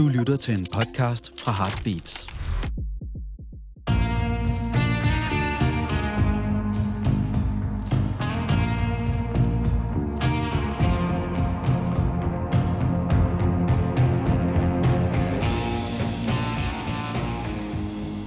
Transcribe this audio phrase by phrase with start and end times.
[0.00, 2.26] Du lytter til en podcast fra Heartbeats.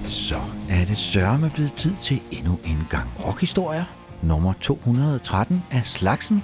[0.08, 3.84] Så er det sørme blevet tid til endnu en gang rockhistorier.
[4.22, 6.42] Nummer 213 af slagsen.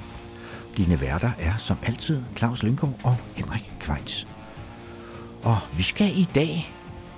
[0.76, 4.26] Dine værter er som altid Claus Lyngård og Henrik Kvejts.
[5.42, 6.72] Og vi skal i dag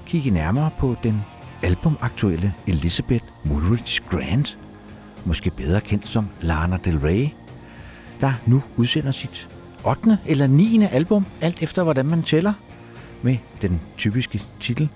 [0.07, 1.23] kigge nærmere på den
[1.63, 4.59] albumaktuelle Elizabeth Woolridge Grant,
[5.25, 7.29] måske bedre kendt som Lana Del Rey,
[8.21, 9.49] der nu udsender sit
[9.85, 10.19] 8.
[10.27, 10.85] eller 9.
[10.85, 12.53] album, alt efter hvordan man tæller,
[13.23, 14.89] med den typiske titel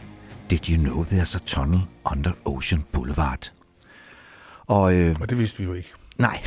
[0.51, 1.81] Did You Know There's a Tunnel
[2.11, 3.53] Under Ocean Boulevard?
[4.67, 6.43] Og, øh, Og det vidste vi jo ikke nej,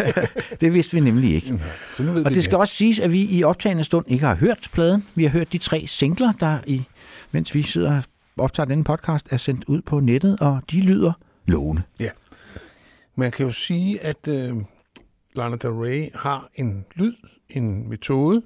[0.60, 1.60] det vidste vi nemlig ikke.
[1.96, 4.26] Så nu ved Og vi det skal også siges, at vi i optagende stund ikke
[4.26, 5.04] har hørt pladen.
[5.14, 6.82] Vi har hørt de tre singler, der i,
[7.32, 8.02] mens vi sidder og
[8.44, 11.12] optager denne podcast, er sendt ud på nettet, og de lyder
[11.46, 11.82] lovende.
[13.16, 14.56] Man kan jo sige, at øh,
[15.34, 17.14] Lana Del Rey har en lyd,
[17.48, 18.42] en metode,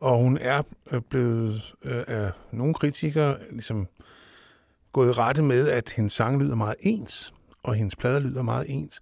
[0.00, 0.62] og hun er
[0.92, 3.86] øh, blevet øh, af nogle kritikere ligesom
[4.92, 8.66] gået i rette med, at hendes sang lyder meget ens, og hendes plader lyder meget
[8.68, 9.00] ens.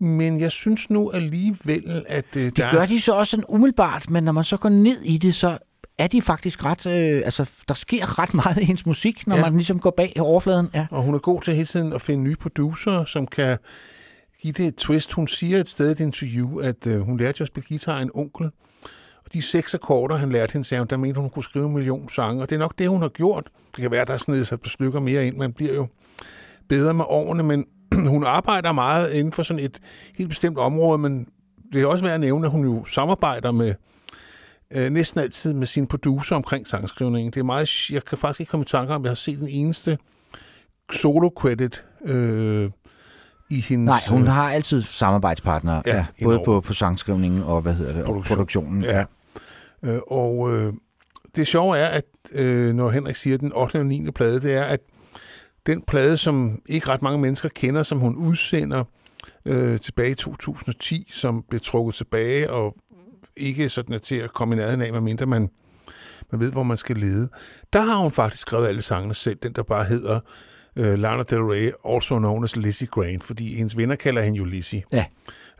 [0.00, 4.10] Men jeg synes nu alligevel, at øh, Det der gør de så også sådan umiddelbart,
[4.10, 5.58] men når man så går ned i det, så
[5.98, 6.86] er de faktisk ret...
[6.86, 9.42] Øh, altså, der sker ret meget i hendes musik, når Ja.
[9.42, 10.68] man ligesom går bag overfladen.
[10.74, 10.86] Ja.
[10.90, 13.58] Og hun er god til hele tiden at finde nye producer, som kan
[14.42, 15.12] give det et twist.
[15.12, 18.02] Hun siger et sted i et interview, at øh, hun lærte at spille guitar af
[18.02, 18.46] en onkel.
[19.24, 21.66] Og de seks akkorder, han lærte hende, sagde hun, der mente hun, hun kunne skrive
[21.66, 22.42] en million sange.
[22.42, 23.48] Og det er nok det, hun har gjort.
[23.76, 25.36] Det kan være, der er sådan et par stykker mere ind.
[25.36, 25.86] Man bliver jo
[26.68, 27.64] bedre med årene, men
[28.14, 29.78] hun arbejder meget inden for sådan et
[30.16, 31.28] helt bestemt område, men
[31.72, 33.74] det er også værd at nævne, at hun jo samarbejder med
[34.74, 37.32] øh, næsten altid med sin producer omkring sangskrivningen.
[37.32, 39.38] Det er meget, jeg kan faktisk ikke komme i tanke om, at jeg har set
[39.38, 39.98] den eneste
[40.92, 42.70] solo-credit øh,
[43.50, 43.86] i hendes...
[43.86, 47.74] Nej, hun øh, har altid samarbejdspartnere, Ja, ja, ja, både på, på sangskrivningen og, hvad
[47.74, 48.36] hedder det, og Produktion.
[48.36, 48.82] produktionen.
[48.82, 49.04] Ja.
[49.82, 50.72] Øh, og øh,
[51.36, 53.76] det sjove er, at øh, når Henrik siger den 8.
[53.76, 54.10] og 9.
[54.10, 54.80] plade, det er, at
[55.68, 58.84] den plade, som ikke ret mange mennesker kender, som hun udsender
[59.46, 62.76] øh, tilbage i 2010, som blev trukket tilbage og
[63.36, 65.48] ikke sådan er til at komme i nærheden af, medmindre man,
[66.32, 67.28] man ved, hvor man skal lede.
[67.72, 70.20] Der har hun faktisk skrevet alle sangene selv, den der bare hedder
[70.76, 74.44] øh, Lana Del Rey, also known as Lizzie Grant, fordi hendes venner kalder hende jo
[74.44, 74.82] Lizzie.
[74.92, 75.04] Ja.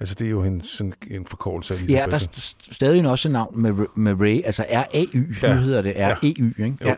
[0.00, 2.10] Altså, det er jo hendes, sådan en forkortelse af Ja, Elizabeth.
[2.10, 5.48] der er st- stadig også et navn med, med Ray, altså R-A-Y, Ja.
[5.48, 5.54] ja.
[5.54, 6.76] nu hedder det R-E-Y, ikke?
[6.88, 6.94] Jo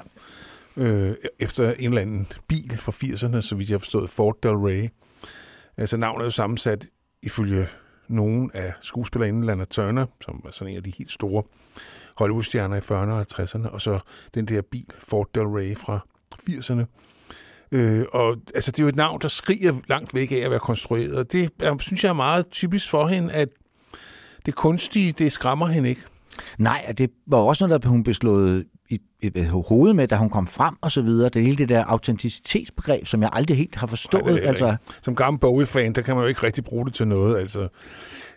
[0.77, 4.53] øh, efter en eller anden bil fra 80'erne, så vidt jeg har forstået, Ford Del
[4.53, 4.89] Rey.
[5.77, 6.89] Altså navnet er jo sammensat
[7.23, 7.67] ifølge
[8.09, 11.43] nogen af skuespillerinden Lana Turner, som er sådan en af de helt store
[12.17, 13.99] Hollywood-stjerner i 40'erne og 50'erne, og så
[14.35, 16.07] den der bil, Ford Del Rey fra
[16.51, 16.85] 80'erne.
[17.73, 20.61] Øh, og altså, det er jo et navn, der skriger langt væk af at være
[20.61, 23.49] konstrueret, og det er, synes jeg er meget typisk for hende, at
[24.47, 26.03] det kunstige, det skræmmer hende ikke.
[26.59, 30.17] Nej, og det var også noget, der hun blev slået i, i, hovedet med, da
[30.17, 31.29] hun kom frem og så videre.
[31.29, 34.25] Det hele det der autenticitetsbegreb, som jeg aldrig helt har forstået.
[34.25, 34.79] Nej, det altså, ikke.
[35.03, 37.39] Som gammel Bowie-fan, der kan man jo ikke rigtig bruge det til noget.
[37.39, 37.69] Altså,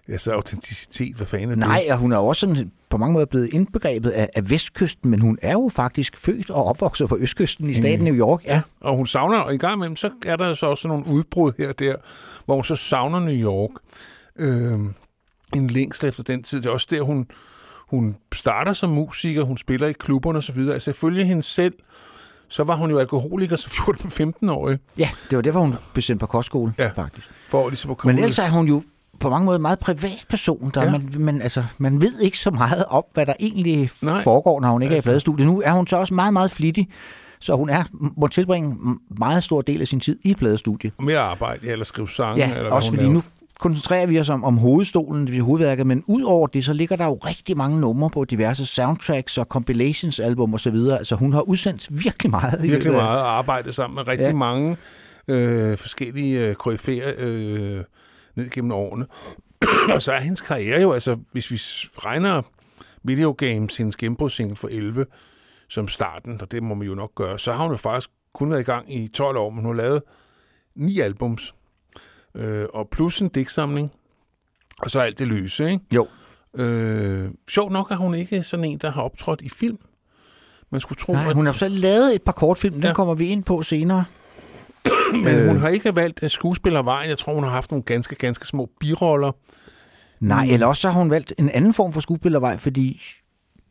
[0.07, 1.59] altså autenticitet, hvad fanden er det?
[1.59, 5.21] nej, og hun er også sådan, på mange måder blevet indbegrebet af, af vestkysten, men
[5.21, 8.45] hun er jo faktisk født og opvokset på østkysten i staten New York.
[8.45, 8.61] Ja.
[8.81, 11.69] Og hun savner, og i gang imellem, så er der så også nogle udbrud her
[11.69, 11.95] og der,
[12.45, 13.71] hvor hun så savner New York.
[14.35, 14.79] Øh,
[15.55, 16.61] en længsel efter den tid.
[16.61, 17.27] Det er også der, hun,
[17.93, 20.57] hun starter som musiker, hun spiller i klubberne osv.
[20.59, 21.73] Altså ifølge hende selv,
[22.47, 24.79] så var hun jo alkoholiker som 14-15-årig.
[24.97, 26.89] ja, det var derfor, hun blev sendt på kostskole, Ja.
[26.95, 27.27] faktisk.
[27.49, 28.83] For ligesom at komme Men ud- ellers er hun jo
[29.19, 30.71] på mange måder en meget privat person.
[30.73, 30.91] Der Ja.
[30.91, 34.23] man, man, altså, man ved ikke så meget om, hvad der egentlig Nej.
[34.23, 35.09] Foregår, når hun ikke Altså.
[35.09, 35.47] er i pladestudiet.
[35.47, 36.87] Nu er hun så også meget, meget flittig,
[37.39, 37.83] så hun er,
[38.17, 38.75] må tilbringe
[39.17, 40.91] meget stor del af sin tid i et pladestudie.
[40.99, 43.13] mere arbejde, eller skrive sange, Ja, eller også fordi laver.
[43.13, 43.23] nu
[43.59, 47.05] koncentrerer vi os om, om hovedstolen, det hovedværket, men ud over det, så ligger der
[47.05, 50.97] jo rigtig mange numre på diverse soundtracks og compilations album og så videre.
[50.97, 52.63] Altså hun har udsendt virkelig meget.
[52.63, 54.33] virkelig meget og arbejdet sammen med rigtig ja.
[54.33, 54.77] Mange
[55.27, 57.83] øh, forskellige øh, koryfærer øh,
[58.35, 59.05] ned gennem årene.
[59.95, 61.55] og så er hendes karriere jo, altså hvis vi
[62.05, 62.41] regner
[63.03, 65.05] Video Games, hendes gennembrudssingle for 11,
[65.69, 68.51] som starten, og det må man jo nok gøre, så har hun jo faktisk kun
[68.51, 70.01] været i gang i 12 år, men hun har lavet
[70.75, 71.53] ni albums,
[72.35, 73.91] øh, og plus en digtsamling,
[74.79, 75.83] og så alt det løse, ikke?
[75.95, 76.07] Jo.
[76.57, 79.77] Øh, sjovt nok er hun ikke sådan en, der har optrådt i film.
[80.71, 82.87] Man skulle tro, Nej, at hun har så lavet et par kortfilm, den Ja.
[82.87, 82.93] ja.
[82.93, 84.05] kommer vi ind på senere.
[85.13, 85.47] Men øh.
[85.47, 87.09] hun har ikke valgt skuespillervejen.
[87.09, 89.31] Jeg tror, hun har haft nogle ganske, ganske små biroller.
[90.19, 93.01] Nej, eller også så har hun valgt en anden form for skuespillervej, fordi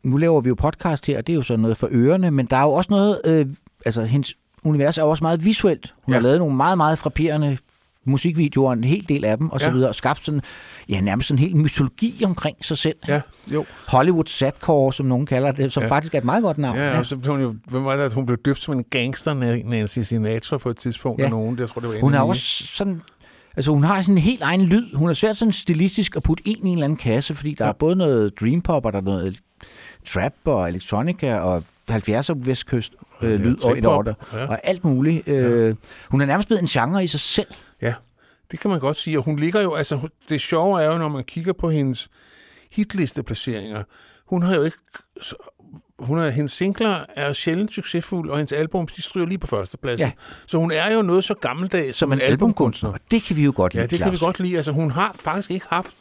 [0.03, 2.57] nu laver vi jo podcast her, det er jo sådan noget for ørerne, men der
[2.57, 3.45] er jo også noget, øh,
[3.85, 5.93] altså hendes univers er også meget visuelt.
[6.03, 6.13] Hun.
[6.13, 6.17] Ja.
[6.17, 7.57] har lavet nogle meget, meget frapperende
[8.05, 9.71] musikvideoer, en hel del af dem, og så Ja.
[9.71, 10.41] videre, og skabt sådan,
[10.89, 12.95] ja, nærmest en hel mytologi omkring sig selv.
[13.07, 13.65] Ja, jo.
[13.87, 15.87] Hollywood Sadcore, som nogen kalder det, som ja.
[15.87, 15.91] Ja.
[15.95, 16.77] faktisk er et meget godt navn.
[16.77, 18.83] Ja, og så blev hun jo, hvem var det, at hun blev døbt som en
[18.89, 19.33] gangster,
[19.65, 21.23] Nancy Sinatra på et tidspunkt Ja.
[21.25, 21.59] af nogen.
[21.59, 23.01] Jeg tror, det var Hun de- også sådan...
[23.57, 24.95] Altså, hun har sådan en helt egen lyd.
[24.95, 27.65] Hun er svært sådan stilistisk at putte ind i en eller anden kasse, fordi der
[27.65, 27.69] Ja.
[27.69, 29.39] er både noget dream pop, og der er noget
[30.07, 33.93] trap og electronica og 70'er vestkyst øh, Ja, lyd og, trip-hop.
[33.93, 34.45] over der, Ja.
[34.47, 35.27] og alt muligt.
[35.27, 35.75] Øh,
[36.09, 37.47] hun er nærmest blevet en genre i sig selv.
[37.83, 37.93] Ja,
[38.51, 39.17] det kan man godt sige.
[39.17, 39.99] Og hun ligger jo, altså
[40.29, 42.09] det sjove er jo, når man kigger på hendes
[42.71, 43.83] hitlisteplaceringer,
[44.25, 44.77] hun har jo ikke,
[45.99, 50.07] hun er, hendes singler er sjældent succesfulde, og hendes albums, de stryger lige på førstepladsen.
[50.07, 50.11] Ja.
[50.45, 52.89] Så hun er jo noget så gammeldags Som en albumkunstner.
[52.89, 54.35] Og det kan vi jo godt lide, Ja, det kan vi Claus.
[54.35, 54.55] godt lide.
[54.55, 55.95] Altså, hun har faktisk ikke haft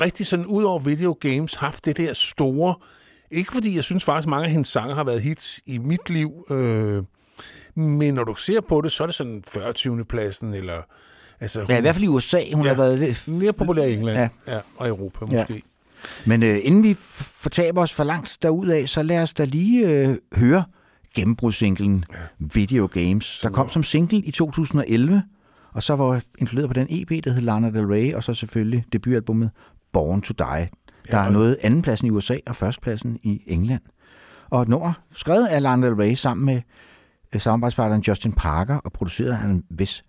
[0.00, 2.74] rigtig sådan, ud over video games, haft det der store...
[3.30, 6.46] Ikke fordi jeg synes faktisk, mange af hendes sange har været hits i mit liv,
[6.50, 7.02] øh,
[7.74, 9.72] men når du ser på det, så er det sådan 40.
[9.72, 10.04] 20.
[10.04, 10.74] pladsen, eller...
[11.40, 12.40] Altså, Ja, i hvert fald i USA.
[12.54, 12.68] Hun Ja.
[12.68, 13.28] har været lidt...
[13.28, 14.28] mere populær i England Ja.
[14.48, 14.54] ja.
[14.54, 15.36] Ja, og Europa Ja.
[15.36, 15.62] måske.
[16.26, 20.16] Men øh, inden vi fortaber os for langt derudad, så lad os da lige øh,
[20.36, 20.64] høre
[21.16, 22.16] gennembrudssinglen ja.
[22.38, 25.22] Video Games, der kom som single i 2011,
[25.72, 28.84] og så var inkluderet på den EP, der hed Lana Del Rey, og så selvfølgelig
[28.92, 29.50] debutalbummet
[29.92, 30.46] Born to Die.
[30.46, 30.68] Der
[31.12, 33.82] Ja, er og- noget andenpladsen i USA og førstepladsen i England.
[34.50, 36.60] Og et nummer skrevet af Lana Del Rey sammen med
[37.40, 40.04] samarbejdspartneren Justin Parker og produceret af en vis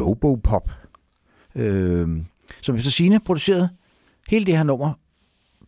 [0.00, 0.70] Robopop.
[1.54, 2.08] Øh,
[2.60, 3.68] som efter sine producerede
[4.28, 4.92] hele det her nummer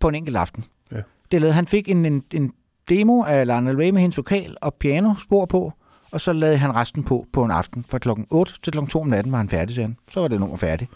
[0.00, 0.64] på en enkelt aften.
[0.92, 1.00] Ja.
[1.32, 2.52] Det lavede, han fik en, en, en
[2.88, 5.72] demo af Lana Del Rey med hendes vokal og pianospor på,
[6.10, 7.84] og så lavede han resten på på en aften.
[7.88, 9.96] Fra klokken 8 til klokken 2 om natten var han færdig, sagde han.
[10.12, 10.90] Så var det nummer færdigt.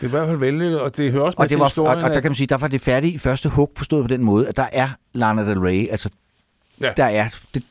[0.00, 1.64] Det er i hvert fald vældig, og det hører også med Og, det til var,
[1.64, 3.72] og, historien, og der at- kan man sige, der var det færdige i første hug
[3.76, 6.10] forstået på den måde, at der er Lana Del Rey, altså
[6.80, 6.92] Ja.
[6.96, 7.62] der er, det,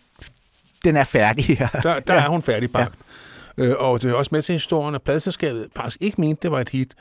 [0.83, 1.57] den er færdig.
[1.83, 2.94] der, der er hun færdigbagt.
[3.57, 3.63] Ja.
[3.63, 6.59] Øh, og det er også med til historien, at pladselskabet faktisk ikke mente, det var
[6.59, 6.94] et hit.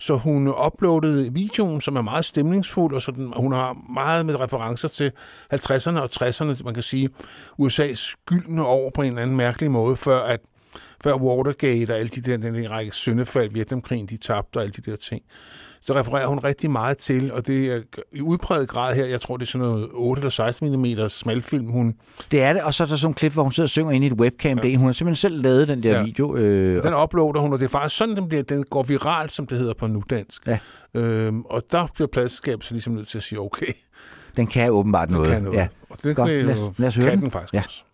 [0.00, 4.40] Så hun uploadede videoen, som er meget stemningsfuld, og så den, hun har meget med
[4.40, 5.12] referencer til
[5.54, 7.08] 50'erne og 60'erne, man kan sige,
[7.62, 10.40] USA's gyldne år på en eller anden mærkelig måde, før at
[11.02, 14.72] før Watergate og alle de der, den, den række syndefald, Vietnamkrigen, de tabte og alle
[14.72, 15.22] de der ting.
[15.88, 17.80] Så refererer hun rigtig meget til, og det er
[18.12, 21.66] i udpræget grad her, jeg tror, det er sådan noget 8 eller 16 mm smalfilm,
[21.70, 21.94] hun
[22.30, 23.90] Det er det, og så er der sådan en klip, hvor hun sidder og synger
[23.92, 24.58] ind i et webcam.
[24.64, 24.76] Ja.
[24.76, 26.02] Hun har simpelthen selv lavet den der ja.
[26.02, 26.36] Video.
[26.36, 29.46] Øh, Den uploader hun, og det er faktisk sådan, den, bliver, den går viralt, som
[29.46, 30.46] det hedder på nudansk.
[30.46, 30.58] Ja.
[30.94, 33.72] Øhm, og der bliver pladselskabet så ligesom nødt til at sige, okay,
[34.36, 35.28] den kan åbenbart den noget.
[35.30, 35.56] kan noget.
[35.56, 35.68] Ja.
[35.90, 37.22] Og det Godt, kan, lad os- lad os høre kan den.
[37.22, 37.62] den faktisk Ja.
[37.66, 37.84] også.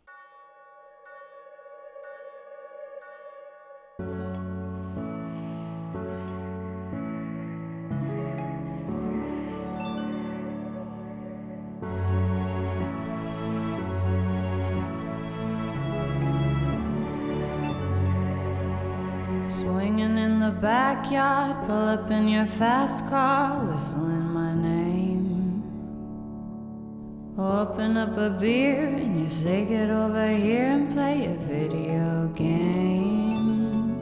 [19.65, 25.63] Swinging in the backyard, pull up in your fast car, whistling my name.
[27.39, 33.99] Open up a beer and you say, Get over here and play a video game.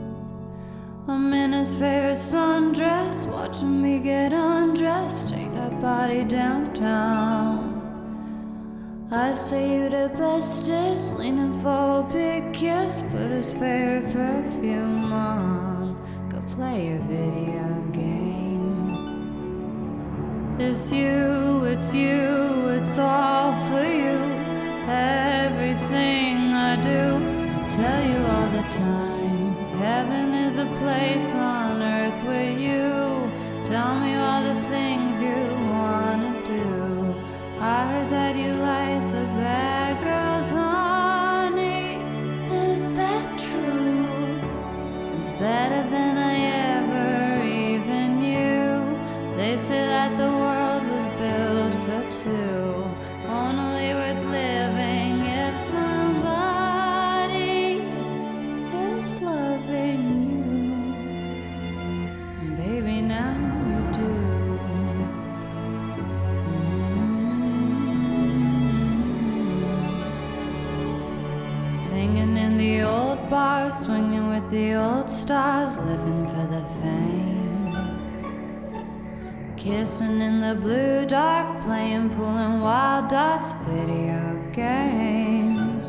[1.07, 7.83] I'm in his favorite sundress, watching me get undressed, take that body downtown.
[9.09, 15.52] I say you the bestest, leaning for a big kiss, put his favorite perfume on.
[16.63, 18.87] Play a video game.
[20.57, 24.17] It's you, it's you, it's all for you.
[24.87, 27.03] Everything I do,
[27.59, 29.55] I tell you all the time.
[29.87, 33.29] Heaven is a place on earth with you.
[33.67, 33.95] Tell
[75.23, 77.71] stars, living for the fame.
[79.55, 85.87] Kissing in the blue dark, playing, pulling wild dots, video games.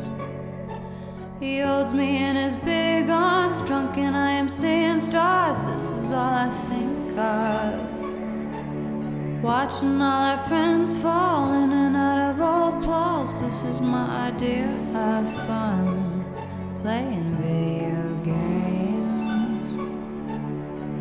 [1.41, 5.59] He holds me in his big arms, drunk, and I am seeing stars.
[5.69, 7.81] This is all I think of.
[9.43, 13.37] Watching all our friends fall in and out of old clothes.
[13.41, 16.23] This is my idea of fun.
[16.81, 17.54] Playing video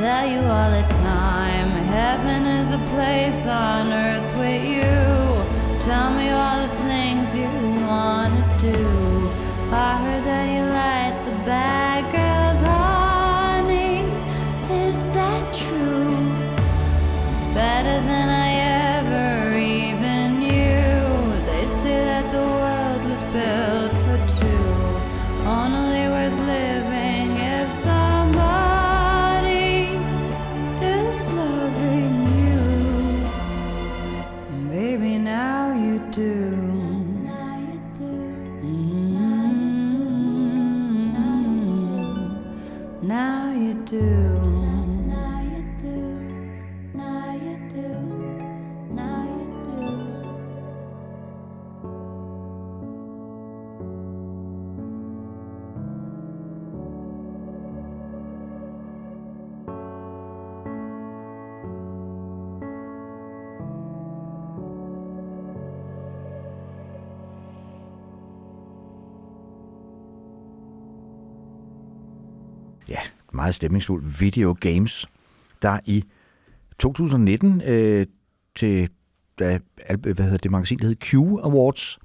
[0.00, 1.68] tell you all the time.
[1.98, 4.96] Heaven is a place on earth with you.
[5.84, 7.50] Tell me all the things you
[7.86, 8.80] wanna do.
[9.70, 11.79] I heard that you like the bad
[43.10, 44.59] Now you do.
[73.50, 75.06] Meget stemningsfuld video games,
[75.62, 76.04] der i
[76.78, 78.06] 2019 øh,
[78.56, 78.88] til
[79.38, 79.58] da,
[79.98, 81.98] hvad hedder det magasin, der hed Q Awards,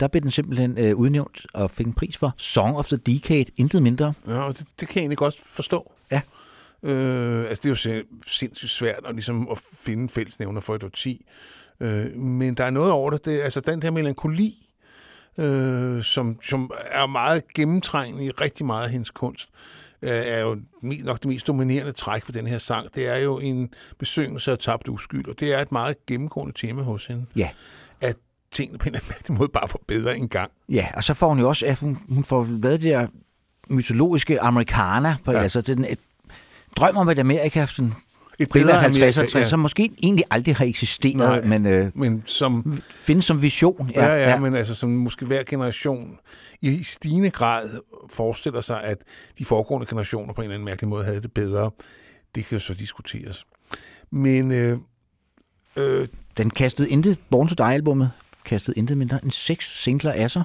[0.00, 3.44] der blev den simpelthen øh, udnævnt og fik en pris for Song of the Decade,
[3.56, 4.14] intet mindre.
[4.26, 5.92] Ja, og det, det kan jeg egentlig godt forstå.
[6.10, 6.20] Ja.
[6.82, 10.84] Øh, altså, det er jo sin- sindssygt svært at, ligesom, at finde fællesnævner for et
[10.84, 11.26] årti.
[11.80, 13.24] Øh, men der er noget over det.
[13.24, 14.68] det altså, den der melankoli,
[15.38, 20.58] øh, som, som er meget gennemtrængende i rigtig meget af hendes kunst, øh, er jo
[21.04, 22.94] nok det mest dominerende træk for den her sang.
[22.94, 26.82] Det er jo en besøgelse af tabt uskyld, og det er et meget gennemgående tema
[26.82, 27.26] hos hende.
[27.36, 27.48] Ja.
[28.00, 28.16] At
[28.52, 30.50] tingene på en eller anden måde bare får bedre en gang.
[30.68, 33.06] Ja, og så får hun jo også, at hun, hun får lavet det der
[33.70, 35.36] mytologiske amerikaner, på, ja.
[35.36, 35.42] Ja.
[35.42, 35.98] altså den, et
[36.76, 37.92] drøm om et Amerika, sådan
[38.38, 39.48] Et primært bedre 50 Amerika, 60, ja.
[39.48, 41.40] som måske egentlig aldrig har eksisteret, Nej.
[41.40, 43.90] men øh, Men som findes som vision.
[43.94, 46.18] Ja, ja, ja, men altså som måske hver generation
[46.62, 47.68] i stigende grad
[48.10, 48.98] forestiller sig, at
[49.38, 51.70] de foregående generationer på en eller anden mærkelig måde havde det bedre.
[52.34, 53.44] Det kan jo så diskuteres.
[54.10, 54.78] Men øh,
[55.78, 58.10] øh, Den kastede intet, Born to Die-albummet,
[58.44, 60.42] kastede intet mindre end seks singler af sig.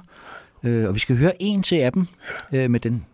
[0.64, 2.08] Øh, og vi skal høre en til af dem
[2.54, 3.06] øh, med den,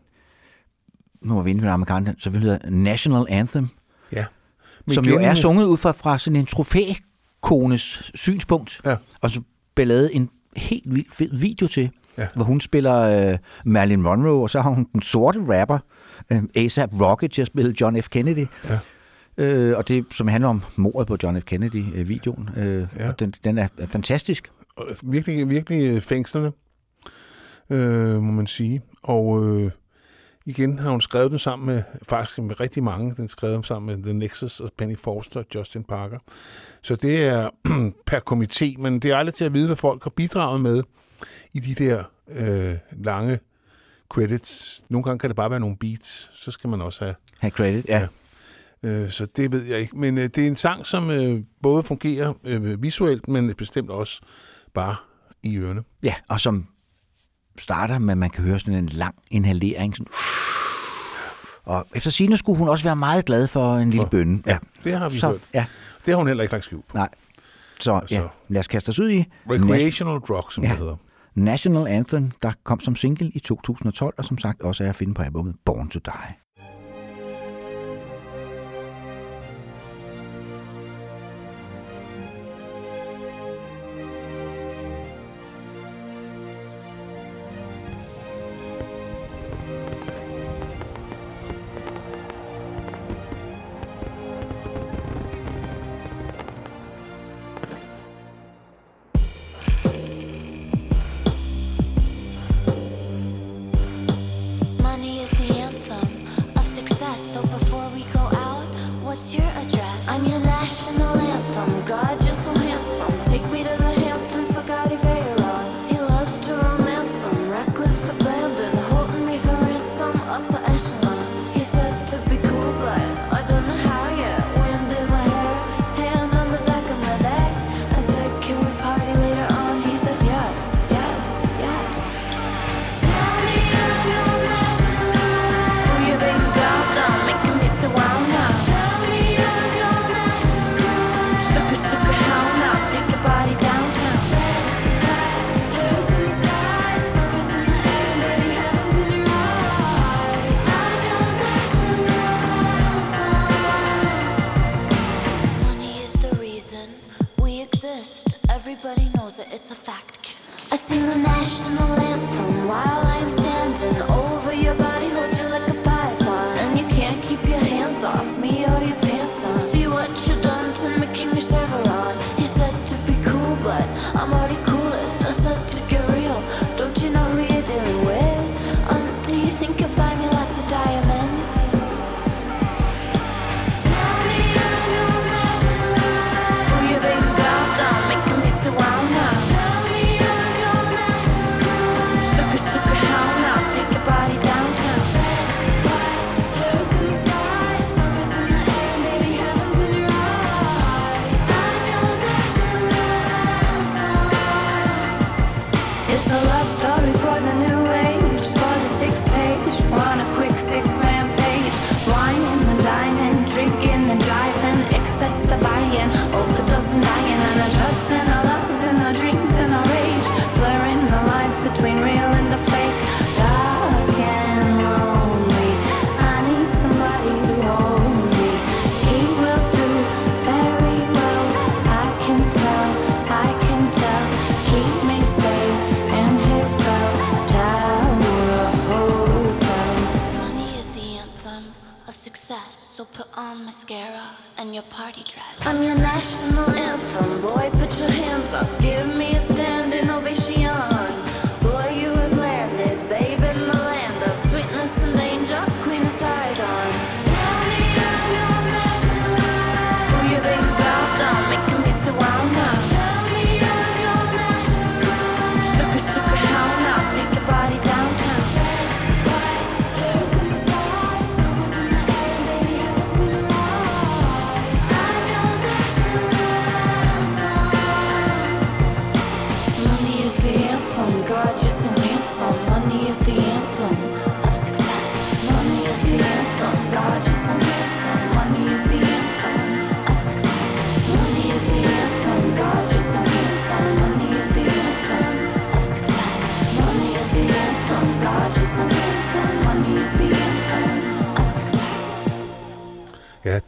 [1.22, 3.68] nu er vi inde ved amerikaner, så vi hedder National Anthem,
[4.12, 4.26] ja.
[4.86, 8.96] Men som jo er sunget ud fra, fra sådan en trofækones synspunkt, Ja.
[9.22, 9.42] og så
[9.76, 12.28] blev lavet en helt vild fed video til, Ja.
[12.36, 15.78] hvor hun spiller øh, Marilyn Monroe, og så har hun den sorte rapper,
[16.32, 18.10] øh, A$AP Rocky, til at spille John F.
[18.10, 18.46] Kennedy.
[18.70, 18.80] Ja.
[19.38, 21.44] Øh, og det, som handler om mordet på John F.
[21.46, 22.50] Kennedy-videoen.
[22.58, 23.10] Øh, Ja.
[23.10, 24.52] Og den, den er, fantastisk.
[24.78, 26.52] Og virkelig, virkelig øh, fængslende,
[27.70, 28.82] øh, må man sige.
[29.04, 29.72] Og øh,
[30.46, 33.14] igen har hun skrevet den sammen med, faktisk med rigtig mange.
[33.18, 36.20] Den skrev dem sammen med The Nexus og Penny Forster og Justin Parker.
[36.82, 37.50] Så det er
[38.08, 40.84] per komité, men det er aldrig til at vide, hvad folk har bidraget med
[41.54, 43.40] i de der øh, lange
[44.10, 44.84] credits.
[44.90, 47.86] Nogle gange kan det bare være nogle beats, så skal man også have Have credit,
[47.86, 48.08] ja.
[48.84, 48.90] Ja.
[48.90, 49.98] Øh, så det ved jeg ikke.
[49.98, 54.22] Men øh, det er en sang, som øh, både fungerer øh, visuelt, men bestemt også
[54.74, 54.96] bare
[55.44, 55.84] i ørerne.
[56.04, 56.68] Ja, og som
[57.60, 59.96] starter med, at man kan høre sådan en lang inhalering.
[59.98, 60.08] Sådan,
[61.64, 64.44] og efter sine skulle hun også være meget glad for en lille bønne.
[64.48, 65.42] Ja, det har vi så, hørt.
[65.54, 65.66] Ja.
[66.06, 66.98] Det har hun heller ikke lagt skjul på.
[66.98, 67.10] Nej.
[67.80, 69.26] Så altså, ja, lad os kaste os ud i...
[69.52, 70.70] Recreational Nas- Drug, som ja.
[70.70, 70.96] det hedder.
[71.36, 75.14] National Anthem, der kom som single i 2012, og som sagt også er at finde
[75.14, 76.36] på albumet Born to Die.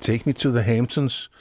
[0.06, 1.32] Take Me to the Hamptons.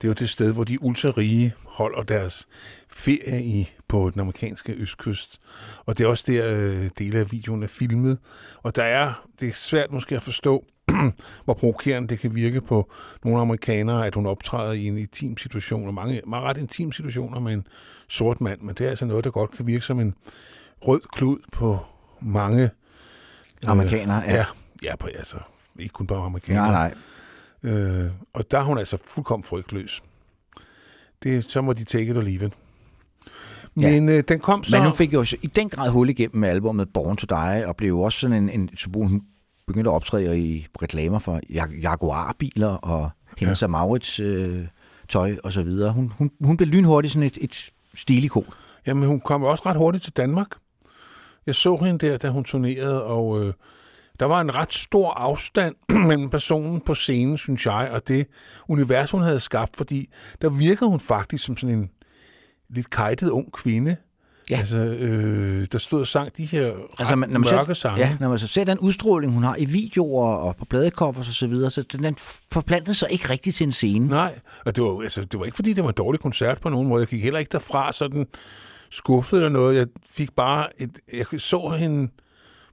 [0.00, 2.48] Det er jo det sted, hvor de ultrarige holder deres
[2.88, 5.40] ferie i på den amerikanske østkyst.
[5.86, 8.18] Og det er også der, øh, dele af videoen er filmet.
[8.62, 10.64] Og der er, det er svært måske at forstå,
[11.44, 12.92] hvor provokerende det kan virke på
[13.24, 17.40] nogle amerikanere, at hun optræder i en intim situation, og mange meget ret intim situationer
[17.40, 17.66] med en
[18.08, 20.14] sort mand, men det er altså noget, der godt kan virke som en
[20.80, 21.78] rød klud på
[22.20, 22.62] mange...
[22.62, 24.36] Øh, amerikanere, øh, ja.
[24.36, 24.44] Ja,
[24.82, 25.36] ja på, altså,
[25.78, 26.72] ikke kun bare amerikanere.
[26.72, 26.94] Nej, nej.
[27.62, 30.02] Øh, og der er hun altså fuldkommen frygtløs.
[31.22, 32.52] Det, så må de take it or leave it.
[33.74, 34.16] Men ja.
[34.16, 34.76] øh, den kom så...
[34.76, 37.76] Men hun fik jo i den grad hul igennem med albumet Born to Die, og
[37.76, 39.06] blev jo også sådan en, en symbol.
[39.06, 39.22] Hun
[39.66, 41.40] begyndte at optræde i reklamer for
[41.82, 43.66] Jaguar-biler og hendes ja.
[43.66, 44.66] Maurits øh,
[45.08, 45.92] tøj og så videre.
[45.92, 48.46] Hun, hun, hun blev lynhurtigt sådan et, et stilikon.
[48.86, 50.48] Jamen, hun kom også ret hurtigt til Danmark.
[51.46, 53.52] Jeg så hende der, da hun turnerede, og øh,
[54.22, 55.74] der var en ret stor afstand
[56.08, 58.26] mellem personen på scenen, synes jeg, og det
[58.68, 60.08] univers, hun havde skabt, fordi
[60.42, 61.90] der virker hun faktisk som sådan en
[62.70, 63.96] lidt kajtet ung kvinde,
[64.50, 64.58] Ja.
[64.58, 68.00] Altså, øh, der stod og sang de her altså, man, når man mørke sange.
[68.00, 71.26] Ja, når man så ser den udstråling, hun har i videoer og på bladekopper og
[71.26, 72.16] så videre, så den,
[72.52, 74.06] forplantede sig ikke rigtigt til en scene.
[74.06, 76.68] Nej, og det var, altså, det var ikke, fordi det var en dårlig koncert på
[76.68, 77.00] nogen måde.
[77.00, 78.26] Jeg gik heller ikke derfra sådan
[78.90, 79.76] skuffet eller noget.
[79.76, 80.90] Jeg fik bare et...
[81.12, 82.08] Jeg så hende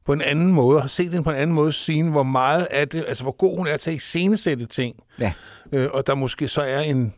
[0.05, 2.67] på en anden måde, og har set hende på en anden måde siden, hvor meget
[2.71, 4.95] af det, altså hvor god hun er til at iscenesætte ting.
[5.19, 5.33] Ja.
[5.71, 7.13] Øh, og der måske så er en,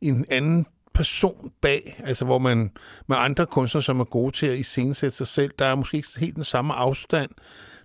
[0.00, 2.70] en anden person bag, altså hvor man
[3.06, 6.08] med andre kunstnere, som er gode til at iscenesætte sig selv, der er måske ikke
[6.16, 7.30] helt den samme afstand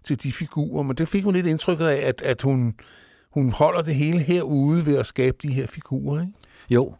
[0.04, 2.76] til de figurer, men det fik man lidt indtrykket af, at, at hun,
[3.34, 6.22] hun holder det hele herude ved at skabe de her figurer.
[6.22, 6.34] Ikke?
[6.70, 6.96] Jo.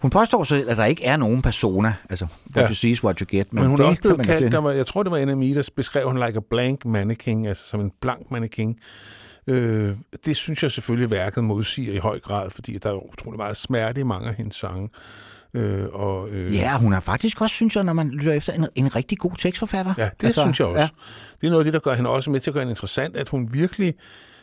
[0.00, 1.94] Hun påstår så, at der ikke er nogen persona.
[2.10, 2.68] Altså, what Ja.
[2.68, 3.52] you see is what you get.
[3.52, 5.54] Men, Men hun det er også blevet kaldt, der var, jeg tror det var NME,
[5.54, 8.78] der beskrev hun like a blank mannequin, altså som en blank mannequin.
[9.46, 13.56] Øh, det synes jeg selvfølgelig værket modsiger i høj grad, fordi der er utrolig meget
[13.56, 14.88] smerte i mange af hendes sange.
[15.54, 18.66] Øh, og, øh, Ja, hun er faktisk også, synes jeg, når man lytter efter, en,
[18.74, 19.94] en rigtig god tekstforfatter.
[19.98, 20.80] Ja, det altså, synes jeg også.
[20.80, 20.88] Ja.
[21.40, 23.16] Det er noget af det, der gør hende også med til at gøre hende interessant,
[23.16, 23.94] at hun virkelig...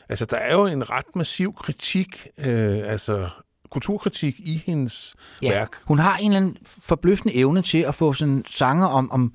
[0.10, 3.28] Altså, der er jo en ret massiv kritik, øh, altså
[3.74, 5.70] kulturkritik i hendes Ja, værk.
[5.86, 9.34] hun har en eller anden forbløffende evne til at få sådan sanger om, om,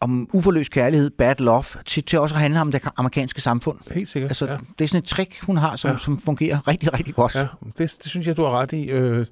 [0.00, 3.78] om uforløst kærlighed, bad love, til, til også at handle om det amerikanske samfund.
[3.94, 4.30] Helt sikkert.
[4.30, 4.56] Altså, ja.
[4.78, 5.96] Det er sådan et trick, hun har, som, ja.
[5.96, 7.34] Som fungerer rigtig, rigtig godt.
[7.34, 7.46] Ja,
[7.78, 8.90] det, det synes jeg, du har ret i.
[8.90, 9.26] Øh,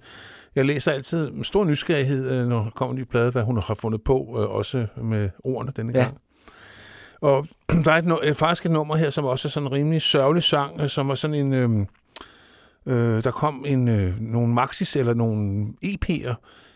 [0.54, 3.56] Jeg læser altid med stor nysgerrighed, øh, når der kommer en ny plade, hvad hun
[3.62, 6.02] har fundet på, øh, også med ordene denne Ja.
[6.04, 6.16] gang.
[7.20, 7.46] Og
[7.84, 10.90] der er et, faktisk et nummer her, som også er sådan en rimelig sørgelig sang,
[10.90, 11.54] som er sådan en...
[11.54, 11.86] Øh,
[12.86, 16.34] øh, der kom en, øh, nogle maxis eller nogle EP'er,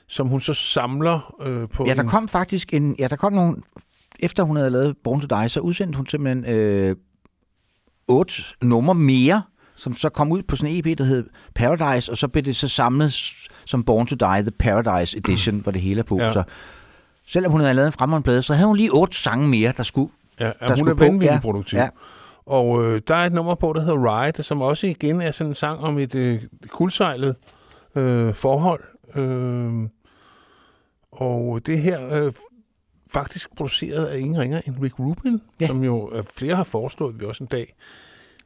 [0.08, 2.08] som hun så samler øh, på Ja, der en...
[2.08, 2.96] kom faktisk en...
[2.98, 3.56] Ja, der kom nogle...
[4.20, 6.96] Efter hun havde lavet Born to Die, så udsendte hun simpelthen øh,
[8.08, 9.42] otte numre mere,
[9.76, 12.56] som så kom ud på sådan en EP, der hed Paradise, og så blev det
[12.56, 13.12] så samlet
[13.64, 16.18] som Born to Die, The Paradise Edition, hvor det hele er på.
[16.20, 16.32] Ja.
[16.32, 16.42] Så
[17.26, 19.82] selvom hun havde lavet en fremragende plade, så havde hun lige otte sange mere, der
[19.82, 20.12] skulle...
[20.40, 21.04] Ja, der hun skulle er på.
[21.04, 21.78] vanvittig Ja, produktiv.
[21.78, 21.88] ja.
[22.46, 25.50] Og øh, der er et nummer på, der hedder Ride, som også igen er sådan
[25.50, 27.36] en sang om et øh, kuldsejlet
[27.94, 28.82] øh, forhold.
[29.16, 29.88] Øh,
[31.12, 32.32] og det her øh,
[33.12, 35.66] faktisk produceret af ingen ringer end Rick Rubin, Ja.
[35.66, 37.74] som jo øh, flere har foreslået, at vi også en dag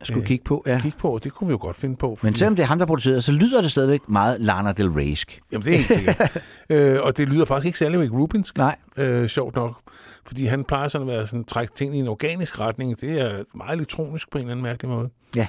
[0.02, 0.62] skulle Øh, kigge på.
[0.66, 0.80] Ja.
[0.82, 1.10] kigge på.
[1.10, 2.18] og Det kunne vi jo godt finde på.
[2.22, 5.38] Men selvom det er ham, der producerede, så lyder det stadigvæk meget Lana Del Rey'sk.
[5.52, 6.42] Jamen, det er helt sikkert.
[6.70, 9.80] øh, og det lyder faktisk ikke særlig Rick Rubinsk, Nej, øh, sjovt nok.
[10.26, 13.00] Fordi han plejer sådan at være sådan, trække ting i en organisk retning.
[13.00, 15.10] Det er meget elektronisk på en eller anden mærkelig måde.
[15.36, 15.46] Ja.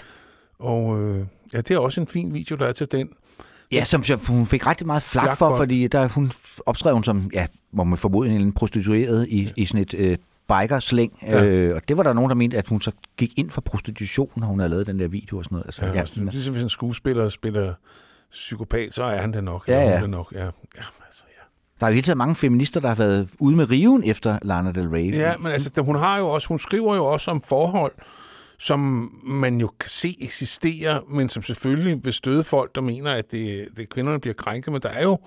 [0.60, 3.10] Og øh, ja, det er også en fin video, der er til den.
[3.72, 5.58] Ja, som hun fik rigtig meget flak, Flak for, for.
[5.58, 6.32] fordi der hun
[6.66, 11.20] optræder hun som, ja, må man formode en prostitueret i, i sådan et øh, bikerslæng.
[11.22, 11.46] Ja.
[11.46, 14.32] Øh, og det var der nogen, der mente, at hun så gik ind for prostitution,
[14.38, 15.66] når hun havde lavet den der video og sådan noget.
[15.66, 17.74] Altså, Ja, ja, ja, er ligesom, hvis en skuespiller spiller
[18.32, 19.68] psykopat, så er han det nok.
[19.68, 20.02] Ja, hun ja.
[20.02, 20.32] Det nok.
[20.34, 20.82] Ja, ja, ja.
[21.82, 24.72] Der er jo hele tiden mange feminister, der har været ude med riven efter Lana
[24.72, 25.14] Del Rey.
[25.14, 27.92] ja, men altså, hun har jo også, hun skriver jo også om forhold,
[28.60, 33.32] som man jo kan se eksisterer, men som selvfølgelig vil støde folk, der mener, at
[33.32, 34.74] det, det kvinderne bliver krænket.
[34.74, 35.20] Men der er jo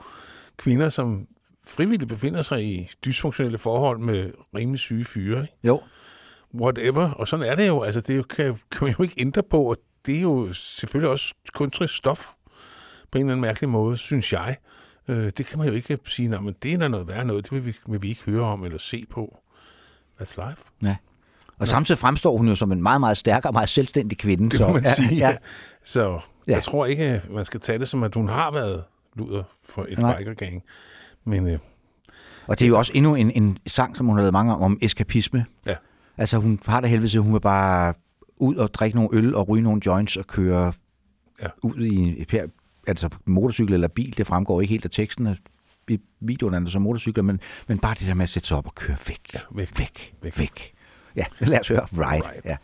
[0.56, 1.26] kvinder, som
[1.66, 5.42] frivilligt befinder sig i dysfunktionelle forhold med rimelig syge fyre.
[5.42, 5.54] Ikke?
[5.64, 5.80] Jo,
[6.54, 7.10] whatever.
[7.10, 7.82] Og sådan er det jo.
[7.82, 11.10] Altså, det jo, kan, kan man jo ikke ændre på, og det er jo selvfølgelig
[11.10, 12.30] også kunstnerisk stof
[13.10, 14.56] på en eller anden mærkelig måde, synes jeg.
[15.08, 17.66] Øh, det kan man jo ikke sige, men det er noget værd noget, det vil
[17.66, 19.38] vi, vil vi ikke høre om eller se på.
[20.20, 20.62] That's life.
[20.82, 20.96] ja.
[21.58, 24.50] Og samtidig fremstår hun jo som en meget, meget stærk og meget selvstændig kvinde.
[24.50, 25.14] Det så, må man ja, sige.
[25.16, 25.28] Ja.
[25.30, 25.36] Ja.
[25.84, 26.16] Så Ja.
[26.48, 26.54] ja.
[26.54, 28.84] jeg tror ikke, man skal tage det som, at hun har været
[29.16, 30.18] luder for et Nej.
[30.18, 30.62] bikergang.
[31.24, 31.58] Men øh,
[32.46, 34.62] Og det er jo også endnu en, en sang, som hun har lavet mange om,
[34.62, 35.46] om eskapisme.
[35.66, 35.74] Ja.
[36.16, 37.94] Altså hun har det helvede, hun vil bare
[38.36, 40.72] ud og drikke nogle øl og ryge nogle joints og køre
[41.42, 41.48] Ja.
[41.62, 42.46] ud i per,
[42.86, 44.16] altså motorcykel eller bil.
[44.16, 45.36] Det fremgår ikke helt af teksten.
[45.88, 48.66] I videoen er så motorcykler, men, men bare det der med at sætte sig op
[48.66, 49.34] og køre væk.
[49.34, 49.78] Ja, væk.
[49.78, 50.14] Væk.
[50.22, 50.38] Væk.
[50.38, 50.38] Væk.
[50.38, 50.74] væk.
[51.16, 51.80] Ja, lad os høre.
[51.80, 52.26] Right.
[52.26, 52.44] Right.
[52.44, 52.56] Ja.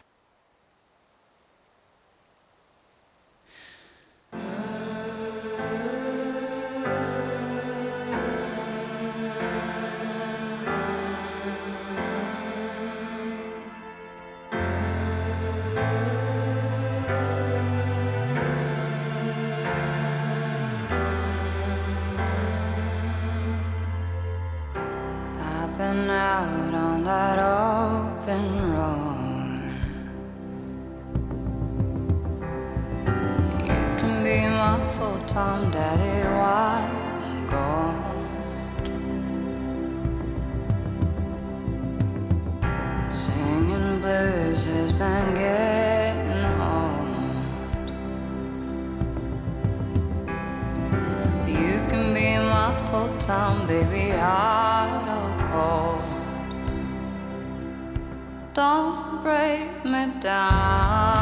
[58.53, 61.20] Don't break me down.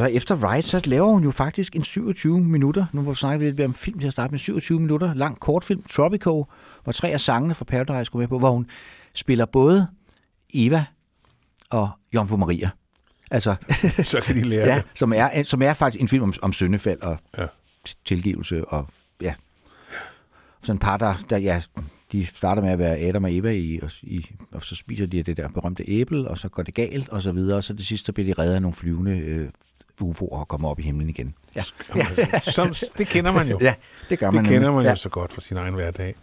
[0.00, 3.12] Så- så, så efter Ride, så laver hun jo faktisk en 27 minutter, nu hvor
[3.12, 6.46] vi snakker lidt om film til at starte med, 27 minutter lang kortfilm, Tropico,
[6.84, 8.66] hvor tre af sangene fra Paradise går med på, hvor hun
[9.14, 9.86] spiller både
[10.54, 10.84] Eva
[11.70, 12.70] og Jomfru Maria.
[13.30, 13.54] Altså,
[14.02, 14.84] Så kan de lære ja, det.
[14.94, 17.46] som, er, som er faktisk en film om, om syndefald og Ja.
[18.04, 18.88] tilgivelse og
[19.22, 19.34] ja.
[20.62, 21.62] Sådan et par, der, der ja,
[22.12, 25.22] de starter med at være Adam og Eva i, og, i, og så spiser de
[25.22, 27.86] det der berømte æble, og så går det galt, og så videre, og så det
[27.86, 29.48] sidste, så bliver de reddet af nogle flyvende øh,
[30.02, 31.34] UFO'er og kommer op i himlen igen.
[31.56, 31.62] Ja,
[31.96, 32.06] Ja.
[32.40, 33.58] Som, det kender man jo.
[33.60, 33.74] ja
[34.10, 34.90] det gør man det kender man ja.
[34.90, 36.14] jo så godt fra sin egen hverdag.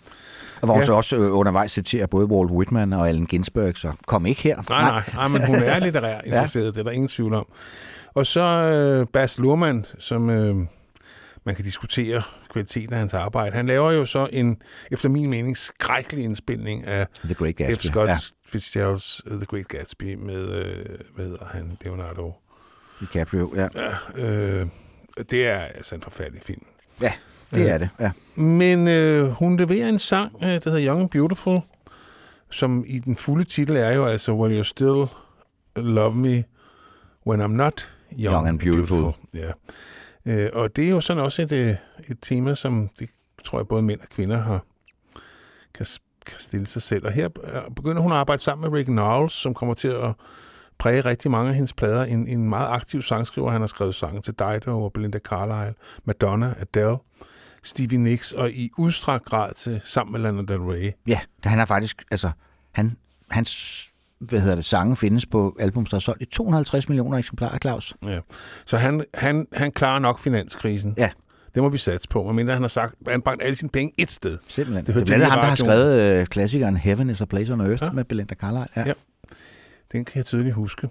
[0.61, 0.85] Og hun Ja.
[0.85, 4.61] så også øh, undervejs citerer både Walt Whitman og Allen Ginsberg, så kom ikke her.
[4.69, 6.69] Nej, nej, nej, men hun er litterær interesseret, ja.
[6.71, 7.47] det er der ingen tvivl om.
[8.13, 10.55] Og så øh, Bas Luhrmann, som øh,
[11.45, 13.55] man kan diskutere kvaliteten af hans arbejde.
[13.55, 14.57] Han laver jo så en,
[14.91, 17.57] efter min mening, skrækkelig indspilning af The Great F.
[17.57, 17.87] Gatsby.
[17.87, 20.85] Scott Ja, Fitzgeralds uh, The Great Gatsby med, øh,
[21.15, 22.33] hvad hedder han, Leonardo.
[22.99, 23.67] DiCaprio, ja.
[23.75, 24.67] Ja, øh,
[25.31, 26.65] det er altså en forfærdelig film.
[27.01, 27.13] Ja,
[27.51, 27.89] det er det.
[27.99, 28.11] Ja.
[28.35, 31.61] Men øh, hun leverer en sang, øh, der hedder Young and Beautiful,
[32.49, 35.05] som i den fulde titel er jo altså Will You Still
[35.75, 36.43] Love Me
[37.27, 39.13] When I'm Not Young, Young and Beautiful.
[39.33, 39.51] Ja.
[40.25, 41.75] Øh, og det er jo sådan også et, øh,
[42.07, 43.09] et tema, som det
[43.43, 44.65] tror jeg både mænd og kvinder har
[45.73, 45.85] kan,
[46.25, 47.05] kan stille sig selv.
[47.05, 50.13] Og her øh, begynder hun at arbejde sammen med Rick Knowles, som kommer til at
[50.79, 52.03] præge rigtig mange af hendes plader.
[52.03, 53.51] En, en meget aktiv sangskriver.
[53.51, 55.73] Han har skrevet sange til Dido og Belinda Carlisle,
[56.05, 56.97] Madonna, Adele,
[57.63, 60.91] Stevie Nicks og i udstrakt grad til sammen med Lana Del Rey.
[61.07, 62.31] Ja, han er faktisk, altså,
[62.71, 62.97] han,
[63.29, 63.83] hans
[64.19, 67.95] hvad hedder det, sange findes på album, der er solgt i 250 millioner eksemplarer, Claus.
[68.05, 68.19] Ja.
[68.65, 70.93] Så han, han, han klarer nok finanskrisen.
[70.97, 71.09] Ja.
[71.55, 74.11] Det må vi satse på, medmindre han har sagt, han bragt alle sine penge et
[74.11, 74.37] sted.
[74.47, 74.85] Simpelthen.
[74.85, 77.53] Det Det, er blandt andet ham, der har skrevet øh, klassikeren Heaven is a Place
[77.53, 77.91] on Earth ja.
[77.91, 78.67] med Belinda Carlisle.
[78.75, 78.83] Ja.
[78.85, 78.93] Ja.
[79.91, 80.89] Den kan jeg tydeligt huske.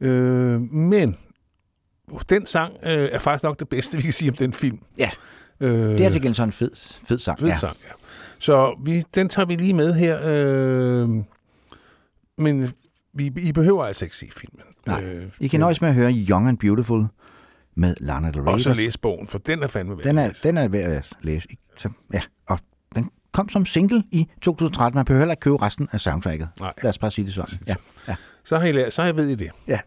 [0.00, 1.16] Øh, men
[2.28, 4.78] den sang øh, er faktisk nok det bedste, vi kan sige om den film.
[4.98, 5.10] Ja.
[5.60, 6.70] Øh, Det er til gengæld sådan en fed,
[7.06, 7.38] fed sang.
[7.38, 7.56] fed ja.
[7.56, 7.92] sang, ja.
[8.38, 10.20] Så vi, den tager vi lige med her.
[10.24, 11.08] Øh,
[12.38, 12.72] men
[13.14, 14.60] vi, I behøver altså ikke se filmen.
[14.86, 17.06] Nej, I kan nøjes med at høre Young and Beautiful
[17.76, 18.52] med Lana Del Rey.
[18.52, 21.12] Og så læse bogen, for den er fandme værd Den er, den er værd at
[21.22, 21.48] læse.
[21.76, 22.58] Så, ja, og
[23.34, 24.96] kom som single i 2013.
[24.96, 26.48] Man behøver heller ikke købe resten af soundtracket.
[26.60, 26.72] Nej.
[26.82, 27.58] Lad os bare sige det sådan.
[27.68, 27.74] Ja.
[28.08, 28.14] Ja.
[28.44, 29.50] Så har I så har I ved I det.
[29.68, 29.78] ja.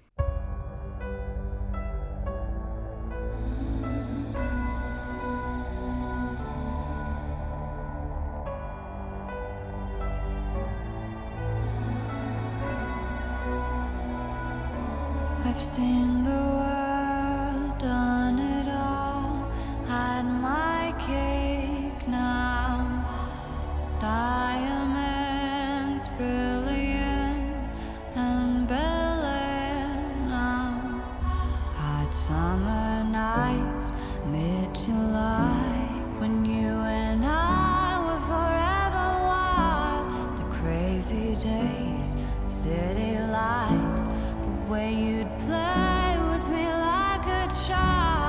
[41.08, 42.16] Crazy days,
[42.48, 44.08] city lights,
[44.42, 48.27] the way you'd play with me like a child.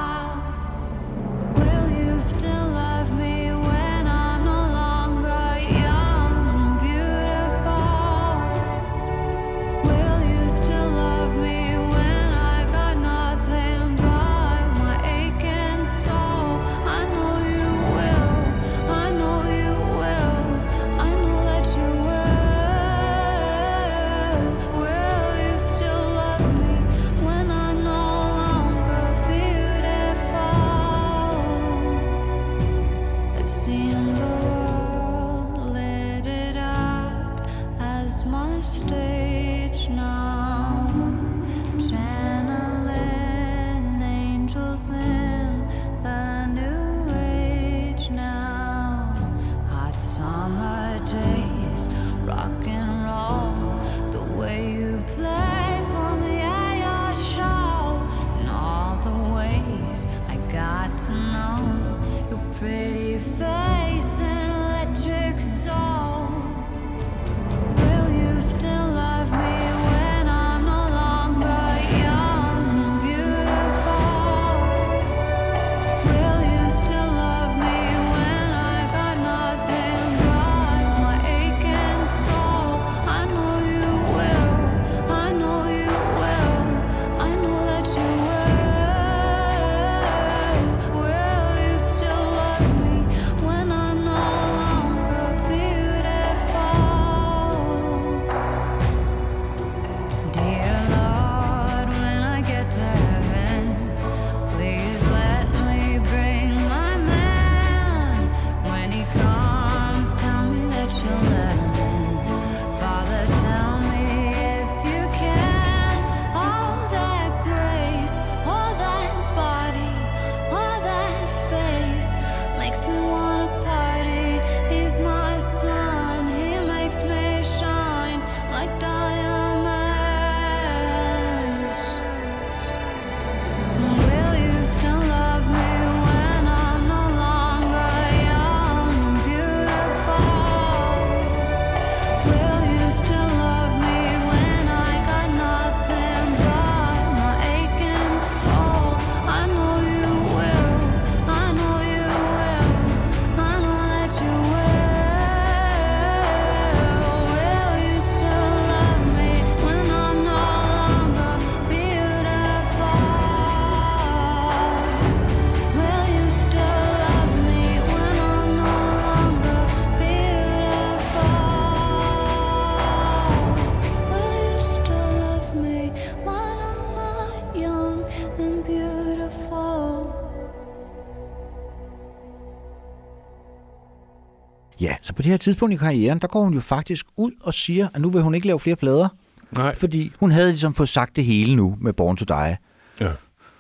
[185.29, 188.11] Det her tidspunkt i karrieren, der går hun jo faktisk ud og siger, at nu
[188.11, 189.09] vil hun ikke lave flere plader,
[189.51, 189.75] Nej.
[189.77, 192.57] fordi hun havde ligesom fået sagt det hele nu med Born to Die.
[193.01, 193.11] Ja.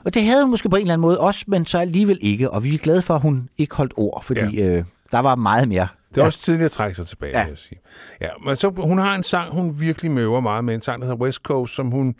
[0.04, 2.50] Og det havde hun måske på en eller anden måde også, men så alligevel ikke.
[2.50, 4.66] Og vi er glade for, at hun ikke holdt ord, fordi ja.
[4.78, 5.88] øh, der var meget mere.
[6.08, 6.26] Det er ja.
[6.26, 7.44] også tidligere at trække sig tilbage, Ja.
[7.44, 7.78] vil jeg sige.
[8.20, 10.74] Ja, men så, hun har en sang, hun virkelig møver meget med.
[10.74, 12.14] En sang, der hedder West Coast, som hun,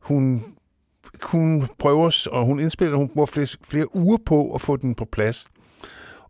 [0.00, 0.44] hun,
[1.22, 5.04] hun prøver, og hun indspiller, hun bruger flere, flere uger på at få den på
[5.12, 5.48] plads.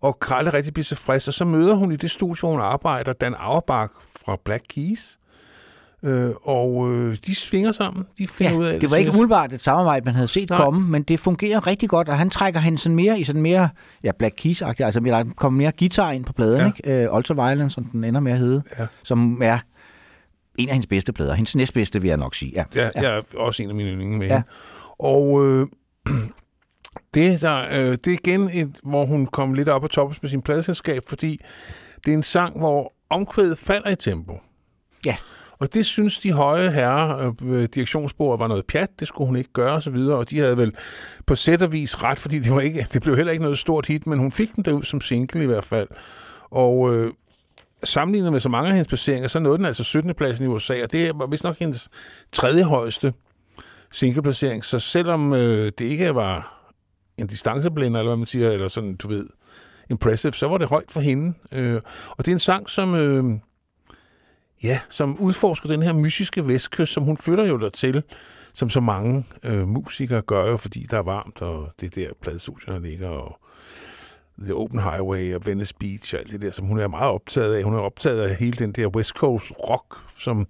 [0.02, 1.28] Og kan aldrig rigtig tilfreds.
[1.28, 3.92] Og så møder hun i det studie, hvor hun arbejder, Dan Auerbach
[4.26, 5.18] fra Black Keys.
[6.04, 8.06] Øh, og øh, de svinger sammen.
[8.18, 10.58] De finder Ja, ud af det var ikke umiddelbart et samarbejde, man havde set Nej.
[10.58, 13.68] komme, men det fungerer rigtig godt, og han trækker hende sådan mere i sådan mere,
[14.04, 16.66] ja, Black keys altså der kommer mere guitar ind på pladen, Ja.
[16.92, 17.08] ikke?
[17.10, 18.86] Uh, Ultra Violence, som den ender med at hedde, Ja.
[19.02, 19.58] som er
[20.58, 21.34] en af hendes bedste plader.
[21.34, 22.52] Hendes næstbedste, vil jeg nok sige.
[22.54, 22.64] Ja.
[22.74, 23.02] Ja, ja.
[23.02, 24.34] jeg er også en af mine yndlinge med Ja.
[24.34, 24.42] ja.
[24.98, 25.66] Og øh,
[27.14, 30.30] det, der, øh, det er igen, et, hvor hun kom lidt op på toppen med
[30.30, 31.40] sin pladeselskab, fordi
[32.04, 34.40] det er en sang, hvor omkvædet falder i tempo.
[35.06, 35.16] Ja.
[35.58, 39.52] Og det synes de høje herrer, øh, direktionsbordet, var noget pjat, det skulle hun ikke
[39.52, 40.72] gøre osv., og de havde vel
[41.26, 43.86] på sæt og vis ret, fordi det, var ikke, det blev heller ikke noget stort
[43.86, 45.88] hit, men hun fik den derud som single i hvert fald.
[46.50, 47.12] Og øh,
[47.84, 50.14] sammenlignet med så mange af hendes placeringer, så nåede den altså 17.
[50.14, 51.88] pladsen i USA, og det var vist nok hendes
[52.32, 53.12] tredje højeste
[53.92, 54.64] singleplacering.
[54.64, 56.61] Så selvom øh, det ikke var
[57.18, 59.26] en distanceblinder, eller hvad man siger, eller sådan, du ved,
[59.90, 61.34] impressive, så var det højt for hende.
[61.52, 63.24] Øh, og det er en sang, som, øh,
[64.62, 68.02] ja, som udforsker den her mystiske vestkyst, som hun flytter jo dertil,
[68.54, 72.14] som så mange øh, musikere gør jo, fordi der er varmt, og det er der
[72.22, 73.38] pladestudierne ligger, og
[74.42, 77.54] The Open Highway og Venice Beach og alt det der, som hun er meget optaget
[77.54, 77.62] af.
[77.62, 80.46] Hun er optaget af hele den der West Coast rock, som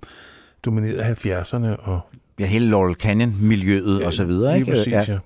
[0.65, 2.01] dominerede 70'erne og
[2.39, 4.73] ja, hele Laurel Canyon-miljøet og så videre, Lige ikke?
[4.73, 5.05] præcis, ja.
[5.09, 5.19] ja.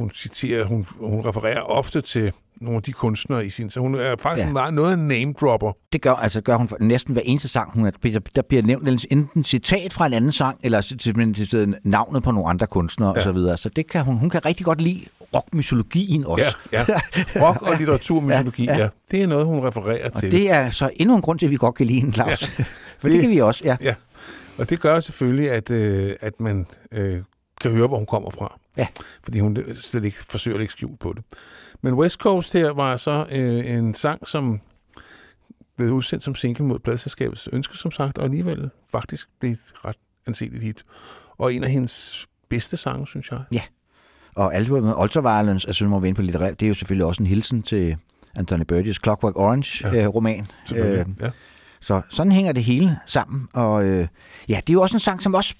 [0.00, 3.94] Hun citerer, hun, hun refererer ofte til nogle af de kunstnere i sin, så hun
[3.94, 4.52] er faktisk Ja.
[4.52, 5.72] meget noget af en name-dropper.
[5.92, 7.90] Det gør, altså gør hun for næsten hver eneste sang, hun er,
[8.34, 12.66] der bliver nævnt enten citat fra en anden sang, eller simpelthen navnet på nogle andre
[12.66, 13.16] kunstnere ja.
[13.16, 13.56] Og så videre.
[13.56, 15.00] Så det kan hun, hun kan rigtig godt lide
[15.34, 16.56] rockmytologien også.
[16.72, 17.00] Ja, ja.
[17.46, 18.82] Rock og litteraturmytologi, ja, ja.
[18.82, 18.88] ja.
[19.10, 20.32] Det er noget, hun refererer Og til.
[20.32, 22.42] det er så endnu en grund til, at vi godt kan lide en Claus.
[22.58, 22.64] Ja.
[23.00, 23.76] For det, Det- kan vi også, ja.
[23.82, 23.94] Ja.
[24.58, 27.22] Og det gør selvfølgelig, at, øh, at man øh,
[27.60, 28.58] kan høre, hvor hun kommer fra.
[28.80, 28.86] Ja.
[29.24, 31.24] Fordi hun slet ikke forsøger at lægge skjul på det.
[31.82, 34.60] Men West Coast her var så øh, en sang, som
[35.76, 39.96] blev udsendt som single mod pladselskabets ønske, som sagt, og alligevel faktisk blev et ret
[40.26, 40.84] anseligt hit.
[41.38, 43.42] Og en af hendes bedste sange, synes jeg.
[44.36, 47.22] Og albumet Ultraviolence, altså nu må vi ind på litterært, det er jo selvfølgelig også
[47.22, 47.96] en hilsen til
[48.34, 50.46] Anthony Burgess Clockwork Orange-roman.
[50.70, 50.86] Ja.
[50.86, 51.00] Øh.
[51.00, 51.30] Øh, ja.
[51.80, 53.48] Så sådan hænger det hele sammen.
[53.52, 54.08] Og øh,
[54.48, 55.54] ja, det er jo også en sang, som også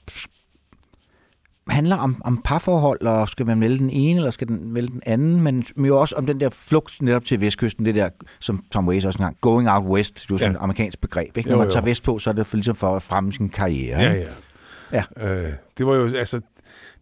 [1.70, 5.02] handler om, om parforhold, og skal man vælge den ene, eller skal den vælge den
[5.06, 8.08] anden, men jo også om den der flugt netop til vestkysten, det der,
[8.40, 10.58] som Tom Waits også engang, going out west, det er jo sådan Ja.
[10.58, 11.48] et amerikansk begreb, ikke?
[11.48, 11.72] Når Jo, man jo.
[11.72, 14.00] tager vestpå, så er det for, ligesom for at fremme sin karriere.
[14.00, 14.28] Ja, ikke?
[14.92, 15.02] ja.
[15.16, 16.40] Øh, det var jo, altså,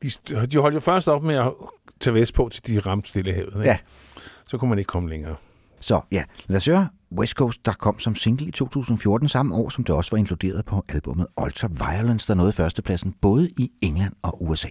[0.03, 0.09] de,
[0.47, 1.53] de holdt jo først op med at
[2.01, 3.53] tage vest på, til de ramte Stillehavet.
[3.57, 3.69] Ikke?
[3.69, 3.79] Ja.
[4.47, 5.35] Så kunne man ikke komme længere.
[5.81, 9.69] Så ja, lad os høre West Coast, der kom som single i 2014, samme år,
[9.69, 14.13] som det også var inkluderet på albumet Ultra Violence, der nåede førstepladsen både i England
[14.23, 14.69] og USA.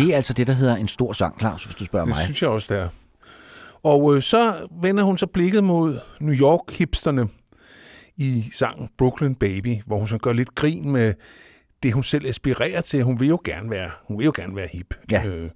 [0.00, 2.24] Det er altså det, der hedder en stor sang, Claus, hvis du spørger Det mig.
[2.24, 2.88] synes jeg også, det er.
[3.82, 7.28] Og øh, så vender hun så blikket mod New York-hipsterne
[8.16, 11.14] i sangen Brooklyn Baby, hvor hun så gør lidt grin med
[11.82, 13.02] det, hun selv aspirerer til.
[13.04, 14.94] Hun vil jo gerne være, hun vil jo gerne være hip.
[15.10, 15.24] Ja.
[15.26, 15.50] Øh,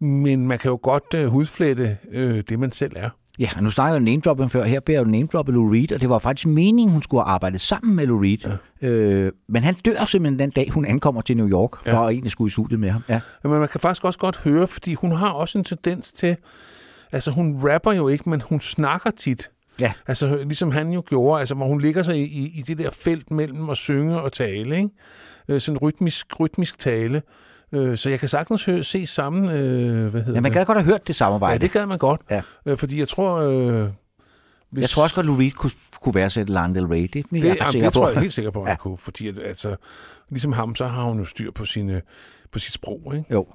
[0.00, 3.10] men man kan jo godt øh, hudflette øh, det, man selv er.
[3.40, 4.64] Ja, nu snakker jeg jo name før.
[4.64, 7.22] Her beder jeg jo name droppe Lou Reed, og det var faktisk meningen, hun skulle
[7.22, 8.58] arbejde sammen med Lou Reed.
[8.82, 8.88] Ja.
[8.88, 12.04] Øh, men han dør simpelthen den dag, hun ankommer til New York, for Ja.
[12.06, 13.02] at egentlig skulle i studiet med ham.
[13.08, 13.20] Ja.
[13.42, 16.36] Men man kan faktisk også godt høre, fordi hun har også en tendens til,
[17.12, 19.50] altså hun rapper jo ikke, men hun snakker tit.
[19.80, 19.92] Ja.
[20.06, 22.90] Altså ligesom han jo gjorde, altså hvor hun ligger sig i, i, i det der
[22.90, 24.88] felt mellem at synge og tale, ikke?
[25.48, 27.22] Øh, sådan rytmisk, rytmisk tale.
[27.72, 29.50] Øh, så jeg kan sagtens høre, se sammen, øh,
[30.10, 30.52] hvad hedder ja, man det?
[30.52, 31.52] gad godt have hørt det samarbejde.
[31.52, 32.20] Ja, det gad man godt.
[32.30, 32.42] Ja.
[32.66, 33.36] Øh, fordi jeg tror...
[33.38, 33.88] Øh,
[34.70, 35.70] hvis, Jeg tror også godt, Lou Reed kunne,
[36.02, 37.02] kunne værdsætte Lana Del Rey.
[37.02, 38.10] Det, det, det, jeg jamen, det tror på.
[38.10, 38.76] jeg helt sikker på, at Ja.
[38.76, 38.98] kunne.
[38.98, 39.76] Fordi at, altså,
[40.30, 42.02] ligesom ham, så har hun jo styr på, sine,
[42.52, 43.12] på sit sprog.
[43.16, 43.34] Ikke?
[43.34, 43.46] Jo.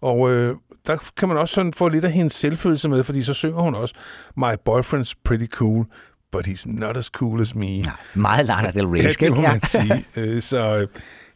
[0.00, 0.56] Og øh,
[0.86, 3.74] der kan man også sådan få lidt af hendes selvfølelse med, fordi så synger hun
[3.74, 3.94] også,
[4.36, 5.84] My boyfriend's pretty cool,
[6.32, 7.80] but he's not as cool as me.
[7.82, 9.02] Nej, meget Lana Del Rey.
[9.02, 10.04] Ja, det må man sige.
[10.16, 10.88] Øh, Så øh,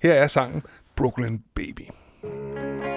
[0.02, 0.62] her er sangen
[0.96, 1.90] Brooklyn Baby.
[2.54, 2.95] Thank you.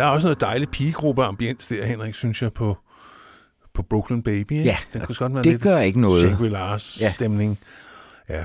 [0.00, 2.78] Der er også noget dejligt pigegruppe-ambiens der, Henrik, synes jeg, på,
[3.74, 4.52] på Brooklyn Baby.
[4.52, 4.64] Ikke?
[4.64, 6.24] Ja, Den kunne godt være det lidt gør ikke noget.
[6.32, 7.10] Shangri-La's Ja.
[7.10, 7.58] stemning.
[8.28, 8.40] Ja.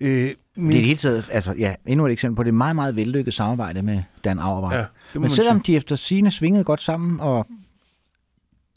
[0.00, 2.96] Øh, Det er det hele taget, altså ja, endnu et eksempel på det meget, meget
[2.96, 4.74] vellykket samarbejde med Dan Auerbach.
[5.14, 5.72] Ja, Men selvom sige.
[5.72, 7.46] de efter sine svingede godt sammen, og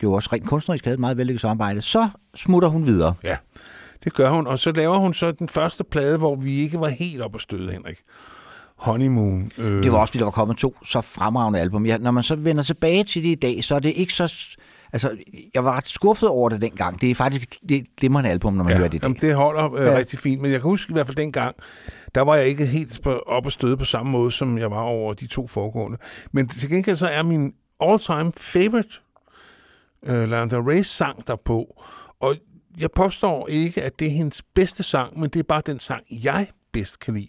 [0.02, 3.14] det var også rent kunstnerisk havde et meget vellykket samarbejde, så smutter hun videre.
[3.24, 3.38] Ja,
[4.04, 4.48] det gør hun.
[4.48, 7.42] Og så laver hun så den første plade, hvor vi ikke var helt op at
[7.42, 7.98] støde, Henrik.
[8.78, 9.52] Honeymoon.
[9.58, 11.86] Øh, Det var også, fordi der var kommet to så fremragende album.
[11.86, 14.48] Ja, når man så vender tilbage til det i dag, så er det ikke så...
[14.94, 15.18] Altså,
[15.56, 17.02] jeg var ret skuffet over det dengang.
[17.02, 19.04] Det er faktisk det et glimrende album, når man ja, hører det i dag.
[19.06, 19.98] jamen, det holder øh, Ja.
[19.98, 20.42] rigtig fint.
[20.42, 21.56] Men jeg kan huske i hvert fald dengang,
[22.16, 24.82] der var jeg ikke helt på, op at støde på samme måde, som jeg var
[24.82, 25.98] over de to foregående.
[26.32, 28.90] Men til gengæld så er min all-time favorite
[30.06, 31.82] øh, Lana Del Rey sang derpå.
[32.20, 32.36] Og
[32.80, 36.04] jeg påstår ikke, at det er hendes bedste sang, men det er bare den sang,
[36.24, 36.48] jeg
[36.80, 37.28] bedst kan lide.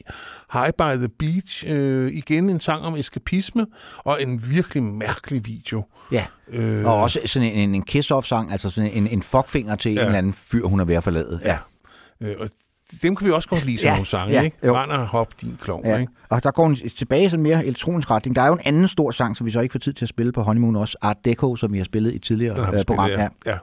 [0.53, 3.67] High by the Beach, øh, igen en sang om eskapisme,
[3.99, 5.83] og en virkelig mærkelig video.
[6.13, 9.97] Ja, Øh, og også sådan en, en kiss-off-sang, altså sådan en, en fuckfinger til ja.
[9.97, 10.03] Ja.
[10.03, 11.41] en eller anden fyr, hun er ved at forlade.
[11.45, 11.59] Ja.
[12.21, 12.49] øh, og
[13.03, 14.73] dem kan vi også godt lide, sådan Ja, nogle sange, ja, ikke?
[14.73, 15.97] og hop, din klovn, Ja.
[15.99, 16.13] ikke?
[16.29, 18.37] Og der går hun tilbage sådan en mere elektronisk retning.
[18.37, 20.09] Der er jo en anden stor sang, som vi så ikke får tid til at
[20.09, 22.79] spille på Honeymoon også, Art Deco, som vi har spillet i et Den har tidligere
[22.79, 23.11] øh, program.
[23.11, 23.29] Ja.
[23.47, 23.57] ja.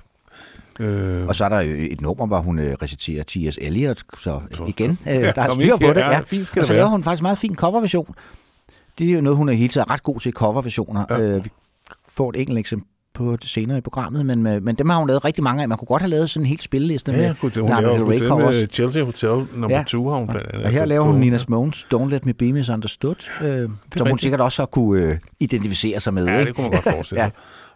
[0.80, 3.58] Øh, Og så er der jo et nummer, hvor hun øh, reciterer T.S.
[3.62, 5.96] Eliot, så Så- igen, øh, Ja, der er styr på det.
[5.98, 6.20] ja, Ja.
[6.26, 8.16] fint skal og så laver hun faktisk en meget fin coverversion.
[9.00, 11.06] Det er jo noget, hun er hele tiden ret god til, coverversioner.
[11.10, 11.20] Ja.
[11.20, 11.50] Øh, vi
[12.14, 15.08] får et enkelt eksempel på det senere i programmet, men, øh, men dem har hun
[15.08, 15.70] lavet rigtig mange af.
[15.70, 18.04] Man kunne godt have lavet sådan en helt spilleliste ja, med gud, hun Lana Del
[18.04, 18.56] Rey covers.
[18.72, 19.84] Chelsea Hotel nummer Ja.
[19.88, 20.66] 2 har hun blandt andet.
[20.66, 23.72] Og her altså laver hun Nina Simone's Don't Let Me Be Misunderstood, øh, som hun
[24.02, 24.22] rigtigt.
[24.22, 26.26] sikkert også har kunne øh, identificere sig med.
[26.28, 27.30] Ja, det kunne man godt forestille Ja.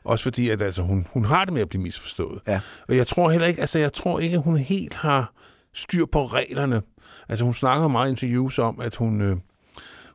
[0.04, 2.42] Også fordi, at altså, hun, hun har det med at blive misforstået.
[2.48, 2.60] Ja.
[2.88, 5.34] Og jeg tror heller ikke, altså jeg tror ikke, at hun helt har
[5.74, 6.82] styr på reglerne.
[7.30, 9.38] Altså hun snakker meget i interviews om, at hun, øh,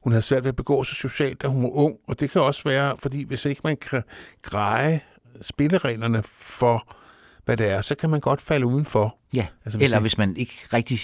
[0.03, 1.97] hun havde svært ved at begå sig socialt, da hun var ung.
[2.09, 4.03] Og det kan også være, fordi hvis ikke man kan
[4.43, 5.01] greje
[5.43, 6.97] spillereglerne for,
[7.45, 9.17] hvad det er, så kan man godt falde udenfor.
[9.35, 11.01] Ja, Altså, hvis eller I- hvis man ikke rigtig...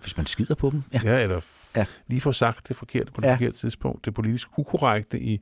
[0.00, 0.82] Hvis man skider på dem.
[0.92, 1.00] Ja.
[1.04, 1.40] Ja, eller
[1.76, 1.84] Ja.
[2.06, 3.32] lige får sagt det forkerte på det ja.
[3.34, 4.04] forkerte tidspunkt.
[4.04, 5.40] Det politisk ukorrekte i,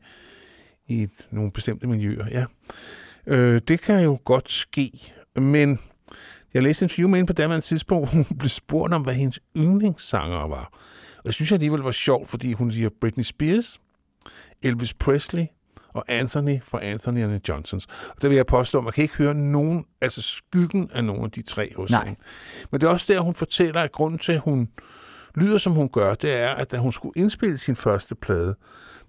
[0.87, 2.27] i et, nogle bestemte miljøer.
[2.31, 2.45] Ja.
[3.27, 5.79] Øh, det kan jo godt ske, men
[6.55, 9.15] jeg læste en interview med hende på daværende tidspunkt, hvor hun blev spurgt om, hvad
[9.15, 10.71] hendes yndlingssanger var.
[11.19, 13.81] Og det synes jeg alligevel var sjovt, fordi hun siger Britney Spears,
[14.63, 15.45] Elvis Presley
[15.95, 17.87] og Anthony fra Anthony and the Johnsons.
[17.87, 21.25] Og der vil jeg påstå, at man kan ikke høre nogen, altså skyggen af nogen
[21.25, 22.05] af de tre hos Nej.
[22.05, 22.21] hende.
[22.71, 24.69] Men det er også der, hun fortæller, at grunden til, at hun
[25.35, 28.57] lyder, som hun gør, det er, at da hun skulle indspille sin første plade,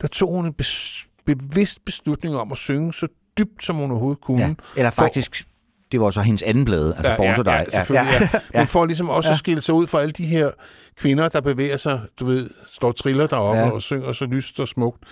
[0.01, 3.07] der tog hun en bes- bevidst beslutning om at synge så
[3.37, 4.41] dybt, som hun overhovedet kunne.
[4.41, 4.53] ja.
[4.77, 5.45] Eller For- faktisk,
[5.91, 7.51] det var så hendes anden blade, altså ja, Born to Die.
[7.51, 7.63] Ja.
[7.73, 8.29] Ja, ja.
[8.53, 8.59] Ja.
[8.59, 9.33] Men for ligesom også Ja.
[9.33, 10.51] at skille sig ud fra alle de her
[10.97, 13.65] kvinder, der bevæger sig, du ved, står triller deroppe Ja.
[13.65, 13.71] ja.
[13.71, 15.03] og synger så lyst og smukt.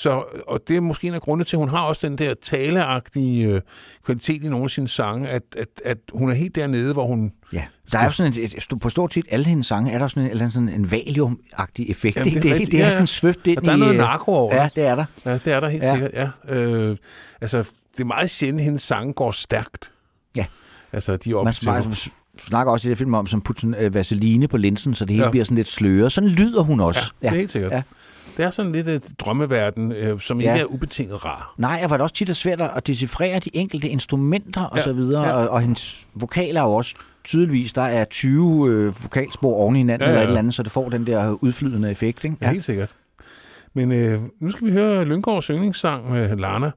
[0.00, 2.34] Så, og det er måske en af grundene til, at hun har også den der
[2.42, 3.60] taleagtige øh,
[4.04, 7.32] kvalitet i nogle af sine sange, at, at, at hun er helt dernede, hvor hun...
[7.52, 10.08] Ja, der er jo sådan et, et, på stort set alle hendes sange, er der
[10.08, 12.16] sådan en, eller sådan en valium-agtig effekt.
[12.16, 12.70] Jamen, det er det, rigtigt.
[12.72, 13.06] det er Ja, sådan ja.
[13.06, 14.76] svøbt ind Og der er noget øh, narko over Ja, det.
[14.76, 15.04] det er der.
[15.24, 15.88] Ja, det er der helt Ja.
[15.88, 15.94] ja.
[15.94, 16.54] sikkert, ja.
[16.56, 16.96] Øh,
[17.40, 17.58] altså,
[17.92, 19.92] det er meget sjældent, at hendes sange går stærkt.
[20.36, 20.44] Ja.
[20.92, 21.54] Altså, de er Man
[22.38, 25.10] snakker også i det film om, som putte sådan, øh, vaseline på linsen, så det
[25.10, 25.26] hele ja.
[25.26, 25.30] Ja.
[25.30, 26.12] bliver sådan lidt sløret.
[26.12, 27.12] Sådan lyder hun Ja, også.
[27.22, 27.72] det er helt sikkert.
[27.72, 27.82] Ja.
[28.38, 28.42] Ja.
[28.42, 30.60] Det er sådan lidt et drømmeverden, øh, som ikke Ja.
[30.60, 31.54] er ubetinget rar.
[31.58, 34.92] Nej, og var det også tit svært at decifrere de enkelte instrumenter og Ja, så
[34.92, 35.32] videre, ja.
[35.34, 39.78] og, og hendes vokaler er jo også tydeligvis, der er 20 øh, vokalspor oven i
[39.78, 40.20] hinanden Ja, ja, ja.
[40.20, 42.24] eller et eller andet, så det får den der udflydende effekt.
[42.24, 42.36] Ikke?
[42.42, 42.50] Ja.
[42.50, 42.90] Helt sikkert.
[43.74, 46.70] Men øh, nu skal vi høre Lyngårds yndlingssang med Lana.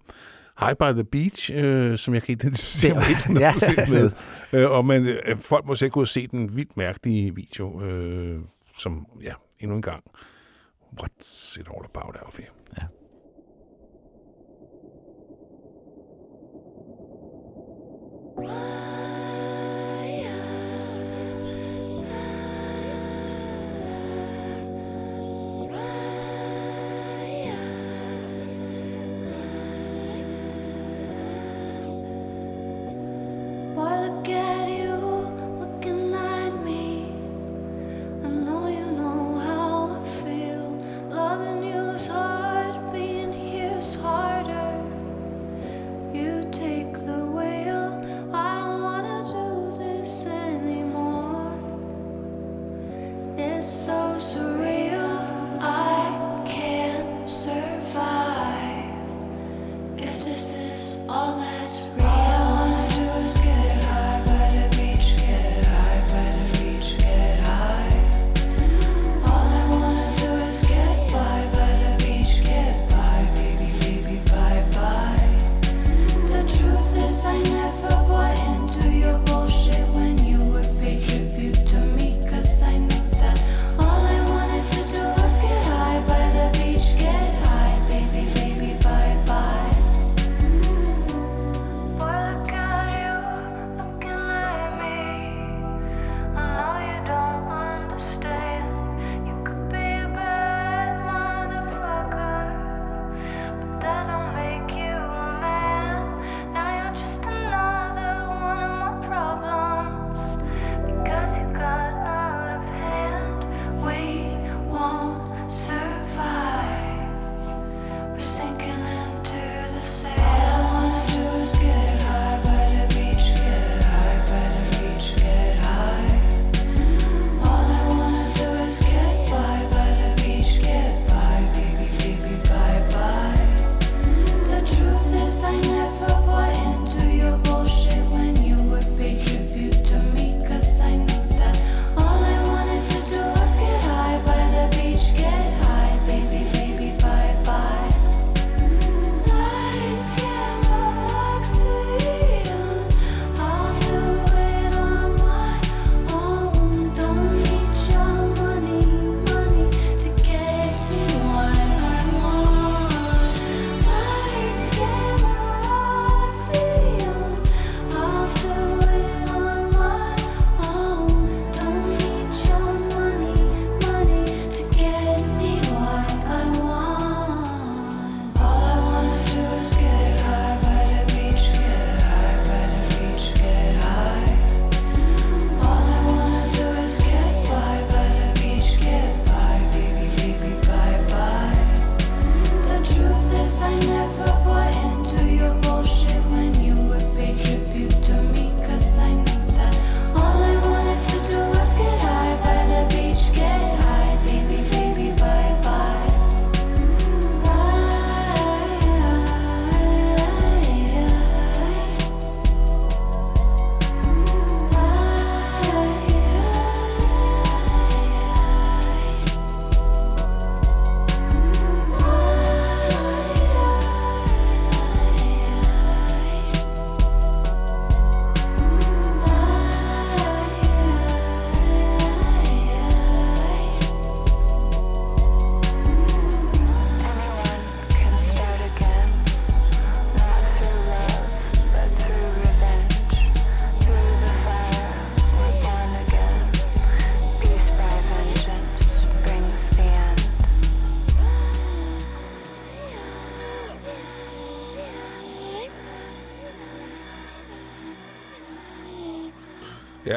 [0.59, 3.51] High by the Beach, øh, som jeg kan identificere mig Det- helt ja.
[3.51, 4.11] 100% med.
[4.53, 8.39] Øh, og man, øh, folk må sikkert og se den vildt mærkelige video, øh,
[8.79, 10.03] som, ja, endnu en gang.
[10.97, 12.49] What's it all about, Alfie?
[12.77, 12.87] Ja.
[18.35, 19.00] Boy,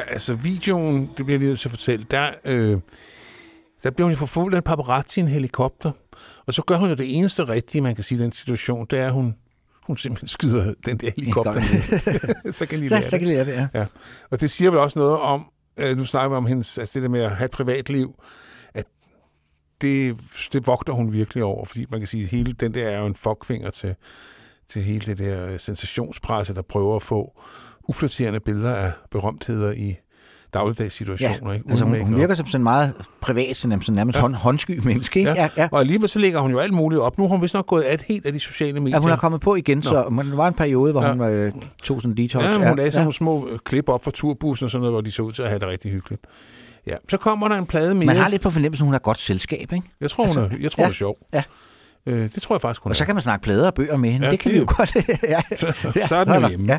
[0.07, 2.79] altså videoen, det bliver jeg lige nødt til at fortælle, der, øh,
[3.83, 5.91] der bliver hun jo forfulgt af en paparazzi i en helikopter.
[6.45, 8.99] Og så gør hun jo det eneste rigtige, man kan sige i den situation, det
[8.99, 9.35] er, at hun,
[9.83, 11.61] hun simpelthen skyder den der helikopter
[12.51, 13.35] så kan de lære Så, så kan det.
[13.35, 13.67] jeg det, ja.
[13.73, 13.85] Ja.
[14.31, 15.45] Og det siger vel også noget om,
[15.77, 18.15] øh, nu snakker vi om hendes, altså det der med at have et privatliv,
[18.73, 18.85] at
[19.81, 20.17] det,
[20.53, 23.05] det vogter hun virkelig over, fordi man kan sige, at hele den der er jo
[23.05, 23.95] en fuckfinger til,
[24.67, 27.41] til hele det der øh, sensationspresse, der prøver at få
[27.87, 29.95] uflatterende billeder af berømtheder i
[30.53, 31.53] dagligdags situationer.
[31.53, 31.65] ikke?
[31.69, 32.19] altså, Uden hun, hun make-up.
[32.19, 34.21] virker som sådan meget privat, sådan, sådan nærmest ja.
[34.21, 35.19] hånd, håndsky menneske.
[35.19, 35.31] Ikke?
[35.31, 35.41] Ja.
[35.41, 35.67] Ja, ja.
[35.71, 37.17] Og alligevel så lægger hun jo alt muligt op.
[37.17, 38.95] Nu har hun vist nok gået af helt af de sociale medier.
[38.97, 40.09] Ja, hun er kommet på igen, så Nå.
[40.09, 41.07] men der var en periode, hvor Ja.
[41.07, 41.13] ja.
[41.13, 41.51] hun øh,
[41.83, 42.43] tog sådan en detox.
[42.43, 42.99] Ja, hun lagde sådan ja.
[42.99, 45.41] nogle små øh, klip op fra turbussen og sådan noget, hvor de så ud til
[45.43, 46.21] at have det rigtig hyggeligt.
[46.87, 48.05] Ja, så kommer der en plade mere.
[48.05, 49.81] Man har lidt på fornemmelsen, at hun har godt selskab, ikke?
[50.01, 51.17] Jeg tror, hun er, jeg tror, ja, hun er sjov.
[51.33, 51.43] ja.
[52.05, 53.05] Øh, det tror jeg faktisk, hun Og så er.
[53.05, 54.25] kan man snakke plader og bøger med hende.
[54.25, 54.95] Ja, Ja, det kan det- vi jo godt.
[55.23, 55.41] ja.
[55.55, 55.73] Så,
[56.07, 56.65] så er der- hjemme.
[56.67, 56.77] Ja.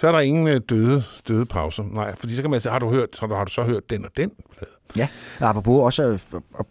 [0.00, 1.82] Så er der ingen øh, døde, døde pauser.
[1.82, 3.90] Nej, fordi så kan man sige, har du, hørt, har du, har du så hørt
[3.90, 4.70] den og den plade?
[4.96, 5.08] Ja,
[5.40, 6.26] og apropos også at,
[6.58, 6.66] at,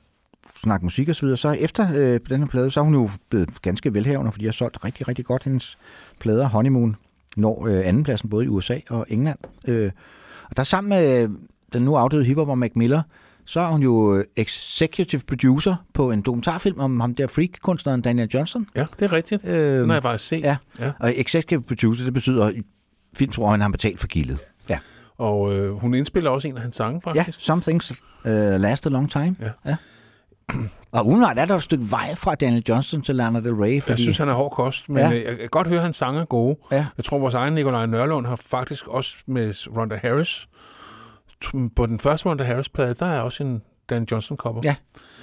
[0.62, 3.10] snakke musik og så videre, så efter øh, den her plade, så er hun jo
[3.30, 5.78] blevet ganske velhavende, fordi jeg har solgt rigtig, rigtig godt hendes
[6.20, 6.48] plader.
[6.48, 6.96] Honeymoon
[7.38, 9.40] når øh, andenpladsen både i USA og England.
[9.68, 9.92] Øh,
[10.50, 11.30] og der sammen med øh,
[11.74, 13.02] den nu afdøde hiphopper Mac Miller,
[13.46, 18.30] så er hun jo øh, executive producer på en dokumentarfilm om ham der freak-kunstneren Daniel
[18.34, 18.68] Johnson.
[18.76, 19.46] Ja, det er rigtigt.
[19.46, 20.42] Øh, Den har jeg faktisk set.
[20.42, 20.58] ja.
[20.80, 20.92] ja.
[21.00, 22.52] Og executive producer, det betyder
[23.20, 24.40] i filmsproget, han har betalt for gildet.
[24.70, 24.80] Ja.
[25.18, 27.42] Og øh, hun indspiller også en af hans sange, Ja, faktisk.
[27.42, 27.92] Some Things
[28.26, 29.36] uh, Last a Long Time.
[29.42, 29.50] Ja.
[29.66, 29.76] ja.
[30.92, 33.92] Og umiddelbart er der et stykke vej fra Daniel Johnson til Lana Del Rey, fordi
[33.92, 35.10] Jeg synes, han er hård kost, men Ja.
[35.10, 35.30] ja.
[35.30, 36.58] jeg kan godt høre, at hans sange er gode.
[36.72, 36.86] Ja.
[36.98, 40.48] Jeg tror, vores egen Nikolaj Nørlund har faktisk også med Ronda Harris.
[41.76, 44.62] På den første Ronda Harris-plade, der er også en Dan Johnson-cover.
[44.64, 44.76] Ja.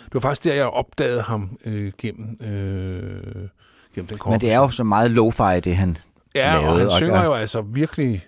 [0.04, 3.48] Det var faktisk der, jeg opdagede ham øh, gennem, øh,
[3.94, 4.30] gennem den cover.
[4.34, 5.96] men det er jo så meget lo-fi, det han
[6.36, 8.26] Ja, og lavede, han og- synger og- jo altså virkelig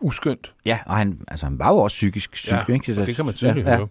[0.00, 0.54] uskyndt.
[0.66, 3.00] Ja, og han, altså, han var jo også psykisk syg, Ja, ikke?
[3.00, 3.88] og det kan man tydeligt ja, høre.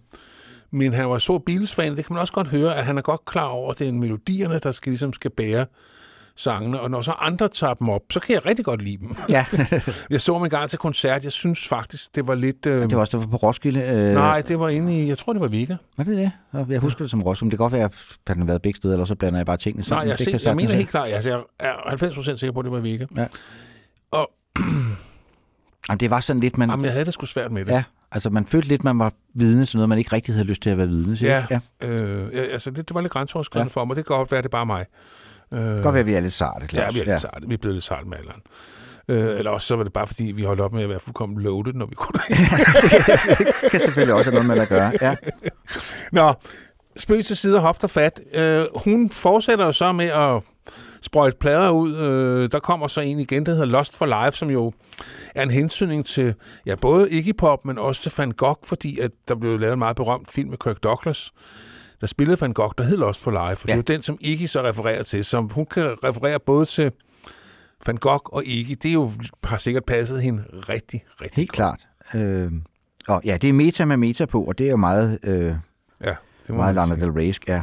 [0.70, 3.24] Men han var så Beatles-fan, det kan man også godt høre, at han er godt
[3.24, 5.66] klar over, at det er melodierne, der skal, ligesom skal bære
[6.40, 6.80] sangene.
[6.80, 9.16] Og når så andre tager dem op, så kan jeg rigtig godt lide dem.
[9.28, 9.46] Ja,
[10.10, 11.24] Jeg så dem en gang til koncert.
[11.24, 12.66] Jeg synes faktisk, det var lidt...
[12.66, 13.80] Øh, det var også der var på Roskilde.
[13.80, 15.08] Øh, Nej, det var inde i...
[15.08, 15.76] Jeg tror, det var Vega.
[15.96, 16.32] Var det det?
[16.68, 17.50] Jeg husker det som Roskilde.
[17.50, 17.92] Det kan godt være, at
[18.26, 20.08] han har været begge steder, eller så blander jeg bare tingene Nej, sammen.
[20.08, 21.08] jeg, det se, jeg sagtens mener helt klart.
[21.08, 23.06] Altså, jeg er 90% sikker på, at det var Vega.
[23.16, 23.26] Ja.
[24.10, 24.30] Og
[25.88, 26.70] Jamen, det var sådan lidt, man...
[26.70, 27.72] jamen, jeg havde det sgu svært med det.
[27.72, 27.82] Ja,
[28.12, 30.70] altså man følte lidt, man var vidne til noget, man ikke rigtig havde lyst til
[30.70, 31.26] at være vidne til.
[31.26, 31.88] Ja, ja.
[31.88, 33.80] Øh, altså, det, det var lidt grænseoverskridende ja.
[33.80, 33.96] for mig.
[33.96, 34.86] Det kan godt være, det er bare mig.
[35.52, 36.84] Øh, Det kan godt være, at vi er lidt sarte, Claus.
[36.86, 37.48] Ja, vi er, lidt sarte.
[37.48, 38.40] vi er blevet lidt sarte med alderen.
[39.08, 41.40] Øh, eller også så var det bare, fordi vi holdt op med at være fuldkommen
[41.42, 42.36] loaded, når vi kunne det
[43.70, 44.92] kan selvfølgelig også have noget med at gøre.
[45.02, 45.14] Ja.
[46.12, 46.32] Nå,
[46.96, 48.20] spøg til side hofter fat.
[48.34, 50.42] Øh, hun fortsætter jo så med at
[51.02, 51.96] sprøjte plader ud.
[51.96, 54.72] Øh, der kommer så en igen, der hedder Lost for Life, som jo
[55.34, 56.34] er en hensynning til
[56.66, 59.78] ja, både Iggy Pop, men også til Van Gogh, fordi at der blev lavet en
[59.78, 61.32] meget berømt film med Kirk Douglas,
[62.00, 63.64] der spillede Van Gogh, der hed Lost for Life.
[63.64, 63.72] Og ja.
[63.76, 65.24] Det er jo den, som Iggy så refererer til.
[65.24, 66.92] Som hun kan referere både til
[67.86, 68.70] Van Gogh og Iggy.
[68.82, 69.12] Det er jo,
[69.44, 71.88] har sikkert passet hende rigtig, rigtig Helt klart.
[72.14, 72.52] Øh,
[73.08, 75.54] og ja, det er meta med meta på, og det er jo meget, øh,
[76.04, 76.14] Ja,
[76.46, 76.94] det meget Lana.
[76.94, 77.62] Del Rey'sk, ja.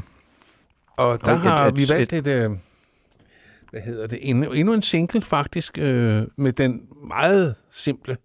[0.97, 2.51] Og der Og et- har et- vi valgt et, øh,
[3.71, 8.17] hvad hedder det, endnu, endnu en single faktisk, øh, med den meget simple,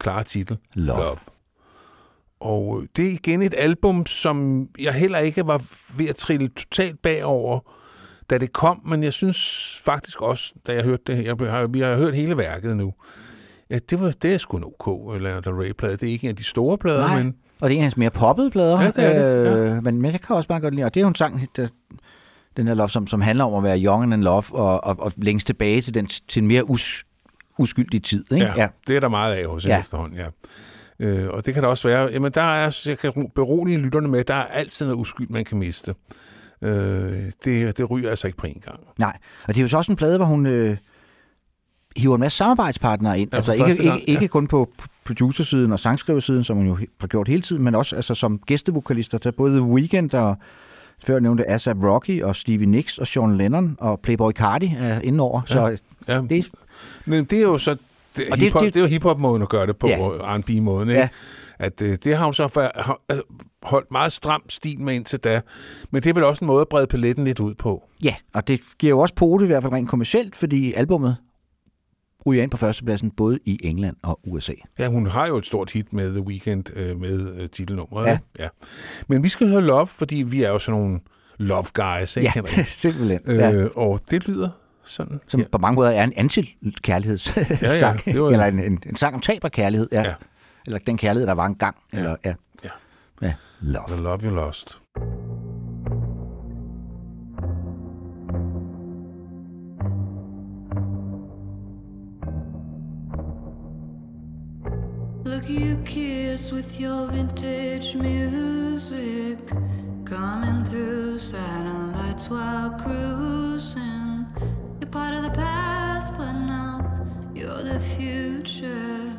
[0.00, 0.58] klare titel.
[0.74, 1.16] Love.
[2.42, 5.62] Og det er igen et album, som jeg heller ikke var
[5.96, 7.60] ved at trille totalt bagover,
[8.30, 11.80] da det kom, men jeg synes faktisk også, da jeg hørte det, jeg har, vi
[11.80, 12.92] har hørt hele værket nu,
[13.70, 15.92] at det, var, det er sgu en OK Lana Del Rey-plade.
[15.92, 17.22] Det er ikke en af de store plader, Nej.
[17.22, 18.80] men Og det er en af hans mere poppede plader.
[18.80, 21.00] Ja, det er det, øh, men, men jeg kan også bare godt lide, og det
[21.00, 21.68] er jo en sang, der,
[22.56, 25.12] den her love, som, som handler om at være young and love, og, og, og
[25.16, 27.04] længes tilbage til, den, til en mere us,
[27.58, 28.32] uskyldig tid.
[28.32, 28.46] Ikke?
[28.46, 29.74] Ja, ja, det er der meget af hos ja.
[29.74, 29.80] Ja.
[29.80, 30.26] efterhånden, ja.
[31.02, 32.08] Øh, og det kan der også være.
[32.12, 35.58] Jamen, der er, jeg kan berolige lytterne med, der er altid noget uskyld, man kan
[35.58, 35.94] miste.
[36.62, 36.72] Øh,
[37.44, 38.80] det, det ryger altså ikke på en gang.
[38.98, 39.16] Nej,
[39.48, 40.76] og det er jo så også en plade, hvor hun øh,
[41.96, 43.28] hiver en masse samarbejdspartnere ind.
[43.32, 44.70] Ja, altså ikke, første gang, ikke, ikke kun på
[45.04, 49.18] producersiden og sangskriversiden, som hun jo har gjort hele tiden, men også altså, som gæstevokalister
[49.18, 50.36] til både The Weeknd og
[51.06, 55.40] før nævnte ASAP Rocky og Stevie Nicks og Sean Lennon og Playboy Cardi er indenover.
[55.48, 55.54] Ja.
[55.54, 55.78] Så
[56.08, 56.20] Ja.
[56.30, 56.50] det,
[57.04, 57.76] Men det er jo så
[58.16, 59.96] det, Og hip-hop, det, det- det er jo hiphop-måden at gøre det på, Ja.
[59.98, 60.36] ja.
[60.38, 61.00] R&B-måden, ikke?
[61.00, 61.08] Ja.
[61.58, 62.60] At øh, det har hun så for,
[63.12, 63.18] øh,
[63.62, 65.40] holdt meget stram stil med indtil da.
[65.90, 67.84] Men det er vel også en måde at brede paletten lidt ud på.
[68.04, 71.16] ja, og det giver jo også pote i hvert fald rent kommercielt, fordi albummet
[72.26, 74.52] ryger ind på førstepladsen både i England og USA.
[74.78, 78.06] Ja, hun har jo et stort hit med The Weeknd øh, med øh, titelnummeret.
[78.06, 78.18] Ja.
[78.38, 78.48] ja.
[79.08, 81.00] Men vi skal høre Love, fordi vi er jo sådan nogle
[81.38, 82.66] love guys, ikke, Ja, Henrik?
[82.84, 83.20] simpelthen.
[83.26, 83.52] Ja.
[83.52, 84.48] Øh, og det lyder
[84.84, 85.20] sådan.
[85.28, 85.46] Som ja.
[85.52, 87.46] på mange måder er en anti-kærlighedssang.
[87.62, 89.88] Ja, ja, det var- Eller en, en, en sang om tab og kærlighed.
[89.92, 90.00] Ja.
[90.00, 90.08] Ja.
[90.08, 90.14] ja.
[90.66, 91.76] Eller den kærlighed, der var engang.
[91.92, 91.98] Ja.
[91.98, 92.34] Eller, ja.
[92.64, 92.70] Ja.
[93.22, 93.34] ja.
[93.60, 93.84] Love.
[93.88, 94.78] The Love You Lost.
[105.24, 109.38] Look, you kids with your vintage music
[110.04, 114.01] coming through satellites while cruising.
[114.92, 116.84] Part of the past, but now
[117.34, 119.16] you're the future.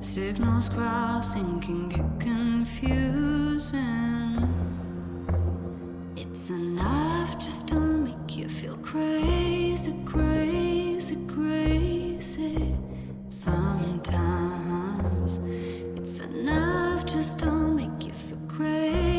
[0.00, 3.78] Signals crossing can get confusing.
[6.16, 12.74] It's enough just to make you feel crazy, crazy, crazy.
[13.28, 13.78] Sometimes
[15.96, 19.11] it's enough just to make you feel crazy.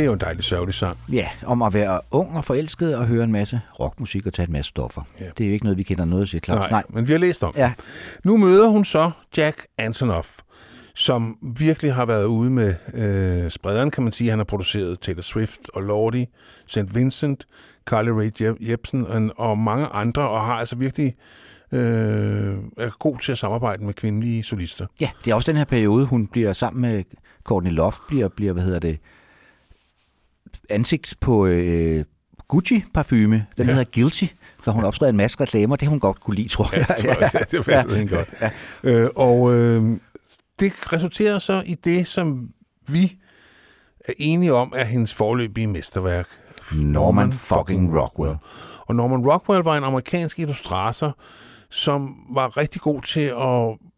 [0.00, 0.98] Det er jo en dejlig sørgelig sang.
[1.12, 4.52] Ja, om at være ung og forelsket og høre en masse rockmusik og tage en
[4.52, 5.02] masse stoffer.
[5.20, 5.24] Ja.
[5.38, 6.58] Det er jo ikke noget, vi kender noget til, Claus.
[6.58, 7.54] Nej, Nej, men vi har læst om.
[7.56, 7.72] Ja,
[8.24, 10.28] Nu møder hun så Jack Antonoff,
[10.94, 14.30] som virkelig har været ude med øh, sprederen, kan man sige.
[14.30, 16.26] Han har produceret Taylor Swift og Lordi,
[16.66, 16.94] St.
[16.94, 17.46] Vincent,
[17.86, 21.14] Carly Rae Jep- Jepsen og, og mange andre, og har altså virkelig
[21.72, 21.80] øh,
[22.76, 24.86] er god til at samarbejde med kvindelige solister.
[25.00, 27.04] Ja, det er også den her periode, hun bliver sammen med
[27.44, 28.98] Courtney Love, bliver, bliver hvad hedder det,
[30.70, 32.04] ansigt på øh,
[32.48, 33.34] Gucci-parfume.
[33.34, 33.64] Den Ja.
[33.64, 33.64] ja.
[33.64, 34.24] hedder Guilty,
[34.62, 35.76] for hun optræder en masse reklamer.
[35.76, 36.86] Det har hun godt kunne lide, tror Ja, jeg.
[36.88, 38.04] det, tror jeg, ja, det passer ja.
[38.04, 38.28] godt.
[38.40, 38.50] Ja.
[38.82, 40.00] Øh, og øh,
[40.60, 42.48] det resulterer så i det, som
[42.88, 43.16] vi
[44.08, 46.26] er enige om, er hendes forløbige mesterværk.
[46.72, 48.36] Norman fucking Rockwell.
[48.86, 51.18] Og Norman Rockwell var en amerikansk illustrator,
[51.70, 53.88] som var rigtig god til at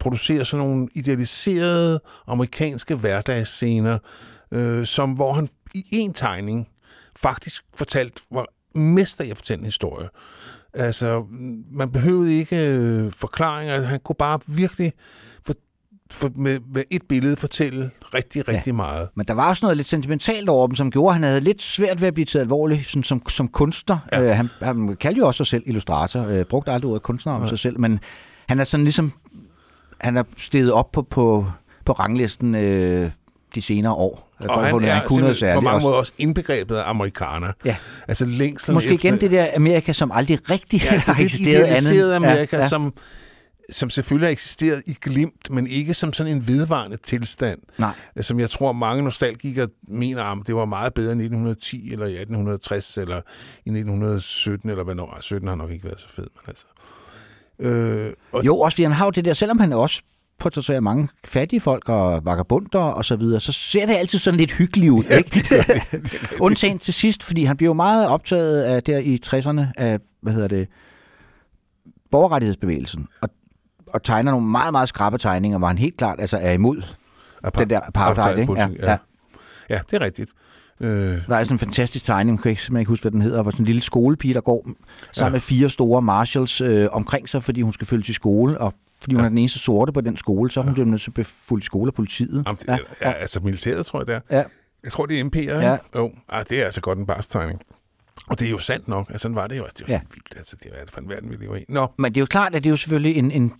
[0.00, 3.98] producere sådan nogle idealiserede amerikanske hverdagsscener,
[4.52, 6.68] øh, som hvor han i en tegning
[7.16, 8.46] faktisk fortalt, var
[8.78, 10.08] mester i at fortælle en historie.
[10.74, 11.24] Altså,
[11.72, 13.80] man behøvede ikke øh, forklaringer.
[13.80, 14.92] Han kunne bare virkelig
[15.46, 15.54] for,
[16.10, 18.72] for, med, med et billede fortælle rigtig, rigtig ja.
[18.72, 19.08] meget.
[19.14, 21.62] Men der var også noget lidt sentimentalt over dem, som gjorde, at han havde lidt
[21.62, 23.98] svært ved at blive taget alvorligt sådan, som, som kunstner.
[24.12, 24.20] Ja.
[24.20, 24.30] Ja.
[24.30, 27.42] Øh, han, han kaldte jo også sig selv illustrator, øh, brugte aldrig ordet kunstner om
[27.42, 27.48] ja.
[27.48, 28.00] sig selv, men
[28.48, 29.12] han er sådan ligesom,
[30.00, 31.46] han er steget op på, på,
[31.84, 33.10] på ranglisten øh,
[33.54, 34.27] de senere år.
[34.40, 35.86] Og at han er noget simpelthen på mange også.
[35.86, 37.52] måder også indbegrebet af amerikaner.
[37.64, 37.76] Ja.
[38.08, 39.08] Altså længslen Måske efter...
[39.08, 42.12] igen det der Amerika, som aldrig rigtig Ja, har er eksisteret andet.
[42.14, 42.68] Amerika, ja, ja.
[42.68, 42.94] Som,
[43.70, 47.58] som selvfølgelig har eksisteret i glimt, men ikke som sådan en vedvarende tilstand.
[47.78, 47.92] Nej.
[48.20, 52.10] Som jeg tror, mange nostalgikere mener, om det var meget bedre i 1910, eller i
[52.10, 53.16] 1860, eller
[53.64, 55.12] i 1917, eller hvornår.
[55.12, 56.64] Ej, 17 har nok ikke været så fed, men altså...
[57.60, 60.02] Øh, og Jo, også fordi han har jo det der, selvom han også
[60.38, 64.52] portrætterer mange fattige folk og vagabunder og så videre, så ser det altid sådan lidt
[64.52, 65.44] hyggeligt ud, ikke?
[66.40, 70.32] Undtagen til sidst, fordi han bliver jo meget optaget af der i 60'erne af, hvad
[70.32, 70.68] hedder det,
[72.10, 73.28] borgerrettighedsbevægelsen, og,
[73.86, 76.82] og tegner nogle meget, meget skrappe tegninger, hvor han helt klart altså er imod
[77.44, 78.52] apart- den der apartheid, ikke?
[78.52, 78.96] Ja, apartheidpolitik, ja.
[79.70, 80.30] ja, det er rigtigt.
[80.80, 80.88] Øh,
[81.28, 83.50] Der er sådan en fantastisk tegning, jeg kan ikke, ikke huske, hvad den hedder, hvor
[83.50, 84.68] sådan en lille skolepige, der går
[85.12, 85.32] sammen Ja.
[85.32, 89.14] med fire store marshals øh, omkring sig, fordi hun skal følge til skole, og fordi
[89.14, 89.24] hun Ja.
[89.24, 90.84] er den eneste sorte på den skole, så er hun ja.
[90.84, 92.42] nødt til at blive fuldt skole af politiet.
[92.46, 94.20] Jamen, ja, ja, altså militæret, tror jeg, det er.
[94.38, 94.44] Ja.
[94.84, 95.70] Jeg tror, det er MP'er, Ja.
[95.70, 95.76] ja.
[95.96, 97.60] Jo, ah, det er altså godt en barstegning.
[98.26, 99.06] Og det er jo sandt nok.
[99.08, 99.62] Altså, sådan var det jo.
[99.64, 100.00] Altså, det er jo Ja.
[100.02, 100.14] ja.
[100.14, 100.34] vildt.
[100.36, 101.64] Altså, det er for en verden, vi lever i.
[101.68, 103.52] Nå, Men det er jo klart, at det er jo selvfølgelig en, en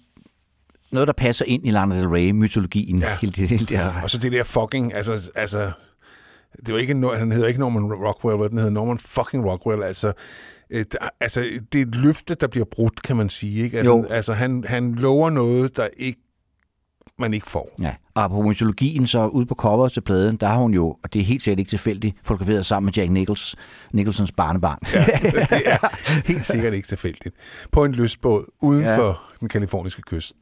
[0.93, 2.99] noget, der passer ind i Lana Del Rey-mytologien.
[2.99, 3.09] Ja.
[3.09, 3.17] Ja.
[3.21, 4.03] Hele, det, hele det her.
[4.03, 5.71] og så det der fucking, altså, altså
[6.67, 9.83] det var ikke, han hedder ikke Norman Rockwell, den hedder Norman fucking Rockwell.
[9.83, 10.13] Altså,
[10.71, 13.65] et, altså, det er et løfte, der bliver brudt, kan man sige.
[13.65, 13.79] Ikke?
[13.79, 14.05] Altså, Jo.
[14.11, 16.21] altså han, han lover noget, der ikke
[17.21, 17.75] man ikke får.
[17.83, 17.95] Ja.
[18.15, 21.21] Og på mytologien, så ude på coveret til pladen, der har hun jo, og det
[21.21, 23.57] er helt sikkert ikke tilfældigt, fotograferet sammen med Jack Nichols,
[23.93, 24.79] Nicholsons barnebarn.
[24.95, 25.05] Ja,
[25.57, 25.97] det er
[26.33, 27.35] helt sikkert ikke tilfældigt.
[27.73, 28.83] På en lystbåd uden.
[28.83, 28.99] Ja.
[28.99, 30.33] for den kaliforniske kyst.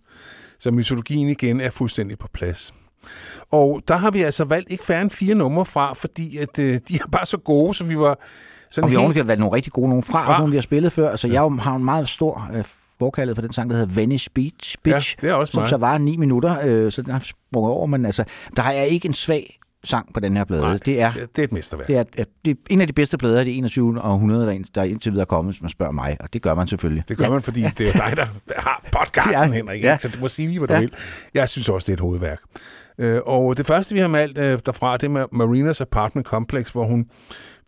[0.58, 2.74] Så mytologien igen er fuldstændig på plads.
[3.52, 6.80] Og der har vi altså valgt ikke færre end fire numre fra, fordi at, øh,
[6.88, 8.18] de er bare så gode, så vi var
[8.70, 9.26] sådan Og vi har helt...
[9.28, 10.38] valgt nogle rigtig gode, nogle fra, Fra.
[10.38, 11.10] nogle vi har spillet før.
[11.10, 12.64] Altså, jeg har en meget stor øh,
[12.98, 15.68] forkaldet for den sang, der hedder Venice Beach, Beach Ja, det er også som mig.
[15.68, 17.20] så var ni minutter, øh, så den har
[17.50, 17.86] sprunget over.
[17.86, 18.24] Men altså,
[18.56, 20.62] der er ikke en svag sang på den her plade.
[20.62, 21.86] Nej, det er det, er et mesterværk.
[21.88, 22.04] Det er,
[22.44, 24.02] det er en af de bedste plader af det 21.
[24.04, 26.68] århundrede, der, der indtil videre er kommet, hvis man spørger mig, og det gør man
[26.68, 27.04] selvfølgelig.
[27.08, 27.30] Det gør ja.
[27.30, 28.26] man, fordi det er jo dig, der
[28.60, 29.56] har podcasten, Ja.
[29.56, 29.82] Henrik.
[29.82, 29.88] Ja.
[29.88, 29.96] Ja.
[29.96, 30.80] Så du må sige lige, hvad du Ja.
[30.80, 30.92] vil.
[31.34, 32.38] Jeg synes også, det er et hovedværk.
[32.98, 36.70] Øh, Og det første, vi har valgt øh, derfra, det er med Marinas Apartment Complex,
[36.70, 37.10] hvor hun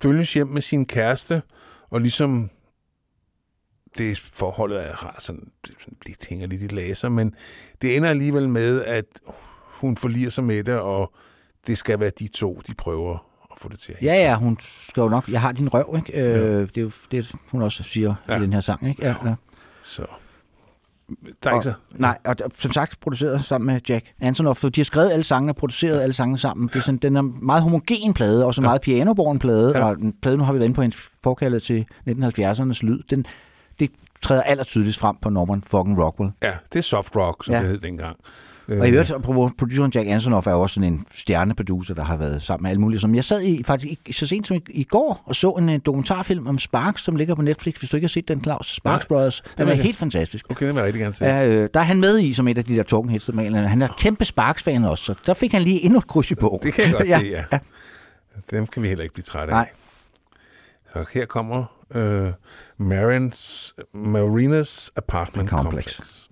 [0.03, 1.43] følges hjem med sin kæreste,
[1.91, 2.51] og ligesom
[3.99, 5.75] det forholdet er, har sådan, det
[6.07, 7.35] lidt, hænger lidt i laser, men
[7.83, 9.05] det ender alligevel med, at
[9.65, 11.13] hun forliger sig med det, og
[11.67, 13.15] det skal være de to, de prøver
[13.53, 15.69] at få det til at hænge Ja, ja, hun skal jo nok, jeg har din
[15.69, 16.23] røv, ikke?
[16.23, 18.33] Øh, Det er jo det, hun også siger ja.
[18.35, 18.39] Ja.
[18.41, 19.07] i den her sang, ikke?
[19.07, 19.35] Ja, ja.
[19.83, 20.07] Så
[21.43, 21.73] der er ikke så...
[21.93, 24.65] Nej, og som sagt produceret sammen med Jack Antonoff.
[24.65, 26.69] De har skrevet alle sangene og produceret alle sangene sammen.
[26.69, 29.73] Det er sådan, den er meget homogen plade, og så meget pianoborn plade.
[29.75, 29.79] Ja.
[29.79, 29.85] Ja.
[29.85, 33.03] Og en plade, nu har vi været inde på en forkaldet til 1970'ernes lyd.
[33.11, 33.27] Den,
[33.81, 33.91] det
[34.23, 36.33] træder allertydeligst frem på Norman fucking Rockwell.
[36.43, 37.59] Ja, det er soft rock, som ja.
[37.59, 37.65] Ja.
[37.65, 38.17] det hed dengang.
[38.69, 42.43] Og i øvrigt, apropos produceren Jack Antonoff er også sådan en stjerneproducer, der har været
[42.43, 43.01] sammen med alle mulige.
[43.01, 45.81] Som jeg sad i faktisk så sent som i, i går og så en, øh,
[45.87, 47.75] dokumentarfilm om Sparks, som ligger på Netflix.
[47.79, 48.75] Hvis du ikke har set den, Claus.
[48.75, 49.41] Sparks Nej, Brothers.
[49.41, 50.47] Den vil er jeg- helt fantastisk.
[50.51, 51.25] Okay, det vil jeg rigtig gerne se.
[51.25, 53.27] Ja, øh, der er han med i som et af de der talking heads.
[53.69, 56.61] Han er kæmpe Sparks-fan også, så der fik han lige endnu et kryds i bogen.
[56.63, 57.19] Det kan jeg godt ja.
[57.19, 57.45] se, ja.
[57.53, 57.59] ja.
[58.51, 59.57] Dem kan vi heller ikke blive trætte af.
[59.59, 59.69] Nej.
[60.93, 61.65] Så her kommer
[61.95, 62.31] øh,
[62.79, 65.97] Marins, Marinas Apartment Complex.
[65.97, 66.28] Complex.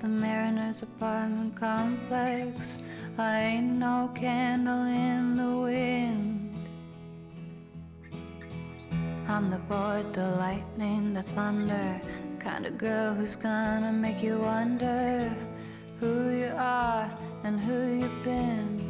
[0.00, 2.78] The Mariner's apartment complex.
[3.18, 6.54] I ain't no candle in the wind.
[9.28, 12.00] I'm the board, the lightning, the thunder.
[12.38, 15.30] Kind of girl who's gonna make you wonder
[15.98, 17.06] who you are
[17.44, 18.80] and who you've been.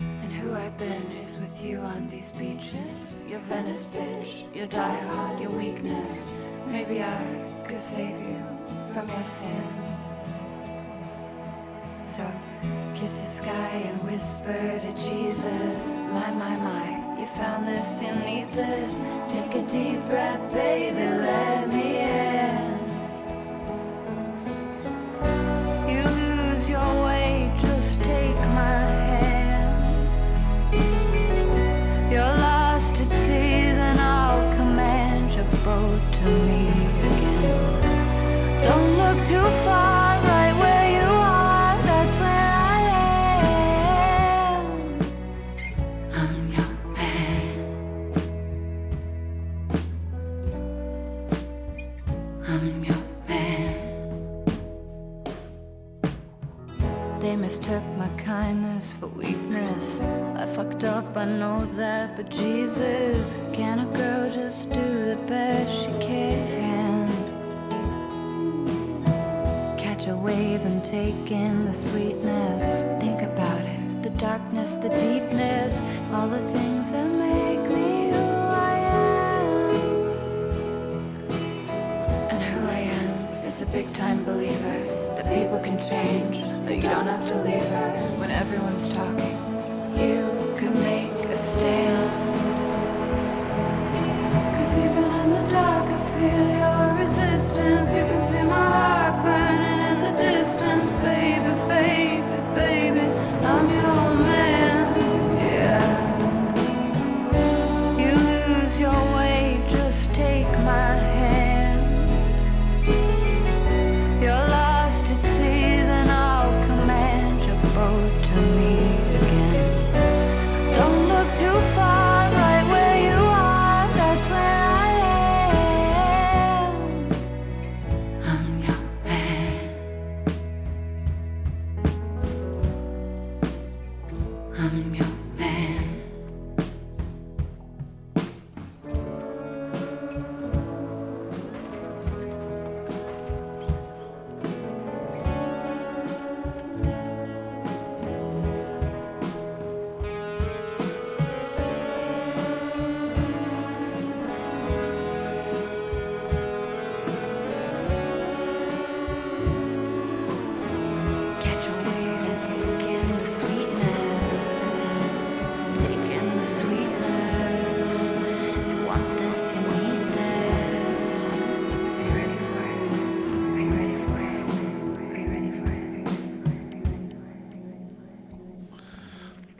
[0.00, 3.14] And who I've been is with you on these beaches.
[3.26, 6.26] Your Venice bitch, your diehard, your weakness.
[6.68, 8.42] Maybe I could save you
[8.92, 10.18] from your sins.
[12.02, 12.24] So
[12.94, 17.18] kiss the sky and whisper to Jesus, my, my, my.
[17.18, 18.94] You found this, you need this.
[19.32, 22.73] Take a deep breath, baby, let me in.
[61.24, 67.08] I know that, but Jesus, can a girl just do the best she can?
[69.78, 73.00] Catch a wave and take in the sweetness.
[73.02, 75.80] Think about it the darkness, the deepness,
[76.12, 79.70] all the things that make me who I am.
[82.32, 84.78] And who I am is a big time believer
[85.16, 89.38] that people can change, that you don't have to leave her when everyone's talking.
[89.96, 90.33] You
[91.54, 92.03] stay.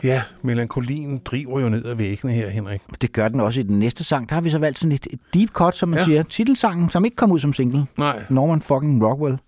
[0.05, 2.81] Ja, melankolien driver jo ned ad væggene her, Henrik.
[3.01, 4.29] Det gør den også i den næste sang.
[4.29, 6.01] Der har vi så valgt sådan et, et deep cut, som man Ja.
[6.01, 6.05] ja.
[6.07, 6.23] siger.
[6.23, 7.87] Titelsangen, som ikke kom ud som single.
[7.99, 9.39] Nej, Norman fucking Rockwell.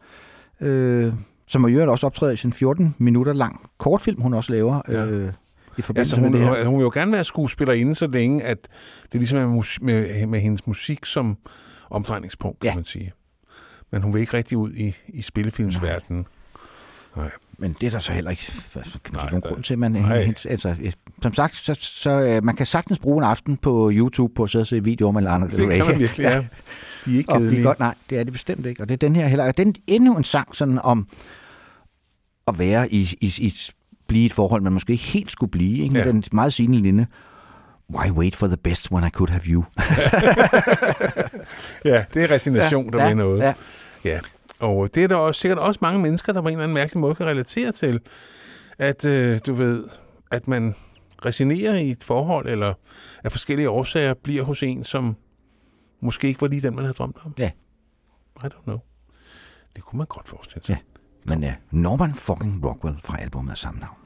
[0.60, 1.12] Øh,
[1.46, 4.80] som jo i øvrigt også optræder i sin 14 minutter lang kortfilm, hun også laver.
[4.88, 4.92] Ja.
[5.04, 5.06] Ja.
[5.06, 5.32] Øh,
[5.78, 6.64] i forbindelse med hun, det her.
[6.66, 8.58] hun vil jo gerne være skuespillerinde, så længe at
[9.12, 11.36] det ligesom er mus- med, med hendes musik som
[11.90, 12.74] omdrejningspunkt, kan Ja.
[12.74, 13.12] man sige.
[13.92, 16.26] Men hun vil ikke rigtig ud i, i spillefilmsverdenen.
[17.16, 17.30] Nej.
[17.59, 19.78] Men det er der så heller ikke altså, kan man Nej, nogen der- grund til.
[19.78, 20.34] Man, Nej.
[20.48, 20.76] altså,
[21.22, 24.51] som sagt, så, så øh, man kan sagtens bruge en aften på YouTube på at
[24.51, 25.76] sidde og se videoer med Lana Del Det Rey.
[25.76, 26.47] kan man virkelig, ja.
[27.06, 27.62] De er ikke kedelige.
[27.62, 28.82] godt, nej, det er det bestemt ikke.
[28.82, 29.44] Og det er den her heller.
[29.47, 31.09] Og den endnu en sang sådan om
[32.48, 33.55] at være i, i, i
[34.09, 35.78] blive et forhold, man måske ikke helt skulle blive.
[35.84, 35.98] Ikke?
[35.98, 36.05] Ja.
[36.05, 37.06] Den meget sigende linje.
[37.94, 39.64] Why wait for the best when I could have you?
[41.84, 43.38] Ja, det er resignation, der ja, noget.
[43.40, 43.52] Ja.
[44.05, 44.18] Ja,
[44.60, 47.00] og det er der også, sikkert også mange mennesker, der på en eller anden mærkelig
[47.00, 48.00] måde kan relatere til,
[48.78, 49.84] at øh, du ved,
[50.30, 50.74] at man
[51.24, 52.74] resignerer i et forhold, eller
[53.24, 55.16] af forskellige årsager bliver hos en, som
[56.00, 57.34] måske ikke var lige den, man havde drømt om.
[57.38, 57.50] Ja.
[58.44, 58.78] I don't know.
[59.76, 60.76] Det kunne man godt forestille sig.
[61.26, 61.30] Ja.
[61.30, 64.05] Men ja, Norman fucking Rockwell fra albumet af samme navn.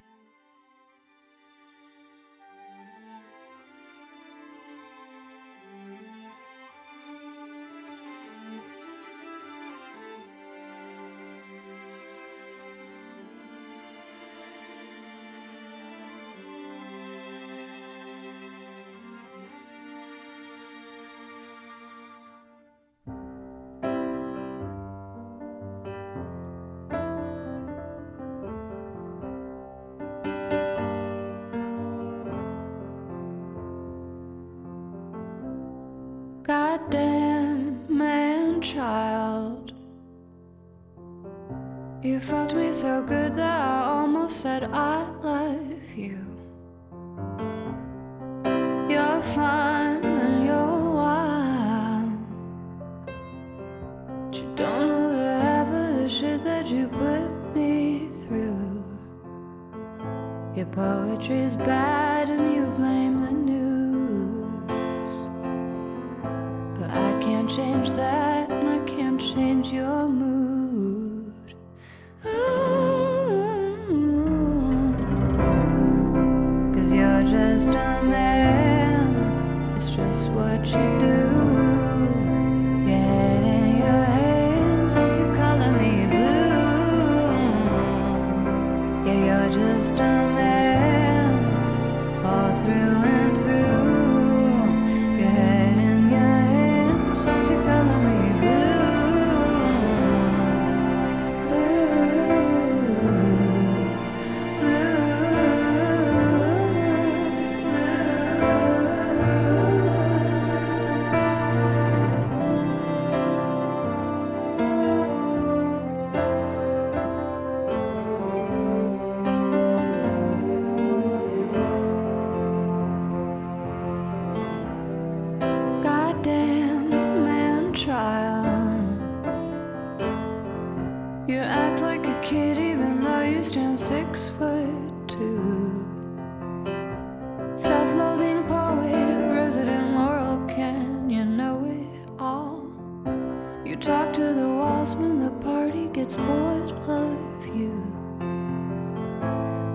[144.87, 147.75] To when the party gets bored of you.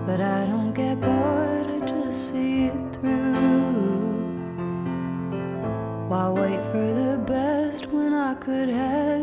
[0.04, 3.34] But I don't get bored, I just see it through.
[6.08, 9.15] Why wait for the best when I could have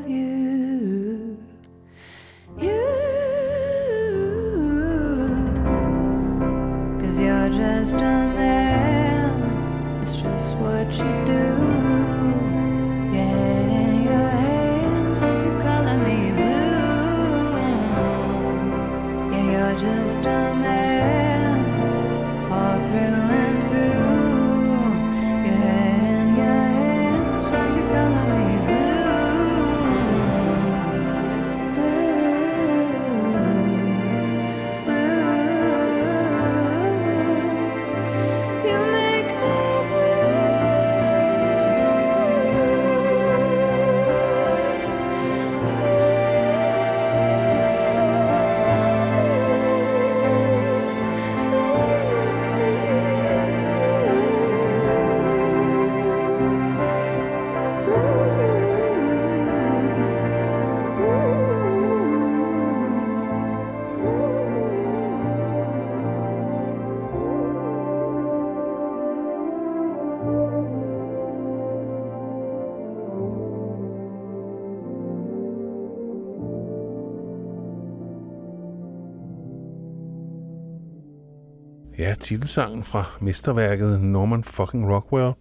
[82.14, 85.32] Ja, titelsangen fra mesterværket Norman fucking Rockwell.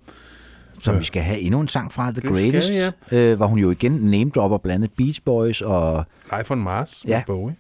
[0.79, 2.71] Så vi skal have endnu en sang fra The Det skal Greatest,
[3.11, 6.05] vi, øh, hvor hun jo igen name-dropper blandt andet Beach Boys og
[6.39, 7.23] Life on Mars Ja.
[7.27, 7.57] Bowie.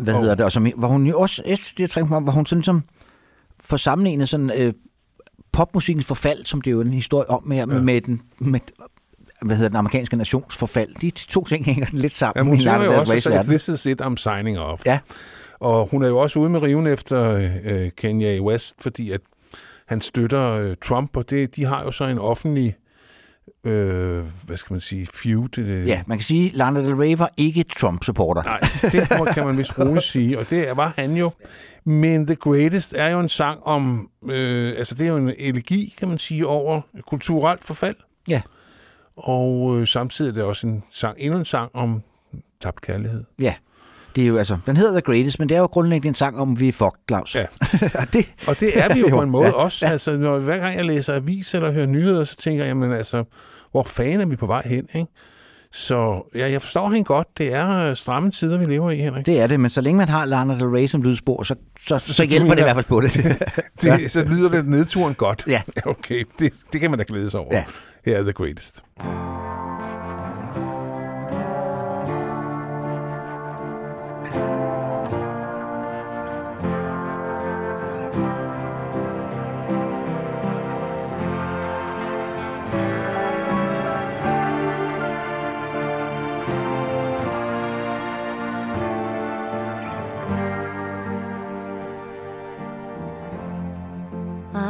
[0.00, 2.32] hvad Og- hedder det, og som, hvor hun jo også, jeg, synes, tænker på, hvor
[2.32, 2.82] hun sådan som
[3.60, 4.72] får sammenlignet sådan øh,
[5.52, 7.66] popmusikkens forfald, som det er jo en historie om her, ja.
[7.66, 8.60] med, den, med
[9.42, 10.94] hvad hedder den amerikanske nations forfald.
[11.00, 13.68] De to ting hænger lidt Ja, sammen hun i synger Lana jo også, at this
[13.68, 14.82] is it, I'm signing off.
[14.86, 14.98] Ja.
[15.60, 19.20] Og hun er jo også ude med riven efter øh, Kanye West, fordi at
[19.86, 22.76] han støtter øh, Trump, og det, de har jo så en offentlig,
[23.66, 25.58] øh, hvad skal man sige, feud.
[25.58, 28.42] Øh, Ja, man kan sige, at Lana Del Rey var ikke Trump-supporter.
[28.42, 28.58] Nej,
[28.92, 31.30] det kan man vist roligt sige, og det var han jo.
[31.84, 35.94] Men The Greatest er jo en sang om, øh, altså det er jo en elegi,
[35.98, 37.96] kan man sige, over kulturelt forfald.
[38.28, 38.42] Ja.
[39.16, 42.02] Og øh, samtidig er det også en sang, endnu en sang om
[42.60, 43.24] tabt kærlighed.
[43.38, 43.54] Ja.
[44.14, 46.38] Det er jo altså, den hedder The Greatest, men det er jo grundlæggende en sang
[46.38, 47.34] om, vi er fucked, Claus.
[47.34, 47.46] Ja.
[48.00, 49.86] og det, Og det er vi jo Jo, på en måde ja, også.
[49.86, 53.24] Altså, når, hver gang jeg læser avis eller hører nyheder, så tænker jeg, jamen altså,
[53.70, 55.12] hvor fanden er vi på vej hen, ikke?
[55.72, 57.28] Så ja, jeg forstår hende godt.
[57.38, 59.26] Det er øh, stramme tider, vi lever i, Henrik.
[59.26, 61.54] det er det, men så længe man har Lana Del Rey som lydspor, så,
[61.86, 63.12] så, så, så hjælper det i hvert fald på det.
[63.82, 65.44] det så lyder det nedturen godt.
[65.46, 65.62] Ja.
[65.86, 67.56] Okay, det, det kan man da glæde sig over.
[67.56, 67.64] Ja.
[68.04, 68.82] Her er The Greatest.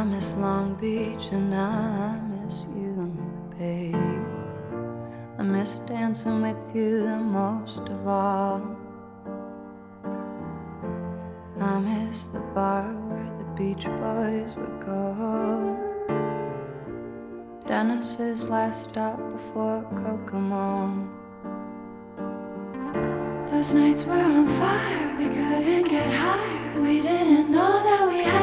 [0.05, 3.11] Miss Long Beach and I miss you,
[3.57, 3.95] babe.
[5.39, 8.77] I miss dancing with you the most of all.
[11.59, 15.75] I miss the bar where the Beach Boys would go.
[17.65, 21.09] Dennis's last stop before Kokomo.
[23.49, 26.79] Those nights were on fire, we couldn't get higher.
[26.79, 28.34] We didn't know that we had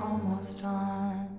[0.00, 1.38] almost on.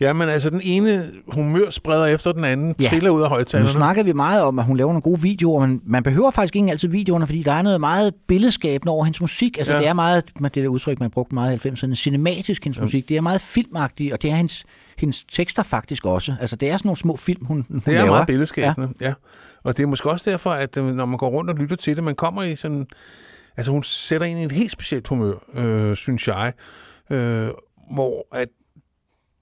[0.00, 2.88] Ja, men altså den ene humør spreder efter den anden, Ja.
[2.88, 3.68] triller ud af Nu højtalerne.
[3.70, 6.70] snakkede vi meget om, at hun laver nogle gode videoer, men man behøver faktisk ikke
[6.70, 9.58] altid videoerne, fordi der er noget meget billedskabende over hendes musik.
[9.58, 9.78] Altså Ja.
[9.78, 9.82] ja.
[9.82, 13.08] det er meget, det der udtryk, man brugte meget i 90'erne, cinematisk hendes musik.
[13.08, 14.64] Det er meget filmagtigt, og det er hendes,
[14.98, 16.34] hendes tekster faktisk også.
[16.40, 18.06] Altså det er sådan nogle små film, hun, hun Det er laver.
[18.10, 19.06] meget billedskabende, ja.
[19.06, 19.14] ja.
[19.64, 21.96] Og det er måske også derfor, at øh, når man går rundt og lytter til
[21.96, 22.86] det, man kommer i sådan...
[23.56, 26.52] Altså hun sætter ind i et helt specielt humør, øh, synes jeg.
[27.10, 27.48] Øh,
[27.92, 28.48] hvor at...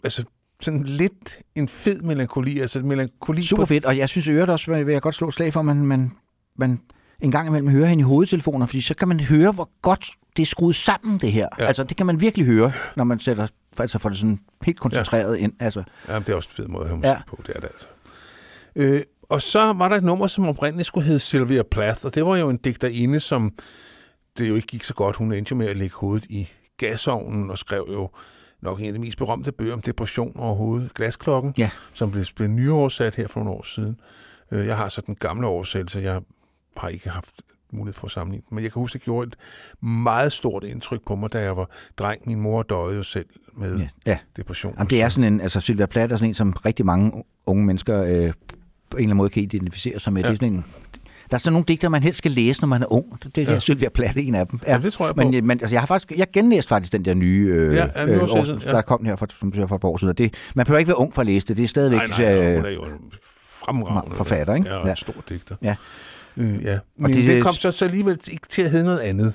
[0.05, 0.25] Altså
[0.65, 2.61] sådan lidt en fed melankoli.
[2.61, 5.61] Altså melankoli Super fedt, og jeg synes øvrigt også, vil jeg godt slå slag for,
[5.61, 6.13] at man, man,
[6.59, 6.81] man
[7.21, 10.43] en gang imellem høre hende i hovedtelefoner, fordi så kan man høre, hvor godt det
[10.43, 11.49] er skruet sammen, det her.
[11.59, 11.63] Ja.
[11.63, 11.67] Ja.
[11.67, 13.47] Altså, det kan man virkelig høre, når man sætter,
[13.79, 15.43] altså får det sådan helt koncentreret ja.
[15.43, 15.53] ind.
[15.61, 17.13] Altså, Jamen, det er også en fed måde at høre musik Ja.
[17.13, 17.21] ja.
[17.29, 17.87] på, det er det altså.
[18.77, 22.27] Øh, og så var der et nummer, som oprindeligt skulle hedde Sylvia Plath, og det
[22.27, 23.53] var jo en digterinde, som
[24.39, 25.17] det jo ikke gik så godt.
[25.17, 28.11] Hun endte jo med at lægge hovedet i gasovnen og skrev jo
[28.65, 31.71] nok en af de mest berømte bøger om depression overhovedet, Glasklokken, Ja.
[31.93, 33.97] som blev, blev nyoversat her for nogle år siden.
[34.53, 36.21] Øh, Jeg har så den gamle oversættelse, jeg
[36.77, 37.43] har ikke haft
[37.73, 38.45] mulighed for at sammenligne.
[38.51, 39.37] Men jeg kan huske, det gjorde et
[39.87, 42.23] meget stort indtryk på mig, da jeg var dreng.
[42.27, 43.89] Min mor døde jo selv med ja.
[44.07, 44.19] ja.
[44.37, 44.75] depression.
[44.79, 47.65] Jamen, det er sådan en, altså Sylvia Plath er sådan en, som rigtig mange unge
[47.67, 48.33] mennesker øh, på en eller
[49.01, 50.23] anden måde kan identificere sig med.
[50.23, 50.29] Ja.
[50.29, 50.65] Det er sådan en,
[51.31, 53.23] der er sådan nogle digter, man helst skal læse, når man er ung.
[53.25, 53.53] Det, det er Ja.
[53.53, 53.59] ja.
[53.61, 54.61] Sylvia Plath en af dem.
[54.67, 55.23] Ja, det tror jeg på.
[55.23, 57.87] Men, øh, men altså, jeg har faktisk, jeg genlæste faktisk den der nye, øh, Ja,
[57.97, 58.71] ja, nu har jeg set den, år, ja.
[58.73, 60.09] der kom her for, for et par år siden.
[60.09, 61.57] Og Det, man behøver ikke være ung for at læse det.
[61.57, 61.99] Det er stadigvæk...
[61.99, 62.91] Nej, nej, nej, øh, hun er jo en
[63.65, 64.69] fremragende forfatter, ikke?
[64.69, 64.95] Ja, og Ja.
[64.95, 65.57] stor digter.
[65.63, 65.75] Ja.
[66.37, 66.79] Øh, ja.
[66.99, 69.35] Men det- det, det kom så, så alligevel ikke til at hedde noget andet.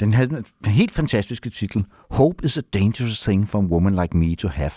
[0.00, 1.84] Den havde den helt fantastiske titel.
[2.10, 4.70] Hope is a dangerous thing for a woman like me to have.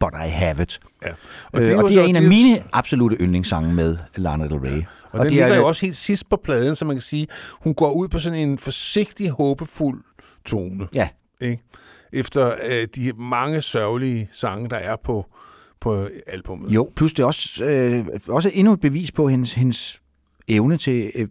[0.00, 0.80] But I have it.
[1.04, 1.08] Ja.
[1.52, 4.82] Og det, øh, og det er en af mine absolute yndlingssange med Lana Del Rey.
[5.16, 7.02] Og, og den det er ligger jo også helt sidst på pladen, så man kan
[7.02, 7.26] sige,
[7.62, 10.04] hun går ud på sådan en forsigtig, håbefuld
[10.44, 10.88] tone.
[10.94, 11.08] Ja,
[11.40, 11.62] Ikke?
[12.12, 15.26] Efter øh, de mange sørgelige sange, der er på,
[15.80, 16.70] på albummet.
[16.70, 20.02] Jo, plus det er også, øh, også endnu et bevis på hendes, hendes
[20.48, 21.28] evne til øh,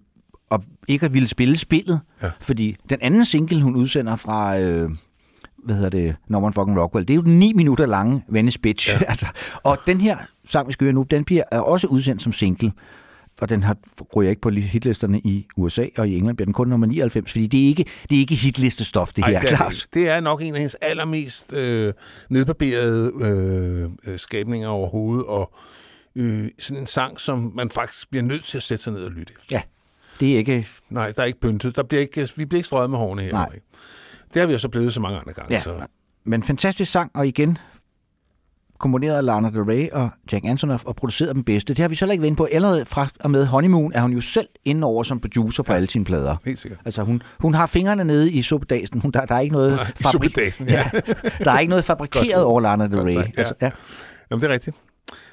[0.52, 2.00] at ikke at ville spille spillet.
[2.24, 2.32] Ja.
[2.40, 4.90] Fordi den anden single, hun udsender fra, øh,
[5.64, 8.90] hvad hedder det, Norman fucking Rockwell, det er jo den 9 minutter lange Venice Bitch.
[8.90, 9.06] Ja.
[9.12, 9.26] altså,
[9.64, 10.18] og den her
[10.48, 12.72] sang, vi skal høre nu, den bliver er også udsendt som single.
[13.42, 13.78] Og den har,
[14.16, 17.48] ryger ikke på hitlisterne i USA, og i England bliver den kun nummer 99, fordi
[17.48, 19.88] det er ikke, det er ikke hitlistestof, det Ej, her, det, er, Claus.
[19.94, 21.94] det, er nok en af hendes allermest øh,
[22.30, 25.54] nedbarberede øh, øh, skabninger overhovedet, og
[26.16, 29.12] øh, sådan en sang, som man faktisk bliver nødt til at sætte sig ned og
[29.12, 29.56] lytte efter.
[29.56, 29.62] Ja,
[30.20, 30.68] det er ikke...
[30.90, 31.76] Nej, der er ikke pyntet.
[31.76, 33.32] Der bliver ikke, vi bliver ikke strøget med hårene her.
[33.32, 33.50] Nej.
[33.54, 33.66] Ikke?
[34.34, 35.54] Det har vi jo så blevet så mange andre gange.
[35.54, 35.86] Ja, Så.
[36.24, 37.58] men fantastisk sang, og igen
[38.80, 41.74] komponeret af Lana Del Rey og Jack Antonoff og produceret den bedste.
[41.74, 42.48] Det har vi så ikke inde på.
[42.52, 45.76] Allerede fra og med Honeymoon er hun jo selv inde over som producer på ja.
[45.76, 46.36] alle sine plader.
[46.46, 46.80] Helt sikkert.
[46.86, 49.02] Altså hun, hun har fingrene nede i suppedasen.
[49.02, 50.90] Hun, der, der er ikke noget Nej, i suppedasen, ja.
[51.44, 53.14] der er ikke noget fabrikeret over Lana Del Rey.
[53.14, 53.40] sagt, ja.
[53.40, 53.70] Altså, ja.
[54.32, 54.78] Jamen, det er rigtigt.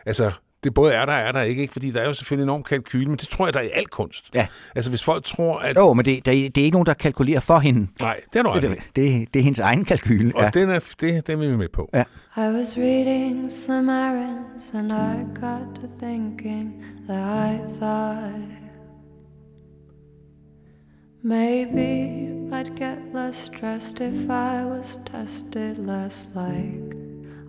[0.07, 0.31] Altså,
[0.65, 2.63] det både er der og er der ikke, ikke, fordi der er jo selvfølgelig enorm
[2.63, 4.31] kalkyl, men det tror jeg, der er i al kunst.
[4.35, 4.47] Ja.
[4.75, 5.77] Altså, hvis folk tror, at...
[5.77, 7.87] Jo, men det, der, det er ikke nogen, der kalkulerer for hende.
[8.01, 10.33] Nej, det er noget Det, det, det, det er hendes egen kalkyl.
[10.35, 10.51] Og Ja.
[10.55, 11.91] den er, det, den er vi med på.
[11.95, 12.05] Ja.
[12.37, 18.33] I was reading some errands and I got to thinking that I thought
[21.23, 26.97] maybe I'd get less stressed if I was tested less like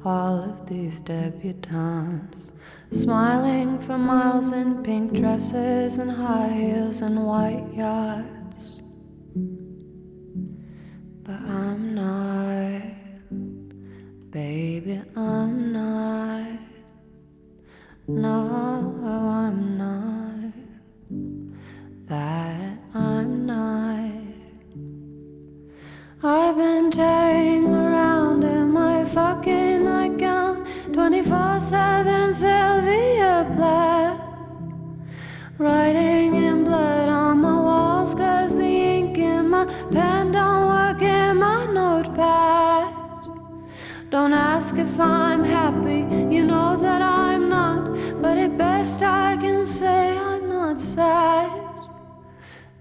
[0.06, 2.52] all of these debutantes.
[2.92, 8.82] Smiling for miles in pink dresses and high heels and white yachts.
[11.24, 12.82] But I'm not.
[14.30, 16.60] Baby, I'm not.
[18.08, 20.54] No, I'm not.
[22.08, 24.13] That I'm not.
[26.26, 34.22] I've been tearing around in my fucking nightgown 24 7 Sylvia Plath.
[35.58, 41.40] Writing in blood on my walls, cause the ink in my pen don't work in
[41.40, 42.88] my notepad.
[44.10, 48.22] Don't ask if I'm happy, you know that I'm not.
[48.22, 51.52] But at best, I can say I'm not sad.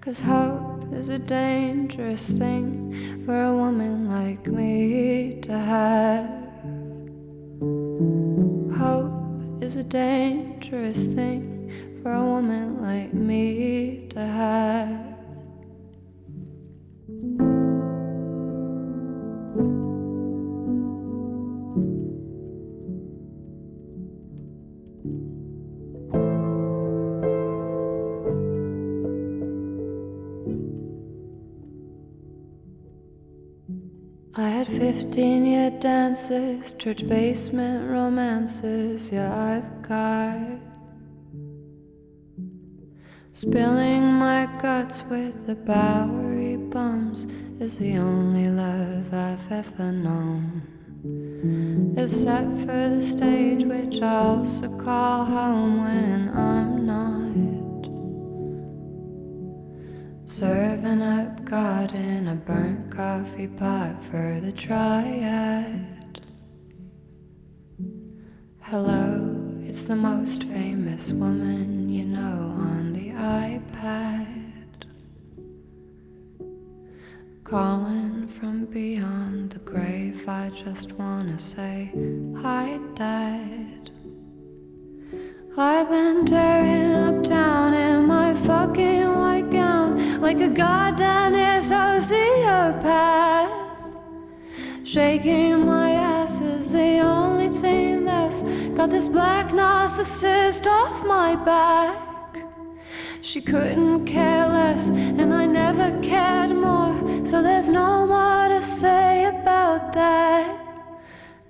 [0.00, 2.81] Cause hope is a dangerous thing
[3.24, 6.28] for a woman like me to have.
[8.76, 11.70] Hope is a dangerous thing
[12.02, 15.11] for a woman like me to have.
[34.82, 40.58] 15 year dances, church basement romances, yeah, I've got.
[43.32, 47.28] Spilling my guts with the Bowery bums
[47.60, 50.62] is the only love I've ever known.
[51.96, 57.61] Except for the stage, which I also call home when I'm not.
[60.32, 66.22] Serving up God in a burnt coffee pot for the triad.
[68.62, 74.54] Hello, it's the most famous woman you know on the iPad.
[77.44, 81.92] Calling from beyond the grave, I just wanna say,
[82.40, 83.90] Hi, Dad.
[85.58, 89.31] I've been tearing up down in my fucking gown
[90.22, 93.50] like a goddamn sociopath.
[94.84, 98.42] Shaking my ass is the only thing that's
[98.76, 102.44] got this black narcissist off my back.
[103.20, 107.26] She couldn't care less, and I never cared more.
[107.26, 110.56] So there's no more to say about that.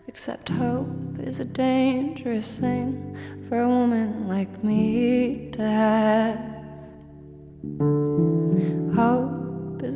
[0.08, 3.18] Except hope is a dangerous thing
[3.50, 6.40] for a woman like me to have.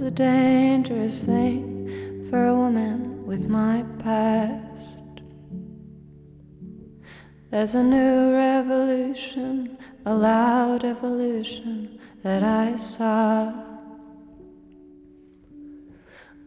[0.06, 5.20] A dangerous thing for a woman with my past.
[7.50, 13.52] There's a new revolution, a loud evolution that I saw.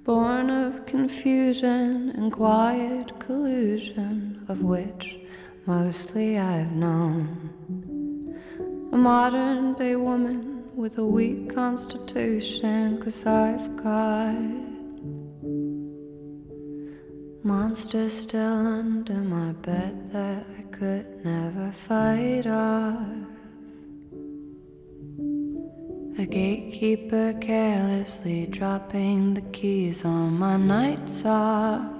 [0.06, 5.20] Born of confusion and quiet collusion, of which
[5.66, 8.34] mostly I've known.
[8.94, 14.34] A modern day woman with a weak constitution, cause I've got
[17.44, 23.06] monsters still under my bed that I could never fight off.
[26.18, 31.99] A gatekeeper carelessly dropping the keys on my nights off.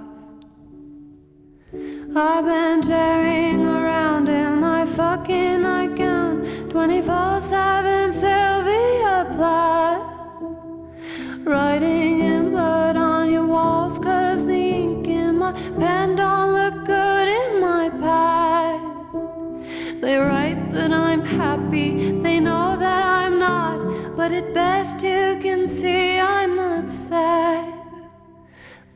[1.72, 10.02] I've been tearing around in my fucking nightgown 24 7 Sylvia Plath.
[11.44, 17.28] Writing in blood on your walls, cause the ink in my pen don't look good
[17.28, 18.80] in my pad.
[20.00, 25.68] They write that I'm happy, they know that I'm not, but at best you can
[25.68, 27.72] see I'm not sad.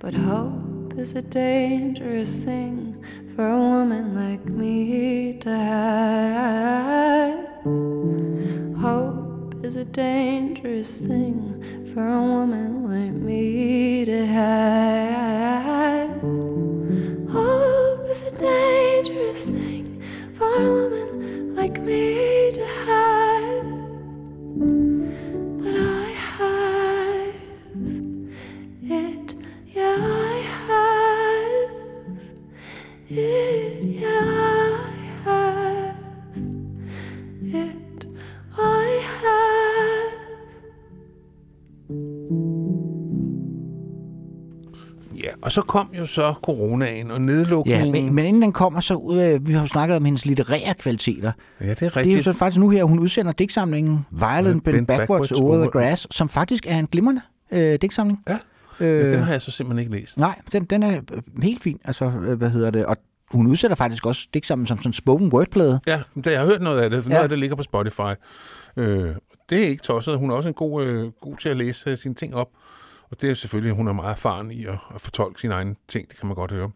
[0.00, 3.04] But hope is a dangerous thing
[3.34, 7.34] for a woman like me to have.
[8.80, 16.10] Hope is a dangerous thing for a woman like me to have.
[17.30, 20.00] Hope is a dangerous thing
[20.34, 23.03] for a woman like me to have.
[45.54, 47.92] Så kom jo så coronaen og Ja, nedlukningen.
[47.92, 48.94] men, men inden den kommer, så
[49.34, 51.32] øh, vi har jo snakket om hendes litterære kvaliteter.
[51.60, 52.24] ja, det er Det er jo rigtigt.
[52.24, 56.06] så faktisk nu her, hun udsender digtsamlingen Violent Ja, Bend Backwards, Backwards Over the Grass,
[56.10, 57.20] som faktisk er en glimrende
[57.52, 58.18] øh, digtsamling.
[58.28, 58.38] Ja.
[58.80, 60.18] Øh, Ja, den har jeg så simpelthen ikke læst.
[60.18, 61.78] Nej, den, den er øh, helt fin.
[61.84, 62.86] Altså, øh, hvad hedder det?
[62.86, 62.96] Og
[63.30, 65.80] hun udsætter faktisk også digtsamlingen som sådan en spoken word-plade.
[65.86, 67.22] Ja, men jeg har hørt noget af det, for Ja.
[67.22, 68.00] af det ligger på Spotify.
[68.76, 69.08] Øh,
[69.50, 70.18] det er ikke tosset.
[70.18, 72.48] Hun er også en god, øh, god til at læse øh, sine ting op.
[73.14, 76.08] Og det er selvfølgelig, hun er meget erfaren i at, at fortolke sine egne ting.
[76.08, 76.70] Det kan man godt høre.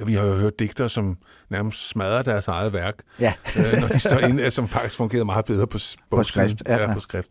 [0.00, 1.18] Ja, vi har jo hørt digter, som
[1.50, 3.32] nærmest smadrer deres eget værk, Ja.
[3.58, 6.48] øh, når de så ind, som faktisk fungerede meget bedre på, På bogsiden.
[6.48, 6.94] skrift, ja, Ja, ja.
[6.94, 7.28] på skrift.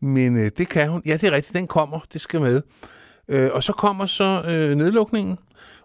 [0.00, 1.02] Men øh, det kan hun.
[1.06, 1.54] Ja, det er rigtigt.
[1.54, 2.00] Den kommer.
[2.12, 2.62] Det skal med.
[3.28, 5.38] Øh, og så kommer så øh, nedlukningen.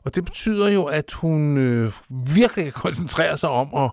[0.05, 1.93] Og det betyder jo, at hun øh,
[2.35, 3.91] virkelig kan koncentrere sig om, at,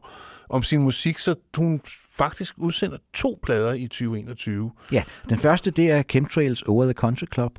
[0.50, 1.80] om sin musik, så hun
[2.16, 4.70] faktisk udsender to plader i 2021.
[4.92, 7.58] Ja, den første, det er Chemtrails Over the Country Club.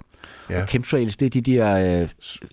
[0.49, 0.61] Ja.
[0.61, 2.02] Og chemtrails, det er de der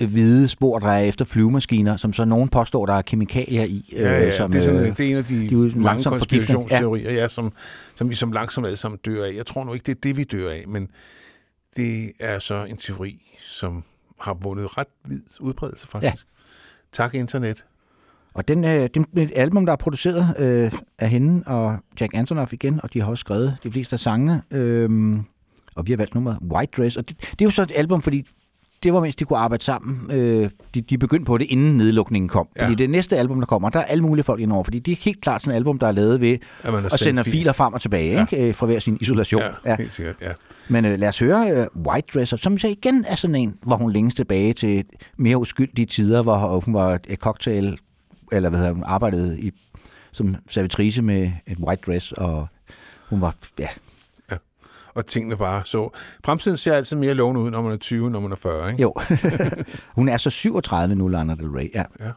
[0.00, 3.90] øh, hvide spor, der er efter flyvemaskiner, som så nogen påstår, der er kemikalier i.
[3.92, 7.12] Ja, ja, som, det, er sådan, øh, det er en af de, de mange konspirationsteorier,
[7.12, 7.28] ja.
[7.28, 7.52] som,
[7.94, 9.34] som vi som langsomt alle sammen dør af.
[9.36, 10.88] Jeg tror nu ikke, det er det, vi dør af, men
[11.76, 13.84] det er så en teori, som
[14.20, 16.26] har vundet ret vid udbredelse faktisk.
[16.26, 16.28] Ja.
[16.92, 17.64] Tak internet.
[18.34, 22.52] Og den, øh, er et album, der er produceret øh, af hende og Jack Antonoff
[22.52, 24.42] igen, og de har også skrevet de fleste af sangene.
[24.50, 25.16] Øh,
[25.76, 28.02] og vi har valgt nummeret White Dress, og det, det er jo så et album,
[28.02, 28.22] fordi
[28.82, 30.10] det var mens de kunne arbejde sammen.
[30.10, 32.48] Øh, de, de begyndte på det, inden nedlukningen kom.
[32.56, 32.62] Ja.
[32.64, 34.96] Fordi det næste album, der kommer, der er alle mulige folk indover, fordi det er
[35.00, 37.80] helt klart sådan et album, der er lavet ved At sende fil- filer frem og
[37.80, 38.20] tilbage, Ja.
[38.20, 38.48] ikke?
[38.48, 39.42] Øh, fra hver sin isolation.
[39.42, 39.76] Ja, ja.
[39.76, 40.28] helt sikkert, ja.
[40.68, 43.76] Men øh, lad os høre uh, White Dresser, som så igen er sådan en, hvor
[43.76, 44.84] hun længes tilbage til
[45.18, 47.78] mere uskyldige tider, hvor hun var et cocktail,
[48.32, 49.50] eller hvad hedder hun, arbejdede i,
[50.12, 52.46] som servitrice med et white dress, og
[53.10, 53.68] hun var, ja,
[54.94, 55.90] Og tingene bare så...
[56.24, 58.82] Fremtiden ser altid mere lovende ud, når man er 20, når man er 40, ikke?
[58.82, 58.94] jo.
[59.98, 61.82] hun er så 37 nu, Lana Del Rey, ja.
[62.00, 62.10] Ja.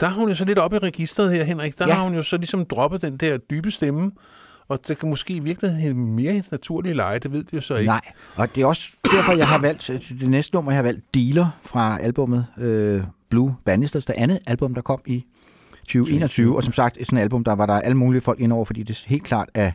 [0.00, 1.78] Der har hun jo så lidt op i registret her, Henrik.
[1.78, 1.94] Der Ja.
[1.94, 4.10] har hun jo så ligesom droppet den der dybe stemme,
[4.68, 7.76] og det kan måske i virkeligheden mere hendes naturlige leje, det ved vi jo så
[7.76, 7.86] ikke.
[7.88, 8.00] Nej,
[8.36, 9.90] og det er også derfor, jeg har valgt,
[10.20, 14.74] det næste nummer, jeg har valgt Dealer fra albummet øh, Blue Bannisters, det andet album,
[14.74, 15.24] der kom i
[15.82, 18.82] 2021, og som sagt, sådan et album, der var der alle mulige folk indover, fordi
[18.82, 19.72] det helt klart er,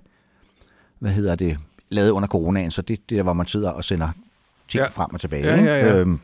[0.99, 1.57] hvad hedder det,
[1.89, 4.09] lavet under coronaen, så det er det der, hvor man sidder og sender
[4.67, 4.87] ting Ja.
[4.87, 5.45] frem og tilbage.
[5.45, 5.99] Ja, ja, ja.
[5.99, 6.19] Øhm,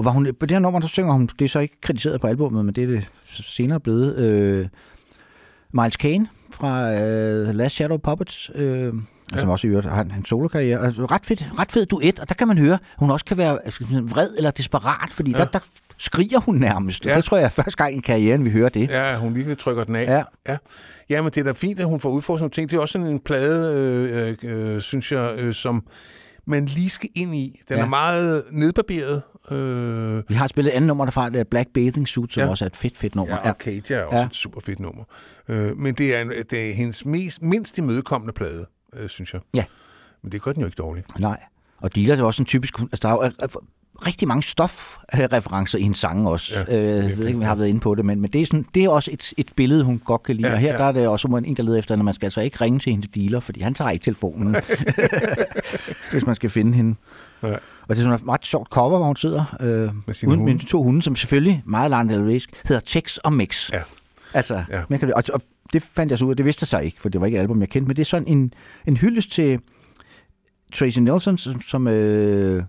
[0.00, 2.20] og var hun, på det her nummer, der synger hun, det er så ikke kritiseret
[2.20, 4.68] på albummet, men det er det senere blevet, øh,
[5.72, 8.94] Miles Kane fra øh, Last Shadow Puppets, øh,
[9.32, 9.40] ja.
[9.40, 10.86] som også i øvrigt har en, en solokarriere.
[10.86, 13.64] Altså, ret, fedt, ret fed duet, og der kan man høre, hun også kan være
[13.64, 15.38] altså, vred eller desperat, fordi ja.
[15.38, 15.58] der, der
[15.96, 17.06] skriger hun nærmest.
[17.06, 17.16] Ja.
[17.16, 18.90] Det tror jeg er første gang i karrieren, vi hører det.
[18.90, 20.04] Ja, hun virkelig trykker den af.
[20.04, 20.22] Ja.
[20.48, 20.56] ja.
[21.10, 22.70] ja men det er da fint, at hun får udforsket nogle ting.
[22.70, 25.86] Det er også sådan en plade, øh, øh, øh, synes jeg, øh, som
[26.46, 27.60] man lige skal ind i.
[27.68, 27.82] Den ja.
[27.82, 29.22] er meget nedbarberet.
[29.50, 32.48] Øh, Vi har spillet et andet nummer derfra, det er Black Bathing Suit, som ja.
[32.48, 33.34] Også er et fedt, fedt nummer.
[33.44, 34.24] ja, Arcadia er også Ja.
[34.26, 35.04] et super fedt nummer.
[35.48, 39.40] Øh, men det er, en, det er hendes mest, mindst imødekommende plade, øh, synes jeg.
[39.54, 39.64] Ja.
[40.22, 41.18] Men det gør den jo ikke dårligt.
[41.20, 41.40] Nej.
[41.78, 42.80] Og Dealer er også en typisk...
[42.80, 43.48] Altså, der er jo øh, øh,
[44.06, 46.64] rigtig mange stofreferencer i hendes sange også.
[46.68, 48.40] Ja, øh, jeg ved ikke, om jeg har været inde på det, men, men det,
[48.42, 50.48] er sådan, det er også et, et billede, hun godt kan lide.
[50.48, 50.78] Ja, og her ja.
[50.78, 52.92] der er det også en, der leder efter, at man skal altså ikke ringe til
[52.92, 54.56] hendes dealer, fordi han tager ikke telefonen,
[56.12, 56.94] hvis man skal finde hende.
[57.42, 57.54] Ja.
[57.90, 60.44] Og det er sådan et ret sjovt cover, hvor hun sidder øh, Med sine uden
[60.44, 63.70] med to hunde, som selvfølgelig meget Rey hedder Tex og Mix.
[63.72, 63.82] Ja.
[64.34, 64.82] Altså, Ja.
[64.88, 65.42] man kan, og, og
[65.72, 67.38] det fandt jeg så ud af, det vidste jeg så ikke, for det var ikke
[67.38, 68.54] et album, jeg kendte, men det er sådan en,
[68.86, 69.60] en hyldest til
[70.74, 72.62] Tracy Nelson, som, som, øh,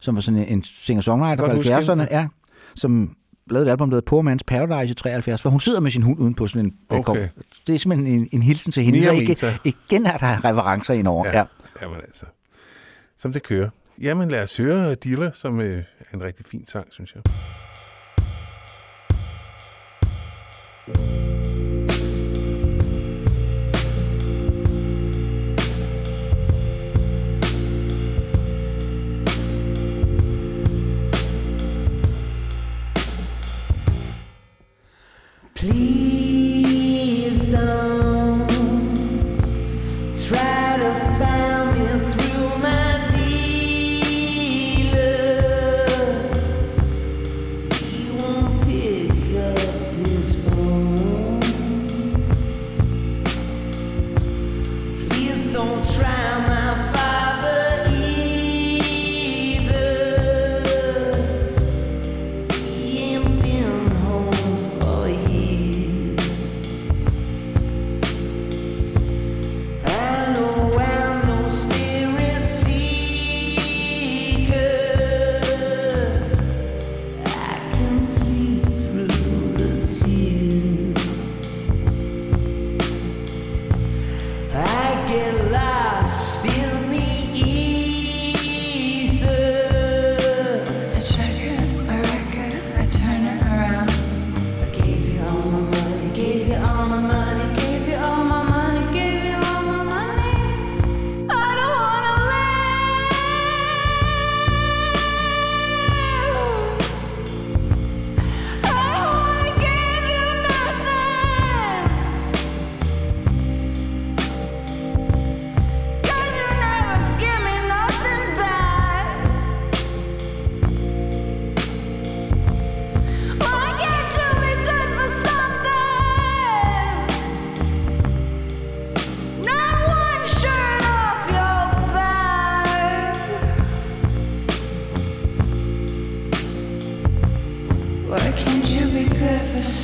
[0.00, 2.08] som var sådan en singer-songwriter fra 70'erne, hende.
[2.10, 2.28] ja,
[2.74, 3.16] som
[3.50, 6.02] lavede et album, der hedder Poor Man's Paradise i 73, hvor hun sidder med sin
[6.02, 7.28] hund uden på sådan en Okay.
[7.66, 8.98] Det er simpelthen en, en hilsen til hende.
[8.98, 11.26] Mia Så ikke, igen er der referencer indover.
[11.26, 11.38] Ja.
[11.38, 11.44] ja.
[11.82, 12.24] Jamen altså,
[13.18, 13.68] som det kører.
[14.00, 17.22] Jamen lad os høre Dilla, som øh, er en rigtig fin sang, synes jeg.
[35.54, 36.35] Please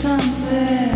[0.03, 0.92] something.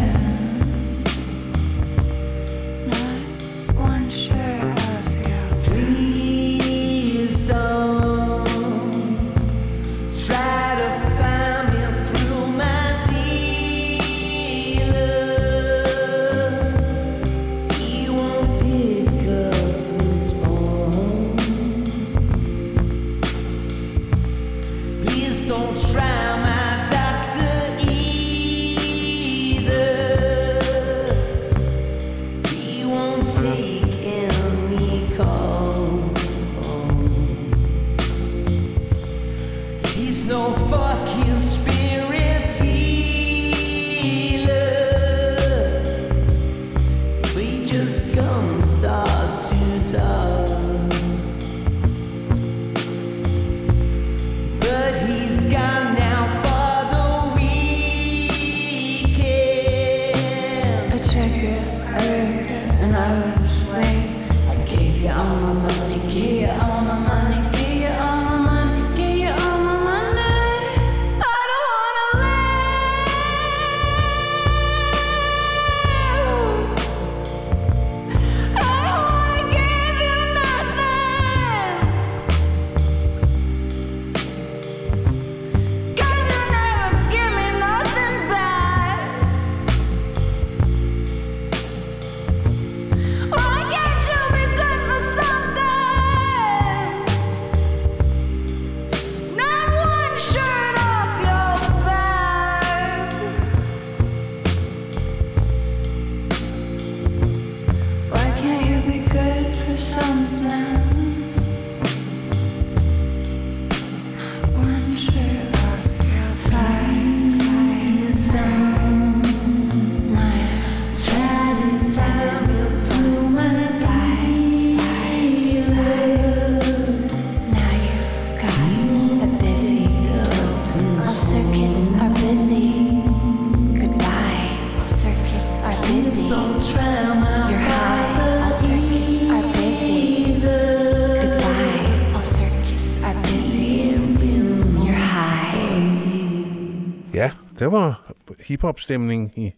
[148.56, 149.52] Hiphop-stemning i,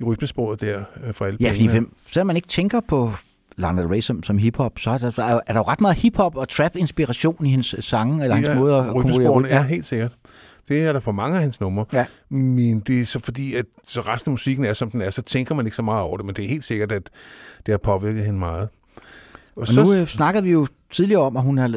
[0.00, 3.10] i rytmesporet der øh, for alle Ja, fordi hvem, selvom man ikke tænker på
[3.56, 5.96] Lana Del Rey som, som hiphop, så er der, er, er der jo ret meget
[5.96, 10.12] hiphop og trap-inspiration i hendes sange, eller hendes måde at komponere er helt sikkert.
[10.68, 11.84] Det er der på mange af hans numre.
[11.92, 12.06] Ja.
[12.28, 15.22] Men det er så fordi, at så resten af musikken er, som den er, så
[15.22, 17.10] tænker man ikke så meget over det, men det er helt sikkert, at
[17.66, 18.68] det har påvirket hende meget.
[19.56, 21.68] Og nu øh, snakkede vi jo tidligere om, at hun er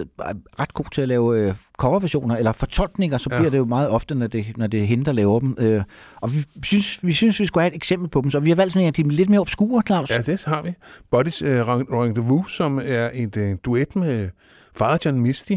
[0.60, 3.38] ret god til at lave øh, coverversioner eller fortolkninger, så Ja.
[3.38, 5.56] bliver det jo meget ofte, når det, når det er hende, der laver dem.
[5.60, 5.84] Øh,
[6.22, 8.56] og vi synes, vi synes, vi skulle have et eksempel på dem, så vi har
[8.56, 10.10] valgt sådan en af de lidt mere obskure, Claus.
[10.10, 10.74] Ja, det har vi.
[11.12, 14.30] Buddies uh, Rendezvous, som er et uh, duet med
[14.76, 15.54] Father John Misty,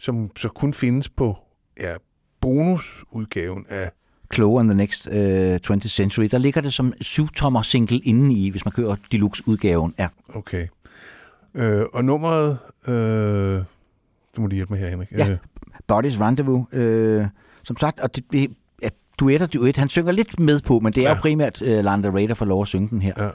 [0.00, 1.36] som så kun findes på
[1.80, 1.94] ja,
[2.40, 3.90] bonusudgaven af...
[4.34, 6.24] Clover and the Next øh, 20th Century.
[6.24, 9.94] Der ligger det som syvtommer single indeni, hvis man kører deluxe-udgaven.
[9.98, 10.08] Ja.
[10.34, 10.66] Okay.
[11.54, 11.62] Uh,
[11.92, 12.58] og nummeret...
[12.88, 13.64] Uh,
[14.36, 15.12] du må lige hjælpe mig her, Henrik.
[15.12, 15.28] Ja.
[15.28, 15.36] Øh,
[15.86, 16.66] Bodies Rendezvous.
[16.72, 17.26] Øh,
[17.62, 18.50] som sagt, og det, det
[18.82, 18.88] ja,
[19.20, 21.08] duetter, duet, han synger lidt med på, men det er ja.
[21.08, 21.14] Ja.
[21.16, 23.12] jo primært øh, Lana Del Rey, der får lov at synge den her.
[23.16, 23.26] Ja.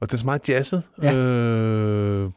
[0.00, 0.82] og det er så meget jazzet.
[1.02, 1.14] Ja.
[1.14, 2.30] Øh,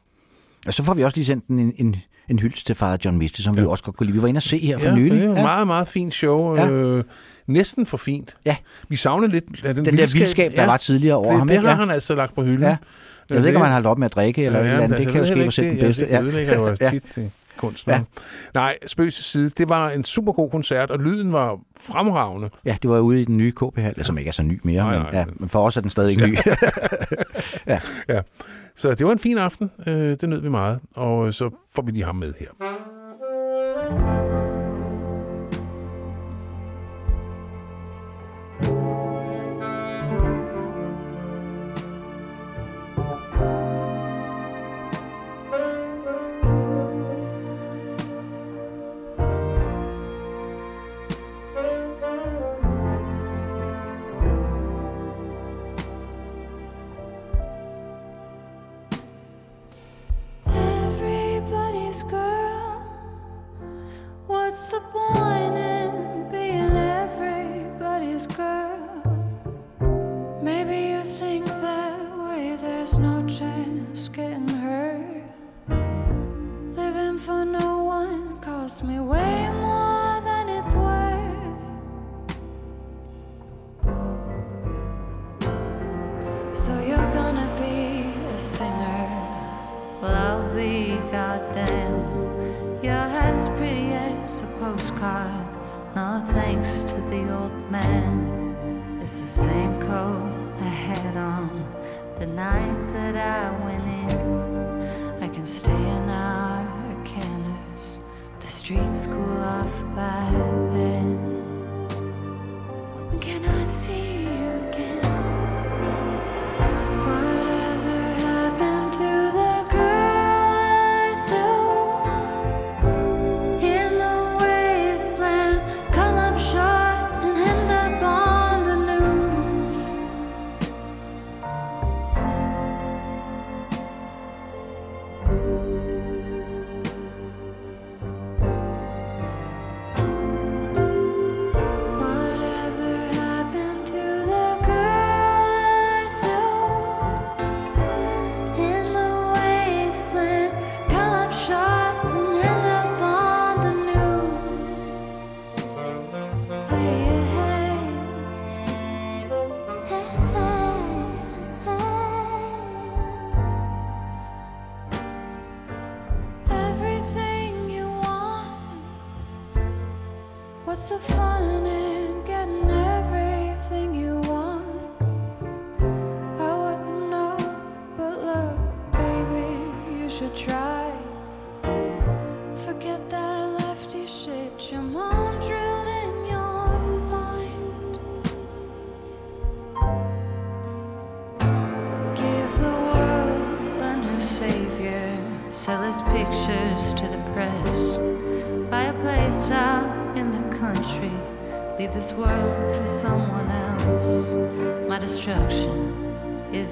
[0.67, 1.95] Og så får vi også lige sendt en, en,
[2.29, 3.61] en, hyldest til Father John Misty, som ja.
[3.61, 3.71] vi Ja.
[3.71, 4.13] også godt kunne lide.
[4.17, 5.19] Vi var inde og se her for ja, nylig.
[5.23, 6.55] er jo meget, meget fint show.
[6.55, 6.69] Ja.
[6.69, 7.03] Øh,
[7.47, 8.35] næsten for fint.
[8.45, 8.55] Ja.
[8.89, 11.47] Vi savner lidt af den, Den der vildskab, der var tidligere over det, ham.
[11.47, 11.67] det ikke?
[11.67, 11.79] har ja.
[11.79, 12.61] han altså lagt på hylden.
[12.63, 12.77] Ja.
[13.29, 14.97] Jeg ved ikke, om han har holdt op med at drikke, eller ja, eller andet.
[14.97, 16.07] det kan jo ske for selv den bedste.
[16.09, 16.89] Ja, det ødelægger jo Ja.
[16.89, 18.05] tit til kunstneren.
[18.15, 18.59] Ja.
[18.59, 19.49] Nej, spøg til side.
[19.49, 22.49] Det var en super god koncert, og lyden var fremragende.
[22.65, 24.93] Ja, det var ude i den nye KB-hal, som ikke er så ny mere, Nej,
[24.93, 26.37] men, nej, ja, men- for os er den stadig ikke ny.
[28.09, 28.21] Ja.
[28.75, 29.71] Så det var en fin aften.
[29.87, 30.79] Øh, det nød vi meget.
[30.95, 32.47] Og øh, så får vi lige ham med her.
[32.59, 34.32] Everybody's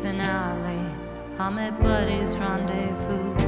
[0.06, 0.80] an alley.
[1.38, 3.41] I'm at Buddy's rendezvous.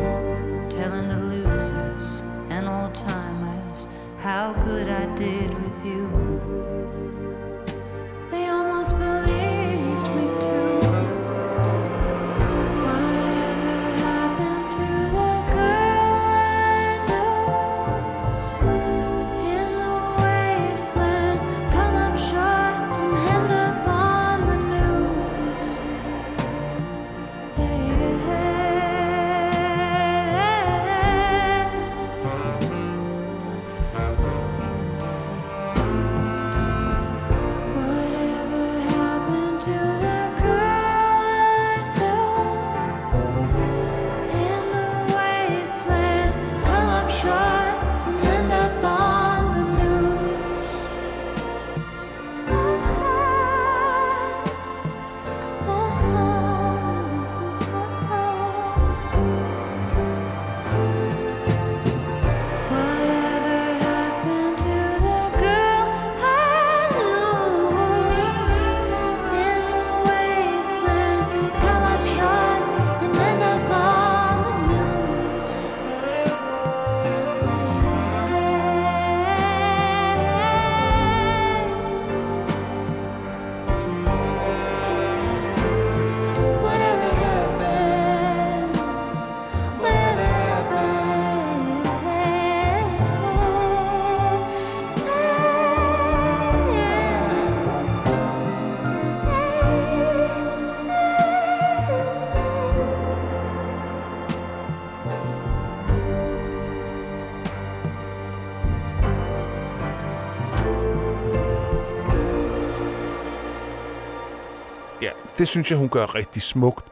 [115.43, 116.85] Det synes jeg, hun gør rigtig smukt.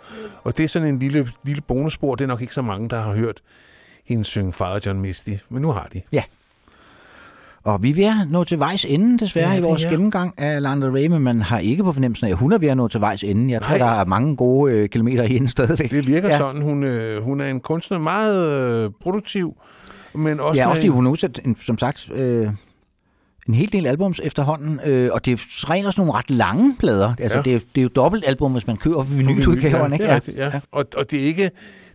[0.44, 2.16] Og det er sådan en lille, lille bonusspor.
[2.16, 3.42] Det er nok ikke så mange, der har hørt
[4.06, 6.02] hende synge Father John Misty, men nu har de.
[7.64, 9.90] Og vi er ved at nå til vejs ende, desværre, er i vores ja.
[9.90, 12.68] gennemgang af Lana Rey, men man har ikke på fornemmelsen af, at hun er ved
[12.68, 13.54] at nå til vejs ende.
[13.54, 13.78] Jeg tror, Nej.
[13.78, 15.92] der er mange gode øh, kilometer i hende stadigvæk.
[15.92, 16.34] Det virker ja.
[16.34, 16.38] ja.
[16.40, 16.62] sådan.
[16.62, 19.58] Hun, øh, hun er en kunstner, meget øh, produktiv,
[20.16, 22.50] men også, Ja, også fordi hun har udsat, som sagt, øh,
[23.48, 27.14] en hel del albums efterhånden, øh, og det er rent også nogle ret lange plader.
[27.20, 27.44] Altså, Ja.
[27.44, 29.96] det, er, det er jo dobbeltalbum, hvis man køber vinyludgaverne.
[29.96, 30.16] Ja, ikke?
[30.16, 30.60] rigtigt, ja.
[30.72, 31.52] Og, og det er ikke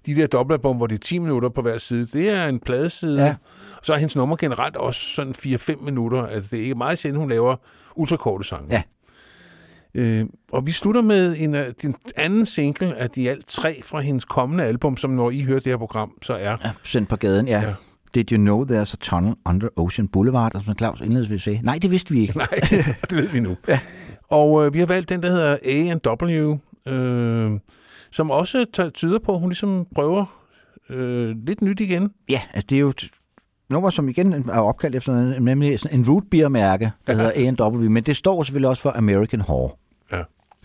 [0.06, 2.06] de der dobbeltalbum, hvor det er 10 minutter på hver side.
[2.06, 3.20] Det er en pladeside.
[3.20, 3.27] Ja.
[3.27, 3.35] Ja.
[3.82, 6.27] Så er hendes nummer generelt også sådan 4-5 minutter.
[6.27, 7.56] Altså, det er ikke meget sjældent, hun laver
[7.97, 8.66] ultrakorte sange.
[8.70, 8.82] Ja.
[9.94, 14.01] Øh, og vi slutter med en, af- den anden single af de alt tre fra
[14.01, 17.16] hendes kommende album, som når I hører det her program, så er Ja, sendt på
[17.16, 17.60] gaden, ja.
[17.60, 17.74] Ja.
[18.16, 21.78] Did you know there's a tunnel under Ocean Boulevard, og som Claus indledningsvis sagde, nej,
[21.82, 22.36] det vidste vi ikke.
[22.38, 22.47] Nej,
[23.10, 23.56] det ved vi nu.
[23.68, 23.78] Ja.
[24.30, 26.59] Og øh, vi har valgt den, der hedder A&W,
[26.94, 27.60] øh,
[28.10, 30.24] som også tyder på, at hun ligesom prøver
[30.90, 32.10] øh, lidt nyt igen.
[32.28, 33.09] Ja, altså det er jo et
[33.70, 37.18] nummer, som igen er opkaldt efter en- nemlig sådan en root beer mærke, der Ja.
[37.18, 39.70] hedder A&W, men det står selvfølgelig også for American Whore,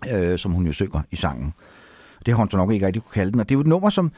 [0.07, 0.31] Ja.
[0.31, 1.53] øh, som hun jo synger i sangen.
[2.25, 3.67] Det har hun så nok ikke rigtig kunne kalde den, og det er jo et
[3.67, 4.11] nummer, som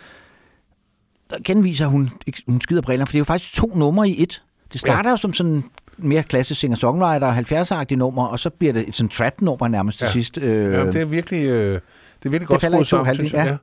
[1.46, 2.10] genviser, hun,
[2.48, 4.44] hun skider brillerne, for det er jo faktisk to numre i et.
[4.74, 5.14] Det starter ja.
[5.14, 5.64] jo som sådan
[5.98, 10.12] mere klassisk singer-songwriter, 70'er-agtigt nummer, og så bliver det et sådan trap-nummer nærmest til Ja.
[10.12, 10.38] sidst.
[10.38, 11.80] Øh, Ja, det er virkelig, øh, det
[12.26, 13.46] er virkelig godt falder i skruet sammen, synes jeg.
[13.46, 13.52] ja.
[13.52, 13.58] Ja.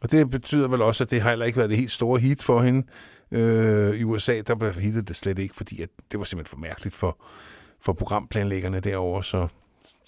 [0.00, 2.42] Og det betyder vel også, at det har heller ikke været det helt store hit
[2.42, 2.86] for hende.
[3.32, 6.60] Øh, I USA, der blev hittet det slet ikke, fordi at det var simpelthen for
[6.60, 7.18] mærkeligt for,
[7.82, 9.48] for programplanlæggerne derovre, så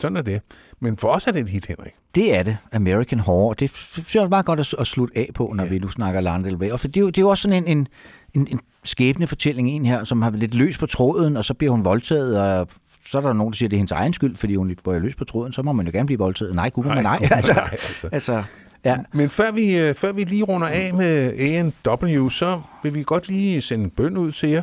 [0.00, 0.40] sådan er det.
[0.80, 1.92] Men for os er det et hit, Henrik.
[2.14, 3.54] Det er det, American Horror.
[3.54, 5.70] Det synes jeg er meget godt at, at slutte af på, når ja.
[5.70, 6.70] vi nu snakker Lana Del Rey.
[6.70, 7.88] Og for det, er jo, det er jo også sådan en, en,
[8.34, 11.84] en, en skæbnefortælling, en her, som har lidt løs på tråden, og så bliver hun
[11.84, 12.68] voldtaget, og
[13.10, 14.98] så er der nogen, der siger, at det er hendes egen skyld, fordi hun var
[14.98, 16.54] løs på tråden, så må man jo gerne blive voldtaget.
[16.54, 17.18] Nej, gud, nej, nej.
[17.18, 18.08] gud, Altså, nej, altså.
[18.12, 18.42] altså,
[18.84, 18.96] ja.
[19.12, 23.28] Men før vi, øh, før vi lige runder af med A&W, så vil vi godt
[23.28, 24.62] lige sende en bøn ud til jer.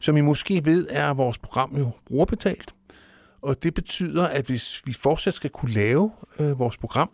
[0.00, 2.74] Som I måske ved, er vores program jo brugerbetalt.
[3.42, 7.10] Og det betyder, at hvis vi fortsat skal kunne lave øh, vores program,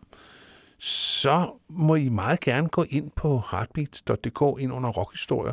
[0.78, 5.52] så må I meget gerne gå ind på heartbeat.dk ind under rockhistorier.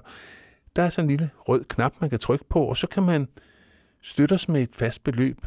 [0.75, 3.27] Der er sådan en lille rød knap, man kan trykke på, og så kan man
[4.01, 5.37] støtte os med et fast beløb.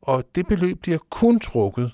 [0.00, 1.92] Og det beløb bliver kun trukket,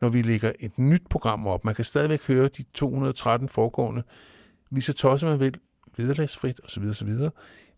[0.00, 1.64] når vi lægger et nyt program op.
[1.64, 4.02] Man kan stadigvæk høre de 213 foregående,
[4.70, 5.54] lige så tosset man vil,
[5.96, 6.82] vederlagsfrit osv.
[6.82, 7.08] osv.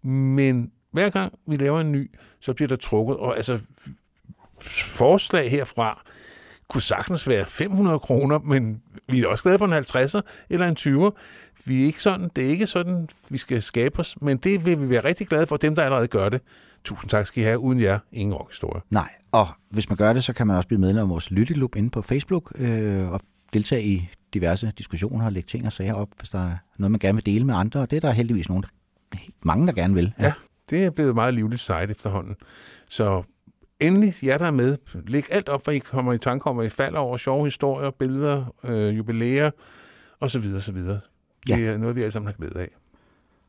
[0.08, 2.10] Men hver gang vi laver en ny,
[2.40, 3.60] så bliver der trukket, og altså
[4.62, 6.02] forslag herfra
[6.68, 10.20] kunne sagtens være 500 kroner, men vi er også glade for en 50'er
[10.50, 11.10] eller en 20'er.
[11.64, 14.80] Vi er ikke sådan, det er ikke sådan, vi skal skabe os, men det vil
[14.80, 16.40] vi være rigtig glade for, dem der allerede gør det.
[16.84, 17.58] Tusind tak skal I have.
[17.58, 18.82] Uden jer, ingen rockhistorie.
[18.90, 21.76] Nej, og hvis man gør det, så kan man også blive medlem af vores lytteklub
[21.76, 23.20] inde på Facebook, øh, og
[23.52, 26.98] deltage i diverse diskussioner og lægge ting og sager op, hvis der er noget, man
[26.98, 29.94] gerne vil dele med andre, og det er der heldigvis nogen, der, mange, der gerne
[29.94, 30.14] vil.
[30.20, 30.32] Ja,
[30.70, 32.36] det er blevet et meget livligt site efterhånden.
[32.88, 33.22] Så
[33.80, 34.76] endelig, jer der er med,
[35.06, 37.90] læg alt op, hvad I kommer i tanke om, hvad I falder over sjove historier,
[37.98, 39.50] billeder, øh, jubilæer
[40.20, 40.44] osv.
[40.56, 40.76] osv.
[40.76, 41.00] Det
[41.48, 41.58] Ja.
[41.60, 42.68] er noget, vi alle sammen har glæde af.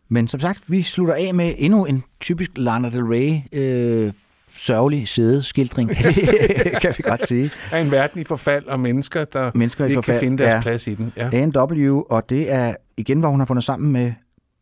[0.10, 4.14] Men som sagt, vi slutter af med endnu en typisk Lana Del Rey øh,
[4.56, 5.90] sørgelig sædeskildring,
[6.82, 7.52] kan vi godt sige.
[7.72, 10.62] Er en verden i forfald og mennesker, der Mennesker ikke forfald, kan finde deres ja.
[10.62, 11.14] plads i den.
[11.18, 11.30] Ja.
[11.34, 14.14] A&W, og det er igen, hvor hun har fundet sammen med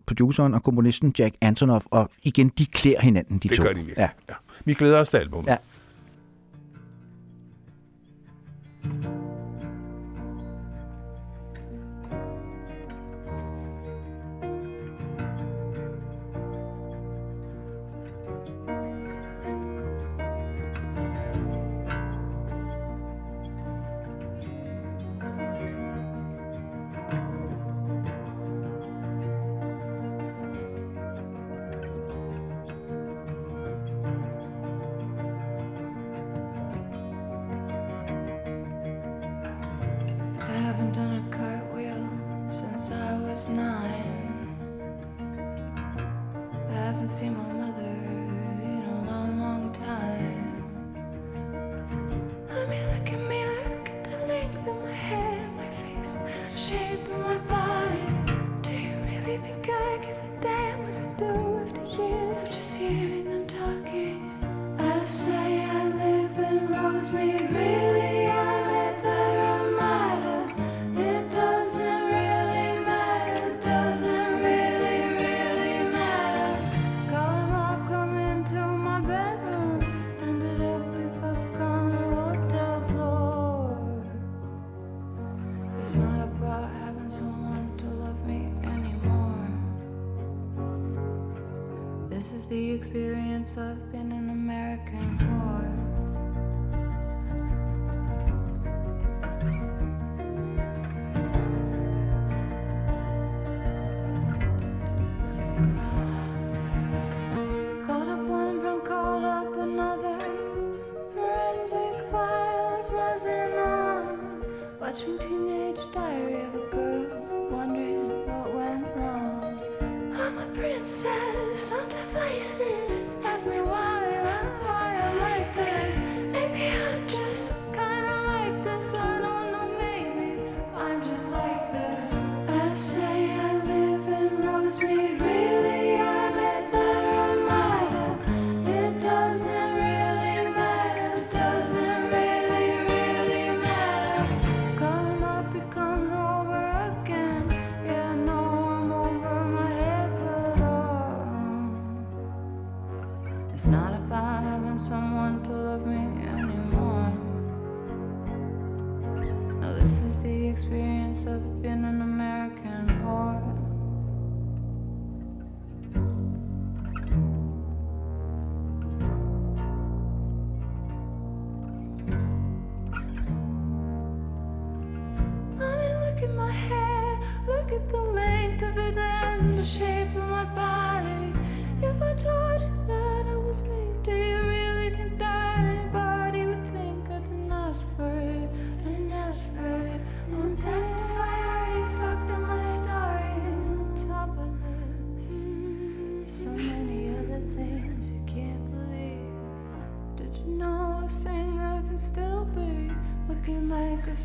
[0.08, 3.64] produceren og komponisten Jack Antonoff, og igen, de klæder hinanden, de Det to.
[3.64, 3.98] gør de virkelig.
[3.98, 4.10] Ja.
[4.30, 4.34] Ja.
[4.66, 5.50] Vi glæder os til albumet.
[5.50, 5.58] Ja.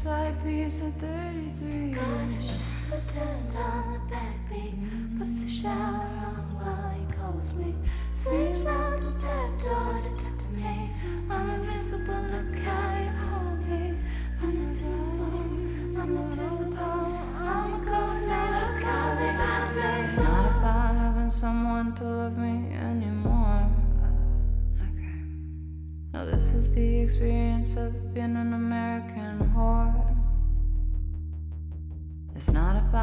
[0.03, 1.93] looks piece of 33.
[1.93, 2.03] Got
[2.91, 5.19] the turned on the backbeat.
[5.19, 7.75] Puts the shower on while he calls me.
[8.15, 10.91] sleeps out the back door to talk to me.
[11.31, 13.97] I'm invisible, look how you hold me.
[14.43, 17.19] I'm invisible, I'm invisible.
[17.37, 20.09] I'm a ghost now, look how they got me.
[20.09, 23.71] It's not about having someone to love me anymore.
[24.81, 25.19] Okay.
[26.13, 28.53] Now this is the experience of being an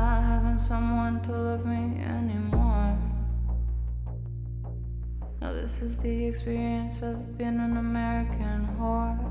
[0.02, 2.98] not having someone to love me anymore.
[5.40, 9.31] Now, this is the experience of being an American whore.